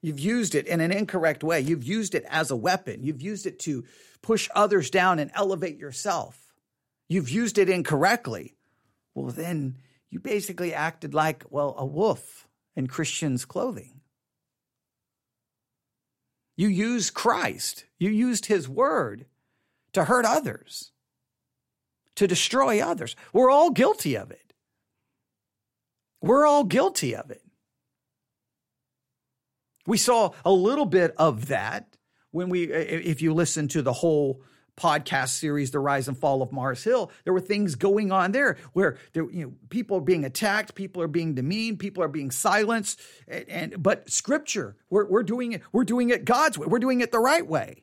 You've 0.00 0.18
used 0.18 0.54
it 0.54 0.66
in 0.66 0.80
an 0.80 0.92
incorrect 0.92 1.44
way. 1.44 1.60
You've 1.60 1.84
used 1.84 2.14
it 2.14 2.24
as 2.30 2.50
a 2.50 2.56
weapon. 2.56 3.04
You've 3.04 3.20
used 3.20 3.44
it 3.44 3.58
to 3.60 3.84
push 4.22 4.48
others 4.54 4.88
down 4.88 5.18
and 5.18 5.30
elevate 5.34 5.76
yourself 5.76 6.43
you've 7.08 7.30
used 7.30 7.58
it 7.58 7.68
incorrectly, 7.68 8.56
well, 9.14 9.30
then 9.30 9.76
you 10.10 10.20
basically 10.20 10.72
acted 10.74 11.14
like, 11.14 11.44
well, 11.50 11.74
a 11.78 11.84
wolf 11.84 12.48
in 12.76 12.86
Christian's 12.86 13.44
clothing. 13.44 14.00
You 16.56 16.68
used 16.68 17.14
Christ, 17.14 17.84
you 17.98 18.10
used 18.10 18.46
his 18.46 18.68
word 18.68 19.26
to 19.92 20.04
hurt 20.04 20.24
others, 20.24 20.92
to 22.16 22.26
destroy 22.26 22.80
others. 22.80 23.16
We're 23.32 23.50
all 23.50 23.70
guilty 23.70 24.16
of 24.16 24.30
it. 24.30 24.52
We're 26.20 26.46
all 26.46 26.64
guilty 26.64 27.14
of 27.14 27.30
it. 27.30 27.42
We 29.86 29.98
saw 29.98 30.30
a 30.44 30.52
little 30.52 30.86
bit 30.86 31.12
of 31.18 31.48
that 31.48 31.96
when 32.30 32.48
we, 32.48 32.64
if 32.72 33.20
you 33.20 33.34
listen 33.34 33.68
to 33.68 33.82
the 33.82 33.92
whole 33.92 34.42
podcast 34.76 35.30
series, 35.30 35.70
The 35.70 35.78
Rise 35.78 36.08
and 36.08 36.18
Fall 36.18 36.42
of 36.42 36.52
Mars 36.52 36.84
Hill, 36.84 37.10
there 37.24 37.32
were 37.32 37.40
things 37.40 37.74
going 37.74 38.12
on 38.12 38.32
there 38.32 38.56
where 38.72 38.96
there, 39.12 39.30
you 39.30 39.46
know, 39.46 39.52
people 39.68 39.98
are 39.98 40.02
being 40.02 40.24
attacked, 40.24 40.74
people 40.74 41.02
are 41.02 41.08
being 41.08 41.34
demeaned, 41.34 41.78
people 41.78 42.02
are 42.02 42.08
being 42.08 42.30
silenced. 42.30 43.00
And, 43.28 43.48
and 43.48 43.82
but 43.82 44.10
scripture, 44.10 44.76
we're, 44.90 45.06
we're 45.06 45.22
doing 45.22 45.52
it, 45.52 45.62
we're 45.72 45.84
doing 45.84 46.10
it 46.10 46.24
God's 46.24 46.58
way, 46.58 46.66
we're 46.66 46.78
doing 46.78 47.00
it 47.00 47.12
the 47.12 47.18
right 47.18 47.46
way. 47.46 47.82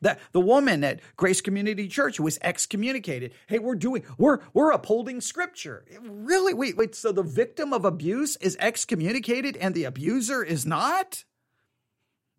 That 0.00 0.18
the 0.32 0.40
woman 0.40 0.82
at 0.82 0.98
Grace 1.16 1.40
Community 1.40 1.86
Church 1.86 2.18
was 2.18 2.36
excommunicated. 2.42 3.32
Hey, 3.46 3.60
we're 3.60 3.76
doing, 3.76 4.02
we're 4.18 4.40
we're 4.52 4.72
upholding 4.72 5.20
scripture. 5.20 5.84
Really? 6.02 6.54
Wait, 6.54 6.76
wait. 6.76 6.96
So 6.96 7.12
the 7.12 7.22
victim 7.22 7.72
of 7.72 7.84
abuse 7.84 8.34
is 8.38 8.56
excommunicated 8.58 9.56
and 9.56 9.76
the 9.76 9.84
abuser 9.84 10.42
is 10.42 10.66
not? 10.66 11.22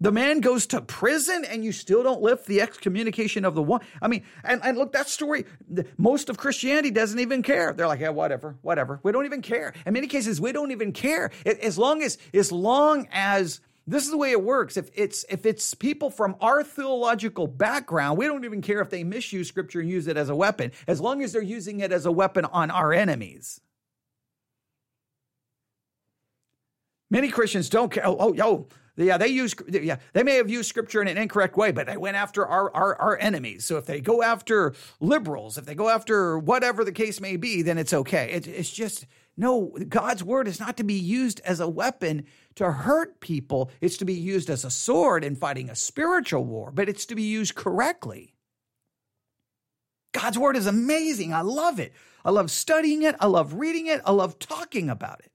The 0.02 0.12
man 0.12 0.42
goes 0.42 0.68
to 0.68 0.82
prison 0.82 1.46
and 1.46 1.64
you 1.64 1.72
still 1.72 2.04
don't 2.04 2.22
lift 2.22 2.46
the 2.46 2.60
excommunication 2.60 3.46
of 3.46 3.56
the 3.56 3.64
one. 3.64 3.82
I 4.02 4.08
mean, 4.08 4.24
and, 4.44 4.60
and 4.64 4.78
look, 4.78 4.92
that 4.94 5.08
story, 5.08 5.46
most 5.98 6.30
of 6.30 6.38
Christianity 6.38 6.92
doesn't 6.92 7.20
even 7.20 7.42
care. 7.42 7.72
They're 7.72 7.88
like, 7.88 8.02
yeah, 8.02 8.10
whatever, 8.10 8.58
whatever. 8.62 9.00
We 9.04 9.12
don't 9.14 9.26
even 9.26 9.42
care. 9.42 9.74
In 9.86 9.94
many 9.94 10.08
cases, 10.08 10.42
we 10.42 10.52
don't 10.52 10.72
even 10.72 10.92
care. 10.92 11.32
As 11.46 11.78
long 11.78 12.04
as, 12.04 12.18
as 12.34 12.52
long 12.52 13.08
as, 13.12 13.62
this 13.86 14.06
is 14.06 14.12
the 14.12 14.18
way 14.18 14.32
it 14.32 14.42
works. 14.42 14.78
If 14.78 14.90
it's 14.94 15.26
if 15.30 15.46
it's 15.46 15.74
people 15.74 16.10
from 16.10 16.38
our 16.40 16.64
theological 16.64 17.48
background, 17.48 18.18
we 18.18 18.28
don't 18.28 18.46
even 18.46 18.62
care 18.62 18.80
if 18.80 18.90
they 18.90 19.04
misuse 19.04 19.50
scripture 19.50 19.82
and 19.82 19.90
use 19.90 20.08
it 20.08 20.16
as 20.16 20.30
a 20.30 20.36
weapon, 20.36 20.72
as 20.88 21.02
long 21.02 21.22
as 21.22 21.34
they're 21.34 21.42
using 21.42 21.82
it 21.82 21.92
as 21.92 22.06
a 22.06 22.12
weapon 22.12 22.46
on 22.46 22.72
our 22.72 22.94
enemies. 22.94 23.60
Many 27.10 27.30
Christians 27.30 27.70
don't 27.70 27.92
care. 27.92 28.08
Oh, 28.08 28.16
oh, 28.20 28.34
yo, 28.34 28.68
yeah, 28.96 29.18
they 29.18 29.28
use 29.28 29.56
yeah, 29.68 29.98
they 30.14 30.24
may 30.24 30.36
have 30.36 30.50
used 30.50 30.70
scripture 30.70 31.02
in 31.02 31.08
an 31.08 31.18
incorrect 31.18 31.58
way, 31.58 31.72
but 31.72 31.88
they 31.88 31.98
went 31.98 32.16
after 32.16 32.46
our, 32.46 32.74
our 32.76 32.96
our 33.02 33.18
enemies. 33.18 33.66
So 33.66 33.78
if 33.78 33.86
they 33.86 34.02
go 34.02 34.22
after 34.22 34.74
liberals, 35.00 35.58
if 35.58 35.66
they 35.66 35.76
go 35.76 35.90
after 35.90 36.38
whatever 36.38 36.84
the 36.84 36.92
case 36.92 37.20
may 37.20 37.36
be, 37.38 37.62
then 37.62 37.78
it's 37.78 37.94
okay. 37.94 38.32
It, 38.32 38.48
it's 38.48 38.72
just 38.72 39.06
no, 39.36 39.76
God's 39.90 40.24
word 40.24 40.48
is 40.48 40.60
not 40.60 40.78
to 40.78 40.84
be 40.84 40.94
used 40.94 41.40
as 41.42 41.60
a 41.60 41.68
weapon 41.68 42.26
to 42.56 42.72
hurt 42.72 43.20
people. 43.20 43.72
It's 43.82 43.98
to 43.98 44.06
be 44.06 44.14
used 44.14 44.50
as 44.50 44.64
a 44.64 44.70
sword 44.70 45.24
in 45.24 45.36
fighting 45.36 45.70
a 45.70 45.76
spiritual 45.76 46.46
war, 46.46 46.72
but 46.72 46.88
it's 46.88 47.08
to 47.08 47.16
be 47.16 47.24
used 47.24 47.56
correctly. 47.56 48.36
God's 50.12 50.38
word 50.38 50.56
is 50.56 50.68
amazing. 50.68 51.34
I 51.34 51.42
love 51.42 51.80
it. 51.80 51.94
I 52.24 52.30
love 52.30 52.52
studying 52.52 53.02
it. 53.02 53.16
I 53.20 53.26
love 53.26 53.56
reading 53.56 53.88
it. 53.88 54.02
I 54.06 54.12
love 54.12 54.38
talking 54.38 54.90
about 54.90 55.20
it. 55.22 55.33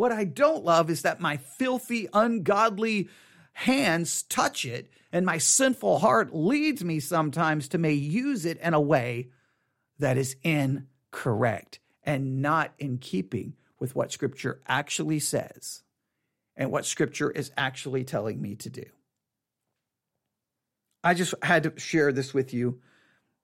What 0.00 0.12
I 0.12 0.24
don't 0.24 0.64
love 0.64 0.88
is 0.88 1.02
that 1.02 1.20
my 1.20 1.36
filthy, 1.36 2.08
ungodly 2.14 3.10
hands 3.52 4.22
touch 4.22 4.64
it, 4.64 4.90
and 5.12 5.26
my 5.26 5.36
sinful 5.36 5.98
heart 5.98 6.34
leads 6.34 6.82
me 6.82 7.00
sometimes 7.00 7.68
to 7.68 7.76
may 7.76 7.92
use 7.92 8.46
it 8.46 8.56
in 8.62 8.72
a 8.72 8.80
way 8.80 9.28
that 9.98 10.16
is 10.16 10.36
incorrect 10.42 11.80
and 12.02 12.40
not 12.40 12.72
in 12.78 12.96
keeping 12.96 13.56
with 13.78 13.94
what 13.94 14.10
Scripture 14.10 14.62
actually 14.66 15.18
says 15.18 15.82
and 16.56 16.72
what 16.72 16.86
Scripture 16.86 17.30
is 17.30 17.52
actually 17.58 18.02
telling 18.02 18.40
me 18.40 18.54
to 18.54 18.70
do. 18.70 18.86
I 21.04 21.12
just 21.12 21.34
had 21.42 21.64
to 21.64 21.78
share 21.78 22.10
this 22.10 22.32
with 22.32 22.54
you 22.54 22.80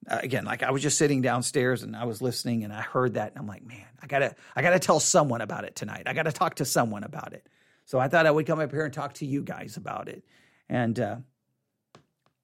uh, 0.09 0.19
again, 0.23 0.45
like 0.45 0.63
I 0.63 0.71
was 0.71 0.83
just 0.83 0.99
sitting 0.99 1.23
downstairs 1.23 1.83
and 1.83 1.97
I 1.97 2.05
was 2.05 2.23
listening 2.23 2.65
and 2.65 2.73
I 2.73 2.81
heard 2.81 3.15
that 3.15 3.33
and 3.33 3.39
I'm 3.39 3.47
like, 3.47 3.67
man, 3.67 3.87
I 4.01 4.07
gotta, 4.07 4.35
I 4.55 4.63
gotta 4.63 4.79
tell 4.79 5.01
someone 5.01 5.41
about 5.41 5.65
it 5.65 5.75
tonight. 5.75 6.05
I 6.07 6.13
gotta 6.13 6.33
talk 6.33 6.57
to 6.57 6.65
someone 6.65 7.05
about 7.05 7.33
it. 7.33 7.49
So 7.87 7.99
I 7.99 8.09
thought 8.09 8.27
I 8.27 8.31
would 8.31 8.47
come 8.47 8.61
up 8.61 8.71
here 8.71 8.85
and 8.85 8.93
talk 8.93 9.15
to 9.15 9.27
you 9.27 9.43
guys 9.43 9.77
about 9.77 10.09
it. 10.09 10.25
And 10.69 10.99
uh, 10.99 11.17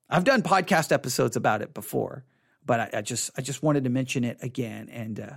I've 0.08 0.24
done 0.24 0.42
podcast 0.42 0.92
episodes 0.92 1.36
about 1.36 1.62
it 1.62 1.74
before, 1.74 2.24
but 2.64 2.80
I, 2.80 2.90
I 2.98 3.02
just, 3.02 3.30
I 3.36 3.42
just 3.42 3.62
wanted 3.62 3.84
to 3.84 3.90
mention 3.90 4.24
it 4.24 4.38
again. 4.42 4.88
And 4.88 5.20
uh, 5.20 5.32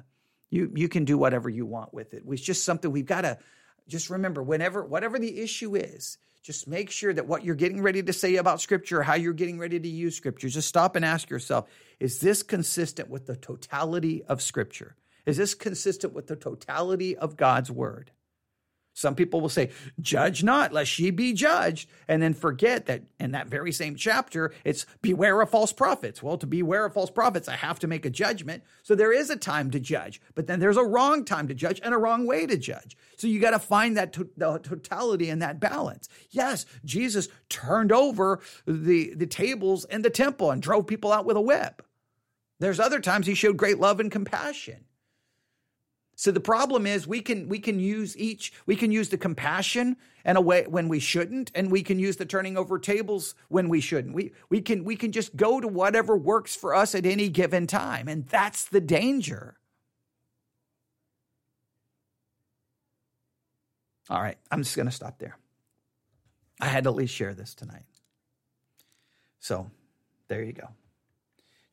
you, 0.50 0.72
you 0.76 0.90
can 0.90 1.06
do 1.06 1.18
whatever 1.18 1.50
you 1.50 1.66
want 1.66 1.94
with 1.94 2.14
it. 2.14 2.24
It's 2.28 2.42
just 2.42 2.64
something 2.64 2.92
we've 2.92 3.06
got 3.06 3.22
to 3.22 3.40
just 3.88 4.10
remember. 4.10 4.44
Whenever, 4.44 4.84
whatever 4.84 5.18
the 5.18 5.40
issue 5.40 5.76
is, 5.76 6.18
just 6.46 6.68
make 6.68 6.92
sure 6.92 7.12
that 7.12 7.26
what 7.26 7.44
you're 7.44 7.56
getting 7.56 7.82
ready 7.82 8.04
to 8.04 8.14
say 8.14 8.36
about 8.36 8.62
scripture, 8.62 9.02
how 9.02 9.16
you're 9.16 9.34
getting 9.34 9.58
ready 9.58 9.80
to 9.80 9.88
use 9.88 10.16
scripture, 10.16 10.48
just 10.48 10.68
stop 10.68 10.96
and 10.96 11.04
ask 11.04 11.28
yourself, 11.28 11.68
is 12.00 12.20
this 12.20 12.44
consistent 12.44 13.10
with 13.10 13.26
the 13.26 13.36
totality 13.36 14.24
of 14.26 14.44
scripture? 14.44 14.96
Is 15.26 15.38
this 15.38 15.56
consistent 15.56 16.14
with 16.14 16.28
the 16.28 16.36
totality 16.36 17.18
of 17.18 17.36
God's 17.36 17.72
word? 17.72 18.12
Some 18.96 19.14
people 19.14 19.42
will 19.42 19.50
say, 19.50 19.72
Judge 20.00 20.42
not, 20.42 20.72
lest 20.72 20.98
ye 20.98 21.12
be 21.12 21.34
judged, 21.34 21.90
and 22.08 22.24
then 22.24 22.34
forget 22.34 22.86
that 22.86 23.04
in 23.20 23.32
that 23.32 23.48
very 23.48 23.74
same 23.74 23.98
chapter, 23.98 24.54
it's 24.64 24.86
beware 25.02 25.42
of 25.42 25.50
false 25.50 25.74
prophets. 25.74 26.24
Well, 26.24 26.38
to 26.38 26.48
beware 26.48 26.86
of 26.86 26.94
false 26.94 27.12
prophets, 27.12 27.50
I 27.50 27.58
have 27.58 27.78
to 27.80 27.88
make 27.88 28.06
a 28.06 28.10
judgment. 28.10 28.64
So 28.84 28.96
there 28.96 29.12
is 29.12 29.30
a 29.30 29.36
time 29.36 29.70
to 29.72 29.82
judge, 29.82 30.22
but 30.34 30.48
then 30.48 30.62
there's 30.62 30.78
a 30.78 30.84
wrong 30.84 31.26
time 31.26 31.50
to 31.50 31.54
judge 31.54 31.82
and 31.84 31.94
a 31.94 31.98
wrong 31.98 32.26
way 32.26 32.48
to 32.48 32.56
judge. 32.56 32.96
So 33.18 33.28
you 33.28 33.42
got 33.42 33.52
to 33.52 33.60
find 33.60 33.98
that 33.98 34.14
to- 34.14 34.30
the 34.38 34.60
totality 34.60 35.30
and 35.30 35.42
that 35.42 35.60
balance. 35.60 36.08
Yes, 36.30 36.66
Jesus 36.86 37.28
turned 37.50 37.92
over 37.92 38.40
the, 38.66 39.14
the 39.14 39.28
tables 39.28 39.84
in 39.84 40.04
the 40.04 40.10
temple 40.10 40.52
and 40.52 40.62
drove 40.62 40.88
people 40.88 41.12
out 41.12 41.26
with 41.26 41.36
a 41.36 41.42
whip. 41.42 41.82
There's 42.60 42.80
other 42.80 43.02
times 43.02 43.28
he 43.28 43.36
showed 43.36 43.58
great 43.58 43.78
love 43.78 44.00
and 44.00 44.10
compassion. 44.10 44.86
So 46.16 46.32
the 46.32 46.40
problem 46.40 46.88
is 46.88 47.06
we 47.06 47.22
can 47.22 47.50
we 47.50 47.60
can 47.60 47.80
use 47.80 48.18
each 48.18 48.54
we 48.66 48.78
can 48.78 48.92
use 48.92 49.10
the 49.10 49.18
compassion 49.18 49.98
and 50.24 50.38
a 50.38 50.42
way 50.42 50.66
when 50.68 50.88
we 50.88 51.00
shouldn't 51.00 51.52
and 51.54 51.70
we 51.70 51.84
can 51.84 52.00
use 52.00 52.16
the 52.16 52.26
turning 52.26 52.58
over 52.58 52.80
tables 52.80 53.36
when 53.50 53.68
we 53.68 53.82
shouldn't. 53.82 54.16
We 54.16 54.32
we 54.50 54.62
can 54.62 54.86
we 54.86 54.96
can 54.96 55.12
just 55.12 55.36
go 55.36 55.60
to 55.60 55.68
whatever 55.68 56.16
works 56.16 56.56
for 56.56 56.74
us 56.74 56.96
at 56.96 57.06
any 57.06 57.28
given 57.28 57.68
time 57.68 58.08
and 58.08 58.26
that's 58.28 58.66
the 58.66 58.80
danger. 58.80 59.58
All 64.10 64.22
right, 64.22 64.38
I'm 64.52 64.62
just 64.62 64.76
going 64.76 64.86
to 64.86 64.92
stop 64.92 65.18
there. 65.18 65.36
I 66.62 66.68
had 66.68 66.84
to 66.84 66.92
at 66.92 66.96
least 66.96 67.14
share 67.14 67.34
this 67.34 67.56
tonight. 67.56 67.86
So, 69.40 69.72
there 70.28 70.44
you 70.44 70.54
go. 70.54 70.70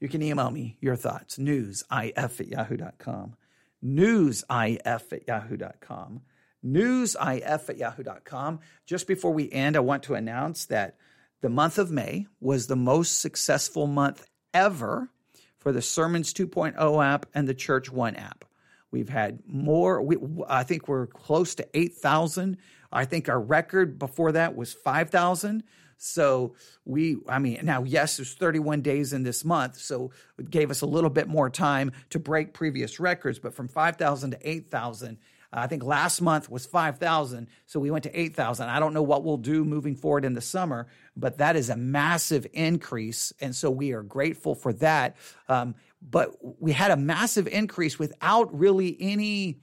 You 0.00 0.08
can 0.08 0.22
email 0.22 0.50
me 0.50 0.78
your 0.80 0.96
thoughts, 0.96 1.36
newsif 1.36 1.84
at 2.16 2.48
yahoo.com 2.48 3.36
newsif 3.84 5.12
at 5.12 5.26
yahoo.com. 5.26 6.22
Newsif 6.64 7.68
at 7.68 7.76
yahoo.com. 7.76 8.60
Just 8.86 9.06
before 9.06 9.32
we 9.32 9.50
end, 9.50 9.76
I 9.76 9.80
want 9.80 10.04
to 10.04 10.14
announce 10.14 10.66
that 10.66 10.96
the 11.40 11.48
month 11.48 11.78
of 11.78 11.90
May 11.90 12.26
was 12.40 12.66
the 12.66 12.76
most 12.76 13.20
successful 13.20 13.86
month 13.86 14.26
ever 14.54 15.10
for 15.58 15.72
the 15.72 15.82
Sermons 15.82 16.32
2.0 16.32 17.04
app 17.04 17.26
and 17.34 17.48
the 17.48 17.54
Church 17.54 17.90
One 17.90 18.16
app. 18.16 18.44
We've 18.90 19.08
had 19.08 19.40
more, 19.46 20.02
we, 20.02 20.16
I 20.48 20.64
think 20.64 20.86
we're 20.86 21.06
close 21.06 21.54
to 21.56 21.66
8,000. 21.74 22.58
I 22.92 23.06
think 23.06 23.28
our 23.28 23.40
record 23.40 23.98
before 23.98 24.32
that 24.32 24.54
was 24.54 24.72
5,000. 24.74 25.64
So 26.02 26.54
we, 26.84 27.18
I 27.28 27.38
mean, 27.38 27.60
now, 27.62 27.84
yes, 27.84 28.16
there's 28.16 28.34
31 28.34 28.82
days 28.82 29.12
in 29.12 29.22
this 29.22 29.44
month. 29.44 29.76
So 29.76 30.10
it 30.38 30.50
gave 30.50 30.70
us 30.70 30.80
a 30.80 30.86
little 30.86 31.10
bit 31.10 31.28
more 31.28 31.48
time 31.48 31.92
to 32.10 32.18
break 32.18 32.52
previous 32.52 32.98
records. 32.98 33.38
But 33.38 33.54
from 33.54 33.68
5,000 33.68 34.32
to 34.32 34.38
8,000, 34.42 35.18
I 35.52 35.66
think 35.66 35.84
last 35.84 36.20
month 36.20 36.50
was 36.50 36.66
5,000. 36.66 37.46
So 37.66 37.78
we 37.78 37.90
went 37.90 38.04
to 38.04 38.20
8,000. 38.20 38.68
I 38.68 38.80
don't 38.80 38.94
know 38.94 39.02
what 39.02 39.22
we'll 39.22 39.36
do 39.36 39.64
moving 39.64 39.94
forward 39.94 40.24
in 40.24 40.34
the 40.34 40.40
summer, 40.40 40.88
but 41.16 41.38
that 41.38 41.56
is 41.56 41.70
a 41.70 41.76
massive 41.76 42.46
increase. 42.52 43.32
And 43.40 43.54
so 43.54 43.70
we 43.70 43.92
are 43.92 44.02
grateful 44.02 44.54
for 44.54 44.72
that. 44.74 45.16
Um, 45.48 45.76
but 46.00 46.30
we 46.60 46.72
had 46.72 46.90
a 46.90 46.96
massive 46.96 47.46
increase 47.46 47.98
without 47.98 48.58
really 48.58 48.96
any 48.98 49.60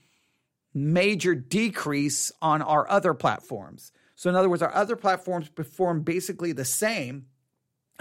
major 0.73 1.35
decrease 1.35 2.31
on 2.41 2.61
our 2.61 2.89
other 2.89 3.13
platforms. 3.13 3.91
So 4.19 4.29
in 4.29 4.35
other 4.35 4.49
words, 4.49 4.61
our 4.61 4.75
other 4.75 4.97
platforms 4.97 5.47
perform 5.47 6.01
basically 6.01 6.51
the 6.51 6.65
same. 6.65 7.27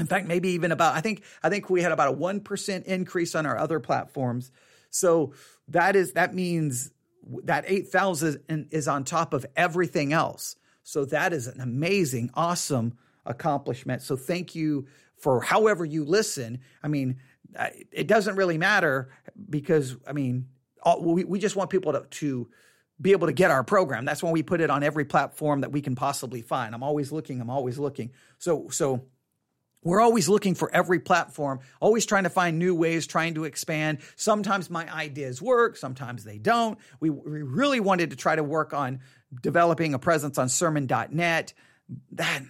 In 0.00 0.06
fact, 0.06 0.26
maybe 0.26 0.48
even 0.48 0.72
about 0.72 0.96
I 0.96 1.00
think 1.00 1.22
I 1.44 1.48
think 1.48 1.70
we 1.70 1.80
had 1.80 1.92
about 1.92 2.12
a 2.12 2.16
1% 2.16 2.84
increase 2.86 3.36
on 3.36 3.46
our 3.46 3.56
other 3.56 3.78
platforms. 3.78 4.50
So 4.90 5.32
that 5.68 5.94
is 5.94 6.14
that 6.14 6.34
means 6.34 6.90
that 7.44 7.66
8,000 7.68 8.68
is 8.72 8.88
on 8.88 9.04
top 9.04 9.32
of 9.32 9.46
everything 9.54 10.12
else. 10.12 10.56
So 10.82 11.04
that 11.04 11.32
is 11.32 11.46
an 11.46 11.60
amazing, 11.60 12.32
awesome 12.34 12.98
accomplishment. 13.24 14.02
So 14.02 14.16
thank 14.16 14.56
you 14.56 14.88
for 15.18 15.40
however 15.40 15.84
you 15.84 16.04
listen. 16.04 16.58
I 16.82 16.88
mean, 16.88 17.20
it 17.92 18.08
doesn't 18.08 18.34
really 18.34 18.58
matter 18.58 19.10
because 19.48 19.96
I 20.04 20.14
mean, 20.14 20.48
we, 20.98 21.22
we 21.22 21.38
just 21.38 21.54
want 21.54 21.70
people 21.70 21.92
to, 21.92 22.06
to 22.10 22.48
be 23.01 23.12
able 23.12 23.28
to 23.28 23.32
get 23.32 23.51
our 23.51 23.62
program. 23.62 24.05
That's 24.05 24.22
why 24.22 24.30
we 24.30 24.42
put 24.42 24.61
it 24.61 24.70
on 24.70 24.82
every 24.82 25.05
platform 25.05 25.61
that 25.61 25.72
we 25.72 25.80
can 25.80 25.94
possibly 25.94 26.42
find. 26.42 26.74
I'm 26.74 26.82
always 26.82 27.12
looking, 27.12 27.40
I'm 27.40 27.51
always 27.51 27.78
looking. 27.78 28.11
So 28.38 28.68
so 28.70 29.05
we're 29.84 30.01
always 30.01 30.28
looking 30.28 30.55
for 30.55 30.74
every 30.74 30.99
platform, 30.99 31.61
always 31.80 32.05
trying 32.05 32.24
to 32.24 32.30
find 32.30 32.59
new 32.59 32.74
ways, 32.74 33.07
trying 33.07 33.34
to 33.34 33.44
expand. 33.44 33.99
Sometimes 34.16 34.68
my 34.68 34.92
ideas 34.92 35.40
work, 35.40 35.76
sometimes 35.76 36.24
they 36.24 36.38
don't. 36.38 36.78
We, 36.99 37.11
we 37.11 37.42
really 37.42 37.78
wanted 37.78 38.11
to 38.11 38.16
try 38.16 38.34
to 38.34 38.42
work 38.42 38.74
on 38.74 39.01
developing 39.40 39.94
a 39.94 39.99
presence 39.99 40.36
on 40.36 40.49
sermon.net. 40.49 41.55
That 42.12 42.42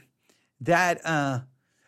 that 0.62 1.06
uh 1.06 1.40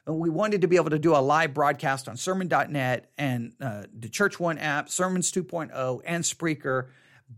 we 0.07 0.31
wanted 0.31 0.63
to 0.63 0.67
be 0.67 0.77
able 0.77 0.91
to 0.91 0.99
do 0.99 1.15
a 1.15 1.19
live 1.19 1.55
broadcast 1.55 2.09
on 2.09 2.17
sermon.net 2.17 3.11
and 3.19 3.53
uh, 3.61 3.85
the 3.97 4.09
Church 4.09 4.41
One 4.41 4.59
app, 4.59 4.89
Sermons 4.89 5.31
2.0, 5.31 6.01
and 6.05 6.25
Spreaker 6.25 6.89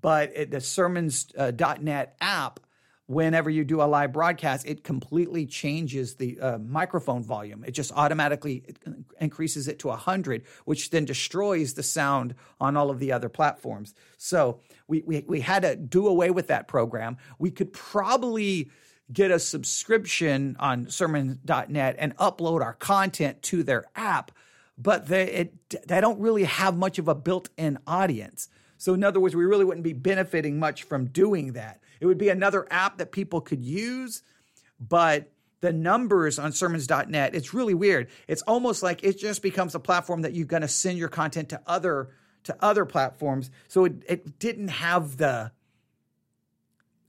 but 0.01 0.32
it, 0.34 0.51
the 0.51 0.61
sermons.net 0.61 2.16
uh, 2.20 2.24
app 2.24 2.61
whenever 3.07 3.51
you 3.51 3.64
do 3.64 3.82
a 3.82 3.84
live 3.84 4.12
broadcast 4.12 4.66
it 4.66 4.84
completely 4.84 5.45
changes 5.45 6.14
the 6.14 6.40
uh, 6.40 6.59
microphone 6.59 7.22
volume. 7.22 7.64
It 7.64 7.72
just 7.72 7.93
automatically 7.93 8.64
increases 9.20 9.68
it 9.68 9.80
to 9.80 9.88
100 9.88 10.45
which 10.64 10.90
then 10.90 11.05
destroys 11.05 11.74
the 11.74 11.82
sound 11.82 12.34
on 12.61 12.76
all 12.76 12.90
of 12.90 12.99
the 13.01 13.12
other 13.12 13.28
platforms. 13.28 13.95
So 14.16 14.61
we, 14.86 15.03
we, 15.03 15.24
we 15.26 15.40
had 15.40 15.62
to 15.62 15.76
do 15.76 16.07
away 16.07 16.30
with 16.30 16.47
that 16.47 16.68
program. 16.68 17.18
We 17.38 17.51
could 17.51 17.72
probably 17.72 18.70
get 19.12 19.30
a 19.30 19.38
subscription 19.38 20.57
on 20.59 20.88
sermon.net 20.88 21.97
and 21.99 22.16
upload 22.16 22.62
our 22.62 22.74
content 22.74 23.43
to 23.43 23.62
their 23.62 23.84
app 23.95 24.30
but 24.78 25.07
they, 25.07 25.24
it, 25.30 25.86
they 25.86 26.01
don't 26.01 26.18
really 26.18 26.45
have 26.45 26.76
much 26.76 26.99
of 26.99 27.07
a 27.07 27.14
built-in 27.14 27.78
audience 27.86 28.49
so, 28.83 28.95
in 28.95 29.05
other 29.05 29.20
words, 29.20 29.37
we 29.37 29.45
really 29.45 29.64
wouldn't 29.64 29.85
be 29.85 29.93
benefiting 29.93 30.59
much 30.59 30.83
from 30.83 31.05
doing 31.07 31.53
that. 31.53 31.80
It 32.01 32.07
would 32.07 32.18
be 32.18 32.30
another 32.30 32.66
app 32.68 32.99
that 32.99 33.12
people 33.12 33.41
could 33.41 33.62
use, 33.62 34.24
but 34.80 35.30
the 35.61 35.72
numbers 35.72 36.37
on 36.37 36.51
sermons.net, 36.51 37.33
it's 37.33 37.55
really 37.55 37.74
weird. 37.74 38.09
It's 38.26 38.43
almost 38.43 38.83
like 38.83 39.05
it 39.05 39.20
just 39.20 39.41
becomes 39.41 39.76
a 39.76 39.78
platform 39.78 40.22
that 40.22 40.33
you're 40.33 40.47
going 40.47 40.62
to 40.62 40.68
send 40.68 40.99
your 40.99 41.09
content 41.09 41.51
to 41.51 41.62
other 41.64 42.11
to 42.43 42.57
other 42.59 42.85
platforms. 42.85 43.53
So 43.68 43.85
it, 43.85 44.03
it 44.09 44.41
didn't 44.41 44.66
have 44.66 45.16
the 45.16 45.53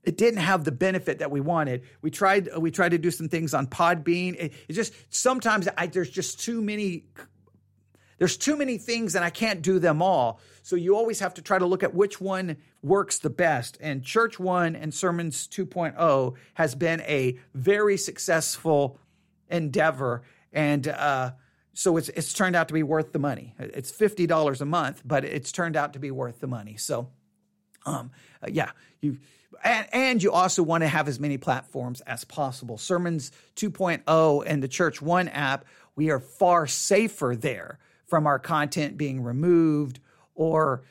it 0.03 0.15
didn't 0.15 0.41
have 0.41 0.65
the 0.65 0.71
benefit 0.71 1.17
that 1.17 1.31
we 1.31 1.41
wanted. 1.41 1.85
We 2.03 2.11
tried 2.11 2.55
we 2.55 2.69
tried 2.69 2.89
to 2.89 2.99
do 2.99 3.09
some 3.09 3.29
things 3.29 3.55
on 3.55 3.65
Podbean. 3.65 4.35
It, 4.35 4.53
it 4.67 4.73
just 4.73 4.93
sometimes 5.09 5.67
I, 5.75 5.87
there's 5.87 6.11
just 6.11 6.39
too 6.39 6.61
many 6.61 7.05
there's 8.19 8.37
too 8.37 8.55
many 8.55 8.77
things 8.77 9.15
and 9.15 9.25
I 9.25 9.31
can't 9.31 9.63
do 9.63 9.79
them 9.79 10.03
all. 10.03 10.39
So 10.63 10.77
you 10.77 10.95
always 10.95 11.19
have 11.19 11.33
to 11.35 11.41
try 11.41 11.59
to 11.59 11.65
look 11.65 11.83
at 11.83 11.93
which 11.93 12.21
one 12.21 12.55
works 12.81 13.19
the 13.19 13.29
best. 13.29 13.77
And 13.81 14.01
Church 14.01 14.39
One 14.39 14.77
and 14.77 14.93
Sermons 14.93 15.45
2.0 15.49 16.35
has 16.53 16.73
been 16.73 17.01
a 17.01 17.37
very 17.53 17.97
successful 17.97 18.97
endeavor. 19.49 20.23
And 20.53 20.87
uh, 20.87 21.31
so 21.73 21.97
it's, 21.97 22.07
it's 22.09 22.31
turned 22.31 22.55
out 22.55 22.69
to 22.69 22.73
be 22.73 22.81
worth 22.81 23.11
the 23.11 23.19
money. 23.19 23.53
It's 23.59 23.91
$50 23.91 24.61
a 24.61 24.65
month, 24.65 25.01
but 25.03 25.25
it's 25.25 25.51
turned 25.51 25.75
out 25.75 25.93
to 25.93 25.99
be 25.99 26.11
worth 26.11 26.39
the 26.39 26.47
money. 26.47 26.77
So, 26.77 27.09
um, 27.85 28.11
uh, 28.41 28.47
yeah, 28.49 28.71
you 29.01 29.17
and, 29.65 29.87
and, 29.93 30.23
you 30.23 30.31
also 30.31 30.63
want 30.63 30.81
to 30.81 30.87
have 30.87 31.07
as 31.07 31.19
many 31.19 31.37
platforms 31.37 32.01
as 32.01 32.23
possible. 32.23 32.77
Sermons 32.77 33.31
2.0 33.55 34.43
and 34.47 34.63
the 34.63 34.67
Church 34.67 35.01
One 35.01 35.27
app, 35.27 35.65
we 35.95 36.09
are 36.09 36.19
far 36.19 36.67
safer 36.67 37.35
there 37.37 37.79
from 38.05 38.25
our 38.25 38.39
content 38.39 38.97
being 38.97 39.21
removed 39.21 39.99
or 40.35 40.83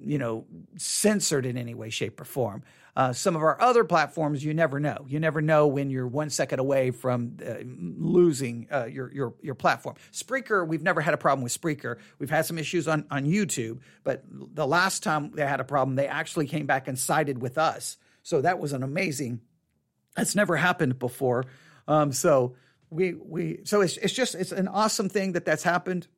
you 0.00 0.18
know 0.18 0.44
censored 0.76 1.46
in 1.46 1.56
any 1.56 1.74
way 1.74 1.90
shape 1.90 2.20
or 2.20 2.24
form. 2.24 2.62
Uh, 2.96 3.12
some 3.12 3.36
of 3.36 3.42
our 3.42 3.60
other 3.60 3.84
platforms 3.84 4.44
you 4.44 4.52
never 4.52 4.80
know. 4.80 5.04
You 5.06 5.20
never 5.20 5.40
know 5.40 5.68
when 5.68 5.88
you're 5.88 6.06
one 6.08 6.30
second 6.30 6.58
away 6.58 6.90
from 6.90 7.36
uh, 7.46 7.54
losing 7.64 8.66
uh, 8.72 8.86
your, 8.86 9.12
your 9.12 9.34
your 9.40 9.54
platform. 9.54 9.96
Spreaker 10.12 10.66
we've 10.66 10.82
never 10.82 11.00
had 11.00 11.14
a 11.14 11.18
problem 11.18 11.42
with 11.42 11.58
spreaker. 11.58 11.98
We've 12.18 12.30
had 12.30 12.44
some 12.46 12.58
issues 12.58 12.88
on 12.88 13.06
on 13.10 13.24
youtube 13.24 13.78
but 14.04 14.24
the 14.30 14.66
last 14.66 15.02
time 15.02 15.30
they 15.32 15.46
had 15.46 15.60
a 15.60 15.64
problem 15.64 15.96
they 15.96 16.08
actually 16.08 16.46
came 16.46 16.66
back 16.66 16.88
and 16.88 16.98
sided 16.98 17.40
with 17.40 17.58
us. 17.58 17.96
So 18.22 18.40
that 18.42 18.58
was 18.58 18.72
an 18.72 18.82
amazing 18.82 19.40
that's 20.18 20.34
never 20.34 20.56
happened 20.56 20.98
before. 20.98 21.44
Um, 21.86 22.12
so 22.12 22.56
we 22.90 23.14
we 23.14 23.60
so 23.64 23.80
it's, 23.80 23.96
it's 23.98 24.12
just 24.12 24.34
it's 24.34 24.52
an 24.52 24.68
awesome 24.68 25.08
thing 25.08 25.32
that 25.32 25.44
that's 25.44 25.62
happened. 25.62 26.08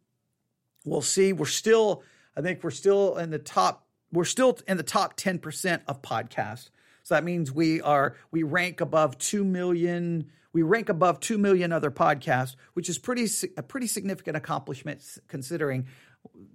We'll 0.85 1.03
see. 1.03 1.35
We're 1.35 1.45
still, 1.45 2.03
I 2.37 2.43
think 2.43 2.63
we're 2.63 2.71
still 2.71 3.17
in 3.17 3.31
the 3.31 3.39
top, 3.39 3.87
we're 4.13 4.25
still 4.25 4.59
in 4.67 4.77
the 4.77 4.83
top 4.83 5.17
10% 5.17 5.81
of 5.87 6.03
podcasts. 6.03 6.71
So 7.03 7.15
that 7.15 7.25
means 7.25 7.53
we 7.53 7.81
are, 7.81 8.17
we 8.31 8.43
rank 8.43 8.81
above 8.81 9.19
2 9.19 9.45
million, 9.45 10.31
we 10.53 10.63
rank 10.63 10.89
above 10.89 11.21
2 11.21 11.39
million 11.39 11.73
other 11.73 11.91
podcasts, 11.91 12.57
which 12.75 12.89
is 12.89 12.99
pretty, 12.99 13.27
a 13.57 13.63
pretty 13.63 13.87
significant 13.87 14.37
accomplishment 14.37 15.03
considering 15.29 15.87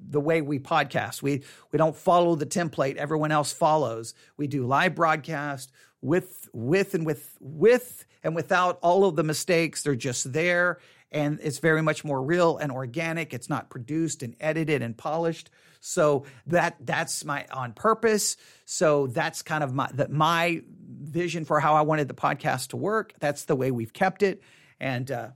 the 0.09 0.21
way 0.21 0.41
we 0.41 0.59
podcast. 0.59 1.21
We 1.21 1.43
we 1.71 1.77
don't 1.77 1.95
follow 1.95 2.35
the 2.35 2.45
template 2.45 2.97
everyone 2.97 3.31
else 3.31 3.51
follows. 3.51 4.13
We 4.37 4.45
do 4.47 4.65
live 4.65 4.93
broadcast. 4.95 5.71
with 6.01 6.47
with 6.53 6.93
and 6.93 7.05
with 7.05 7.35
with 7.39 8.05
and 8.23 8.35
without 8.35 8.77
all 8.81 9.05
of 9.05 9.15
the 9.15 9.23
mistakes. 9.23 9.81
They're 9.81 9.95
just 9.95 10.33
there, 10.33 10.79
and 11.15 11.39
it's 11.41 11.59
very 11.59 11.81
much 11.81 12.03
more 12.03 12.21
real 12.21 12.57
and 12.57 12.71
organic. 12.71 13.33
It's 13.33 13.49
not 13.49 13.69
produced 13.69 14.21
and 14.21 14.35
edited 14.41 14.81
and 14.81 14.95
polished. 14.95 15.49
So 15.79 16.25
that 16.47 16.75
that's 16.81 17.23
my 17.23 17.45
on 17.51 17.71
purpose. 17.71 18.35
So 18.65 19.07
that's 19.07 19.41
kind 19.41 19.63
of 19.63 19.73
my 19.73 19.89
that 19.93 20.11
my 20.11 20.61
vision 20.77 21.45
for 21.45 21.61
how 21.61 21.75
I 21.75 21.81
wanted 21.81 22.09
the 22.09 22.13
podcast 22.13 22.69
to 22.69 22.77
work. 22.77 23.13
That's 23.19 23.45
the 23.45 23.55
way 23.55 23.71
we've 23.71 23.93
kept 23.93 24.21
it, 24.21 24.43
and. 24.79 25.09
Uh, 25.09 25.29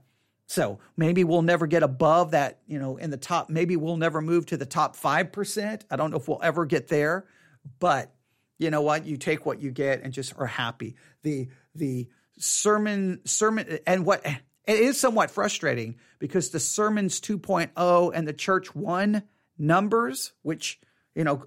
so 0.46 0.80
maybe 0.96 1.22
we'll 1.22 1.42
never 1.42 1.68
get 1.68 1.84
above 1.84 2.32
that, 2.32 2.58
you 2.66 2.80
know, 2.80 2.96
in 2.96 3.10
the 3.10 3.16
top. 3.16 3.50
Maybe 3.50 3.76
we'll 3.76 3.96
never 3.96 4.20
move 4.20 4.46
to 4.46 4.56
the 4.56 4.66
top 4.66 4.96
5%. 4.96 5.82
I 5.88 5.94
don't 5.94 6.10
know 6.10 6.16
if 6.16 6.26
we'll 6.26 6.40
ever 6.42 6.66
get 6.66 6.88
there, 6.88 7.24
but 7.78 8.12
you 8.58 8.68
know 8.68 8.82
what? 8.82 9.06
You 9.06 9.16
take 9.16 9.46
what 9.46 9.62
you 9.62 9.70
get 9.70 10.02
and 10.02 10.12
just 10.12 10.34
are 10.36 10.46
happy. 10.46 10.96
The, 11.22 11.50
the 11.76 12.08
sermon, 12.36 13.20
sermon, 13.26 13.78
and 13.86 14.04
what 14.04 14.26
it 14.70 14.80
is 14.80 15.00
somewhat 15.00 15.30
frustrating 15.30 15.96
because 16.18 16.50
the 16.50 16.60
sermons 16.60 17.20
2.0 17.20 18.12
and 18.14 18.28
the 18.28 18.32
church 18.32 18.74
one 18.74 19.22
numbers, 19.58 20.32
which, 20.42 20.80
you 21.14 21.24
know, 21.24 21.46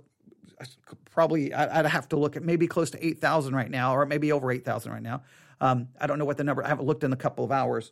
probably 1.11 1.53
I'd 1.53 1.85
have 1.85 2.09
to 2.09 2.17
look 2.17 2.35
at 2.35 2.43
maybe 2.43 2.67
close 2.67 2.91
to 2.91 3.05
8,000 3.05 3.55
right 3.55 3.69
now, 3.69 3.95
or 3.95 4.05
maybe 4.05 4.31
over 4.31 4.51
8,000 4.51 4.91
right 4.91 5.01
now. 5.01 5.23
Um, 5.61 5.89
I 5.99 6.07
don't 6.07 6.19
know 6.19 6.25
what 6.25 6.37
the 6.37 6.43
number, 6.43 6.63
I 6.63 6.67
haven't 6.67 6.85
looked 6.85 7.03
in 7.03 7.13
a 7.13 7.17
couple 7.17 7.45
of 7.45 7.51
hours 7.51 7.91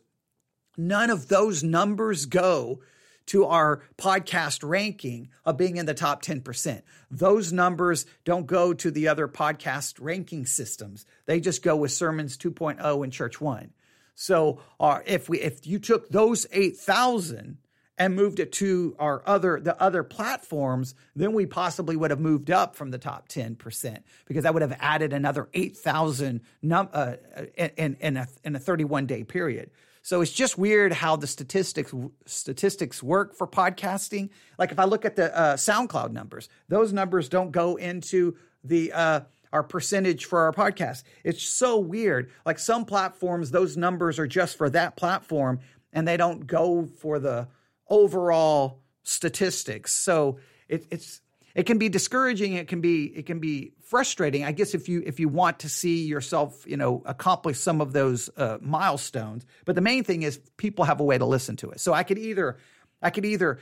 None 0.76 1.10
of 1.10 1.28
those 1.28 1.62
numbers 1.62 2.26
go 2.26 2.80
to 3.26 3.44
our 3.44 3.82
podcast 3.98 4.68
ranking 4.68 5.28
of 5.44 5.56
being 5.56 5.76
in 5.76 5.86
the 5.86 5.94
top 5.94 6.22
10%. 6.22 6.82
Those 7.10 7.52
numbers 7.52 8.06
don't 8.24 8.46
go 8.46 8.72
to 8.72 8.90
the 8.90 9.08
other 9.08 9.28
podcast 9.28 9.98
ranking 10.00 10.46
systems. 10.46 11.06
They 11.26 11.40
just 11.40 11.62
go 11.62 11.76
with 11.76 11.92
Sermons 11.92 12.36
2.0 12.36 13.04
and 13.04 13.12
Church 13.12 13.40
1. 13.40 13.70
So 14.14 14.60
uh, 14.78 15.00
if 15.06 15.28
we 15.28 15.40
if 15.40 15.66
you 15.66 15.78
took 15.78 16.08
those 16.10 16.46
8,000 16.52 17.58
and 17.98 18.16
moved 18.16 18.40
it 18.40 18.52
to 18.52 18.96
our 18.98 19.22
other 19.26 19.60
the 19.60 19.80
other 19.80 20.02
platforms, 20.02 20.94
then 21.14 21.32
we 21.32 21.46
possibly 21.46 21.96
would 21.96 22.10
have 22.10 22.20
moved 22.20 22.50
up 22.50 22.74
from 22.74 22.90
the 22.90 22.98
top 22.98 23.28
10% 23.28 24.02
because 24.26 24.44
that 24.44 24.52
would 24.52 24.62
have 24.62 24.76
added 24.80 25.12
another 25.12 25.48
8,000 25.54 26.40
num- 26.62 26.88
uh, 26.92 27.14
in, 27.56 27.96
in, 28.00 28.16
a, 28.16 28.26
in 28.44 28.56
a 28.56 28.58
31 28.58 29.06
day 29.06 29.24
period. 29.24 29.70
So 30.02 30.20
it's 30.20 30.32
just 30.32 30.58
weird 30.58 30.92
how 30.92 31.14
the 31.14 31.28
statistics 31.28 31.94
statistics 32.26 33.02
work 33.02 33.36
for 33.36 33.46
podcasting. 33.46 34.30
Like 34.58 34.72
if 34.72 34.80
I 34.80 34.84
look 34.84 35.04
at 35.04 35.14
the 35.14 35.36
uh, 35.36 35.56
SoundCloud 35.56 36.10
numbers, 36.10 36.48
those 36.68 36.92
numbers 36.92 37.28
don't 37.28 37.52
go 37.52 37.76
into 37.76 38.36
the 38.64 38.92
uh, 38.92 39.20
our 39.52 39.62
percentage 39.62 40.24
for 40.24 40.40
our 40.40 40.52
podcast. 40.52 41.02
It's 41.24 41.42
so 41.42 41.78
weird. 41.78 42.30
Like 42.46 42.58
some 42.58 42.84
platforms, 42.84 43.50
those 43.50 43.76
numbers 43.76 44.18
are 44.18 44.26
just 44.26 44.56
for 44.56 44.70
that 44.70 44.96
platform, 44.96 45.60
and 45.92 46.08
they 46.08 46.16
don't 46.16 46.46
go 46.46 46.86
for 46.86 47.18
the 47.18 47.48
overall 47.88 48.80
statistics. 49.02 49.92
So 49.92 50.38
it, 50.68 50.86
it's 50.90 51.20
it 51.54 51.64
can 51.64 51.78
be 51.78 51.88
discouraging 51.88 52.54
it 52.54 52.68
can 52.68 52.80
be 52.80 53.04
it 53.06 53.26
can 53.26 53.38
be 53.38 53.72
frustrating 53.82 54.44
i 54.44 54.52
guess 54.52 54.74
if 54.74 54.88
you 54.88 55.02
if 55.04 55.20
you 55.20 55.28
want 55.28 55.58
to 55.58 55.68
see 55.68 56.04
yourself 56.06 56.64
you 56.66 56.76
know 56.76 57.02
accomplish 57.04 57.58
some 57.58 57.80
of 57.80 57.92
those 57.92 58.30
uh, 58.36 58.58
milestones 58.60 59.44
but 59.64 59.74
the 59.74 59.80
main 59.80 60.02
thing 60.02 60.22
is 60.22 60.40
people 60.56 60.84
have 60.84 61.00
a 61.00 61.04
way 61.04 61.18
to 61.18 61.26
listen 61.26 61.56
to 61.56 61.70
it 61.70 61.78
so 61.78 61.92
i 61.92 62.02
could 62.02 62.18
either 62.18 62.56
i 63.02 63.10
could 63.10 63.26
either 63.26 63.58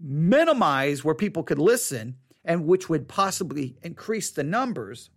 minimize 0.00 1.02
where 1.02 1.14
people 1.14 1.42
could 1.42 1.58
listen 1.58 2.16
and 2.48 2.66
which 2.66 2.88
would 2.88 3.06
possibly 3.06 3.76
increase 3.82 4.30
the 4.30 4.42
numbers 4.42 5.10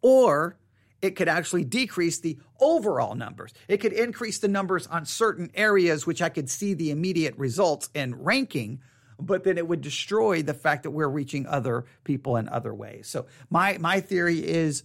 or 0.00 0.58
it 1.02 1.14
could 1.14 1.28
actually 1.28 1.64
decrease 1.64 2.18
the 2.18 2.38
overall 2.58 3.14
numbers. 3.14 3.52
It 3.68 3.78
could 3.78 3.92
increase 3.92 4.38
the 4.38 4.48
numbers 4.48 4.86
on 4.86 5.04
certain 5.04 5.50
areas, 5.54 6.06
which 6.06 6.22
I 6.22 6.30
could 6.30 6.48
see 6.48 6.72
the 6.72 6.90
immediate 6.90 7.36
results 7.36 7.90
in 7.94 8.14
ranking, 8.14 8.80
but 9.20 9.44
then 9.44 9.58
it 9.58 9.68
would 9.68 9.82
destroy 9.82 10.42
the 10.42 10.54
fact 10.54 10.84
that 10.84 10.90
we're 10.90 11.08
reaching 11.08 11.46
other 11.46 11.84
people 12.02 12.36
in 12.36 12.48
other 12.48 12.74
ways. 12.74 13.08
So 13.08 13.26
my 13.50 13.76
my 13.78 14.00
theory 14.00 14.38
is 14.38 14.84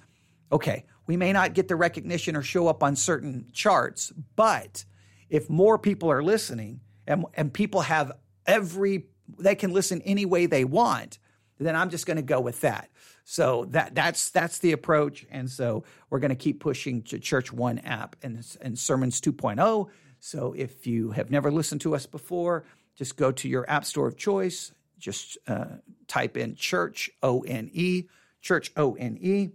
okay, 0.52 0.86
we 1.08 1.16
may 1.16 1.32
not 1.32 1.54
get 1.54 1.70
the 1.70 1.78
recognition 1.78 2.36
or 2.36 2.42
show 2.42 2.68
up 2.68 2.84
on 2.84 2.98
certain 2.98 3.48
charts, 3.54 4.12
but 4.36 4.84
if 5.30 5.50
more 5.50 5.80
people 5.80 6.12
are 6.12 6.22
listening 6.22 6.82
and 7.08 7.26
and 7.36 7.54
people 7.54 7.82
have 7.82 8.12
every 8.46 9.06
they 9.40 9.56
can 9.56 9.74
listen 9.74 10.02
any 10.04 10.26
way 10.26 10.46
they 10.46 10.66
want, 10.66 11.20
then 11.60 11.76
I'm 11.76 11.90
just 11.90 12.06
going 12.06 12.18
to 12.18 12.24
go 12.24 12.40
with 12.40 12.62
that. 12.62 12.90
So 13.24 13.66
that 13.70 13.94
that's 13.94 14.32
that's 14.32 14.60
the 14.60 14.72
approach, 14.72 15.26
and 15.30 15.50
so 15.50 15.84
we're 16.10 16.20
going 16.20 16.30
to 16.30 16.36
keep 16.36 16.60
pushing 16.60 17.04
to 17.04 17.20
Church 17.20 17.54
One 17.54 17.80
app 17.80 18.16
and 18.24 18.46
and 18.62 18.78
Sermons 18.78 19.22
2.0. 19.22 19.90
So 20.20 20.54
if 20.58 20.88
you 20.88 21.12
have 21.12 21.30
never 21.30 21.52
listened 21.52 21.82
to 21.82 21.96
us 21.96 22.06
before, 22.06 22.66
just 22.96 23.16
go 23.18 23.32
to 23.32 23.48
your 23.48 23.70
app 23.70 23.86
store 23.86 24.08
of 24.08 24.18
choice. 24.18 24.72
Just 24.98 25.38
uh, 25.48 25.66
type 26.08 26.38
in 26.38 26.56
Church 26.56 27.10
O 27.24 27.42
N 27.42 27.70
E, 27.74 28.04
Church 28.42 28.72
O 28.76 28.94
N 28.96 29.18
E. 29.20 29.50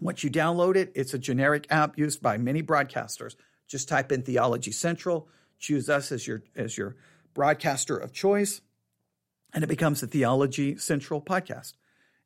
Once 0.00 0.24
you 0.24 0.30
download 0.30 0.76
it, 0.76 0.92
it's 0.94 1.12
a 1.12 1.18
generic 1.18 1.66
app 1.70 1.98
used 1.98 2.22
by 2.22 2.38
many 2.38 2.62
broadcasters. 2.62 3.34
Just 3.66 3.88
type 3.88 4.10
in 4.12 4.22
Theology 4.22 4.72
Central, 4.72 5.28
choose 5.58 5.88
us 5.88 6.10
as 6.12 6.26
your 6.26 6.42
as 6.56 6.76
your 6.76 6.96
broadcaster 7.34 7.96
of 7.96 8.12
choice, 8.12 8.60
and 9.52 9.64
it 9.64 9.68
becomes 9.68 10.02
a 10.02 10.06
Theology 10.06 10.76
Central 10.76 11.20
podcast. 11.20 11.74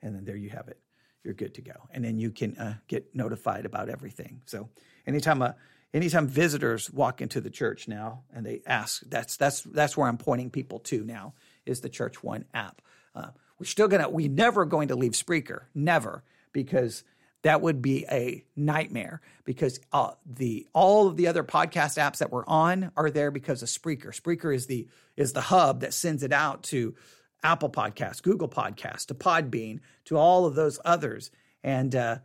And 0.03 0.15
then 0.15 0.25
there 0.25 0.37
you 0.37 0.51
have 0.51 0.69
it. 0.69 0.79
You're 1.23 1.35
good 1.35 1.55
to 1.55 1.63
go. 1.63 1.89
And 1.91 2.05
then 2.05 2.19
you 2.19 2.31
can 2.31 2.57
uh, 2.59 2.75
get 2.87 3.15
notified 3.15 3.65
about 3.65 3.89
everything. 3.89 4.43
So 4.47 4.69
anytime 5.07 5.41
a 5.41 5.57
anytime 5.95 6.27
visitors 6.27 6.91
walk 6.91 7.23
into 7.23 7.41
the 7.41 7.51
church 7.51 7.89
now 7.89 8.25
and 8.35 8.45
they 8.45 8.61
ask, 8.67 9.03
that's 9.09 9.37
that's 9.37 9.63
that's 9.63 9.97
where 9.97 10.09
I'm 10.09 10.19
pointing 10.19 10.51
people 10.51 10.81
to 10.81 11.03
now 11.05 11.33
is 11.65 11.81
the 11.81 11.89
Church 11.89 12.23
One 12.23 12.45
app. 12.53 12.83
Uh, 13.15 13.29
we're 13.59 13.67
still 13.67 13.89
gonna 13.89 14.09
we're 14.09 14.29
never 14.29 14.67
going 14.67 14.89
to 14.89 14.97
leave 14.97 15.13
Spreaker, 15.13 15.63
never, 15.75 16.25
because 16.53 17.05
that 17.45 17.61
would 17.61 17.81
be 17.81 18.05
a 18.11 18.45
nightmare. 18.57 19.21
Because 19.45 19.79
uh, 19.93 20.13
the 20.27 20.67
all 20.73 21.07
of 21.07 21.17
the 21.17 21.29
other 21.29 21.45
podcast 21.45 21.99
apps 21.99 22.19
that 22.19 22.33
we're 22.33 22.47
on 22.47 22.91
are 22.97 23.11
there 23.11 23.31
because 23.31 23.63
of 23.63 23.69
Spreaker. 23.69 24.09
Spreaker 24.09 24.55
is 24.55 24.67
the 24.67 24.89
is 25.17 25.33
the 25.33 25.41
hub 25.41 25.81
that 25.81 25.95
sends 25.95 26.23
it 26.23 26.33
out 26.33 26.65
to 26.65 26.95
Apple 27.43 27.71
Podcasts, 27.71 28.23
Google 28.23 28.49
Podcasts, 28.49 29.07
to 29.07 29.15
Podbean, 29.15 29.81
to 30.07 30.17
all 30.17 30.47
of 30.47 30.55
those 30.55 30.81
others, 30.85 31.31
and 31.63 31.95
uh, 31.95 32.19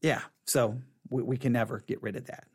yeah, 0.00 0.20
so 0.46 0.80
we, 1.10 1.22
we 1.22 1.36
can 1.36 1.52
never 1.52 1.82
get 1.86 2.02
rid 2.02 2.16
of 2.16 2.26
that. 2.26 2.46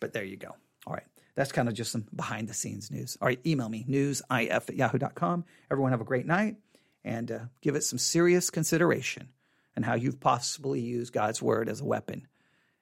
But 0.00 0.12
there 0.12 0.24
you 0.24 0.36
go. 0.36 0.54
All 0.86 0.92
right. 0.92 1.06
That's 1.34 1.52
kind 1.52 1.68
of 1.68 1.74
just 1.74 1.92
some 1.92 2.06
behind 2.14 2.48
the 2.48 2.54
scenes 2.54 2.90
news. 2.90 3.16
All 3.20 3.26
right. 3.26 3.40
Email 3.46 3.68
me, 3.68 3.84
newsif 3.88 4.50
at 4.50 4.74
yahoo.com. 4.74 5.44
Everyone 5.70 5.92
have 5.92 6.00
a 6.00 6.04
great 6.04 6.26
night 6.26 6.56
and 7.04 7.30
uh, 7.30 7.38
give 7.60 7.76
it 7.76 7.84
some 7.84 7.98
serious 7.98 8.50
consideration 8.50 9.28
and 9.76 9.84
how 9.84 9.94
you've 9.94 10.18
possibly 10.18 10.80
used 10.80 11.12
God's 11.12 11.40
word 11.40 11.68
as 11.68 11.80
a 11.80 11.84
weapon 11.84 12.26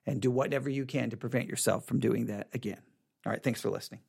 and 0.06 0.20
do 0.20 0.30
whatever 0.30 0.70
you 0.70 0.86
can 0.86 1.10
to 1.10 1.16
prevent 1.16 1.48
yourself 1.48 1.84
from 1.84 1.98
doing 1.98 2.26
that 2.26 2.48
again. 2.52 2.80
All 3.26 3.32
right. 3.32 3.42
Thanks 3.42 3.60
for 3.60 3.70
listening. 3.70 4.00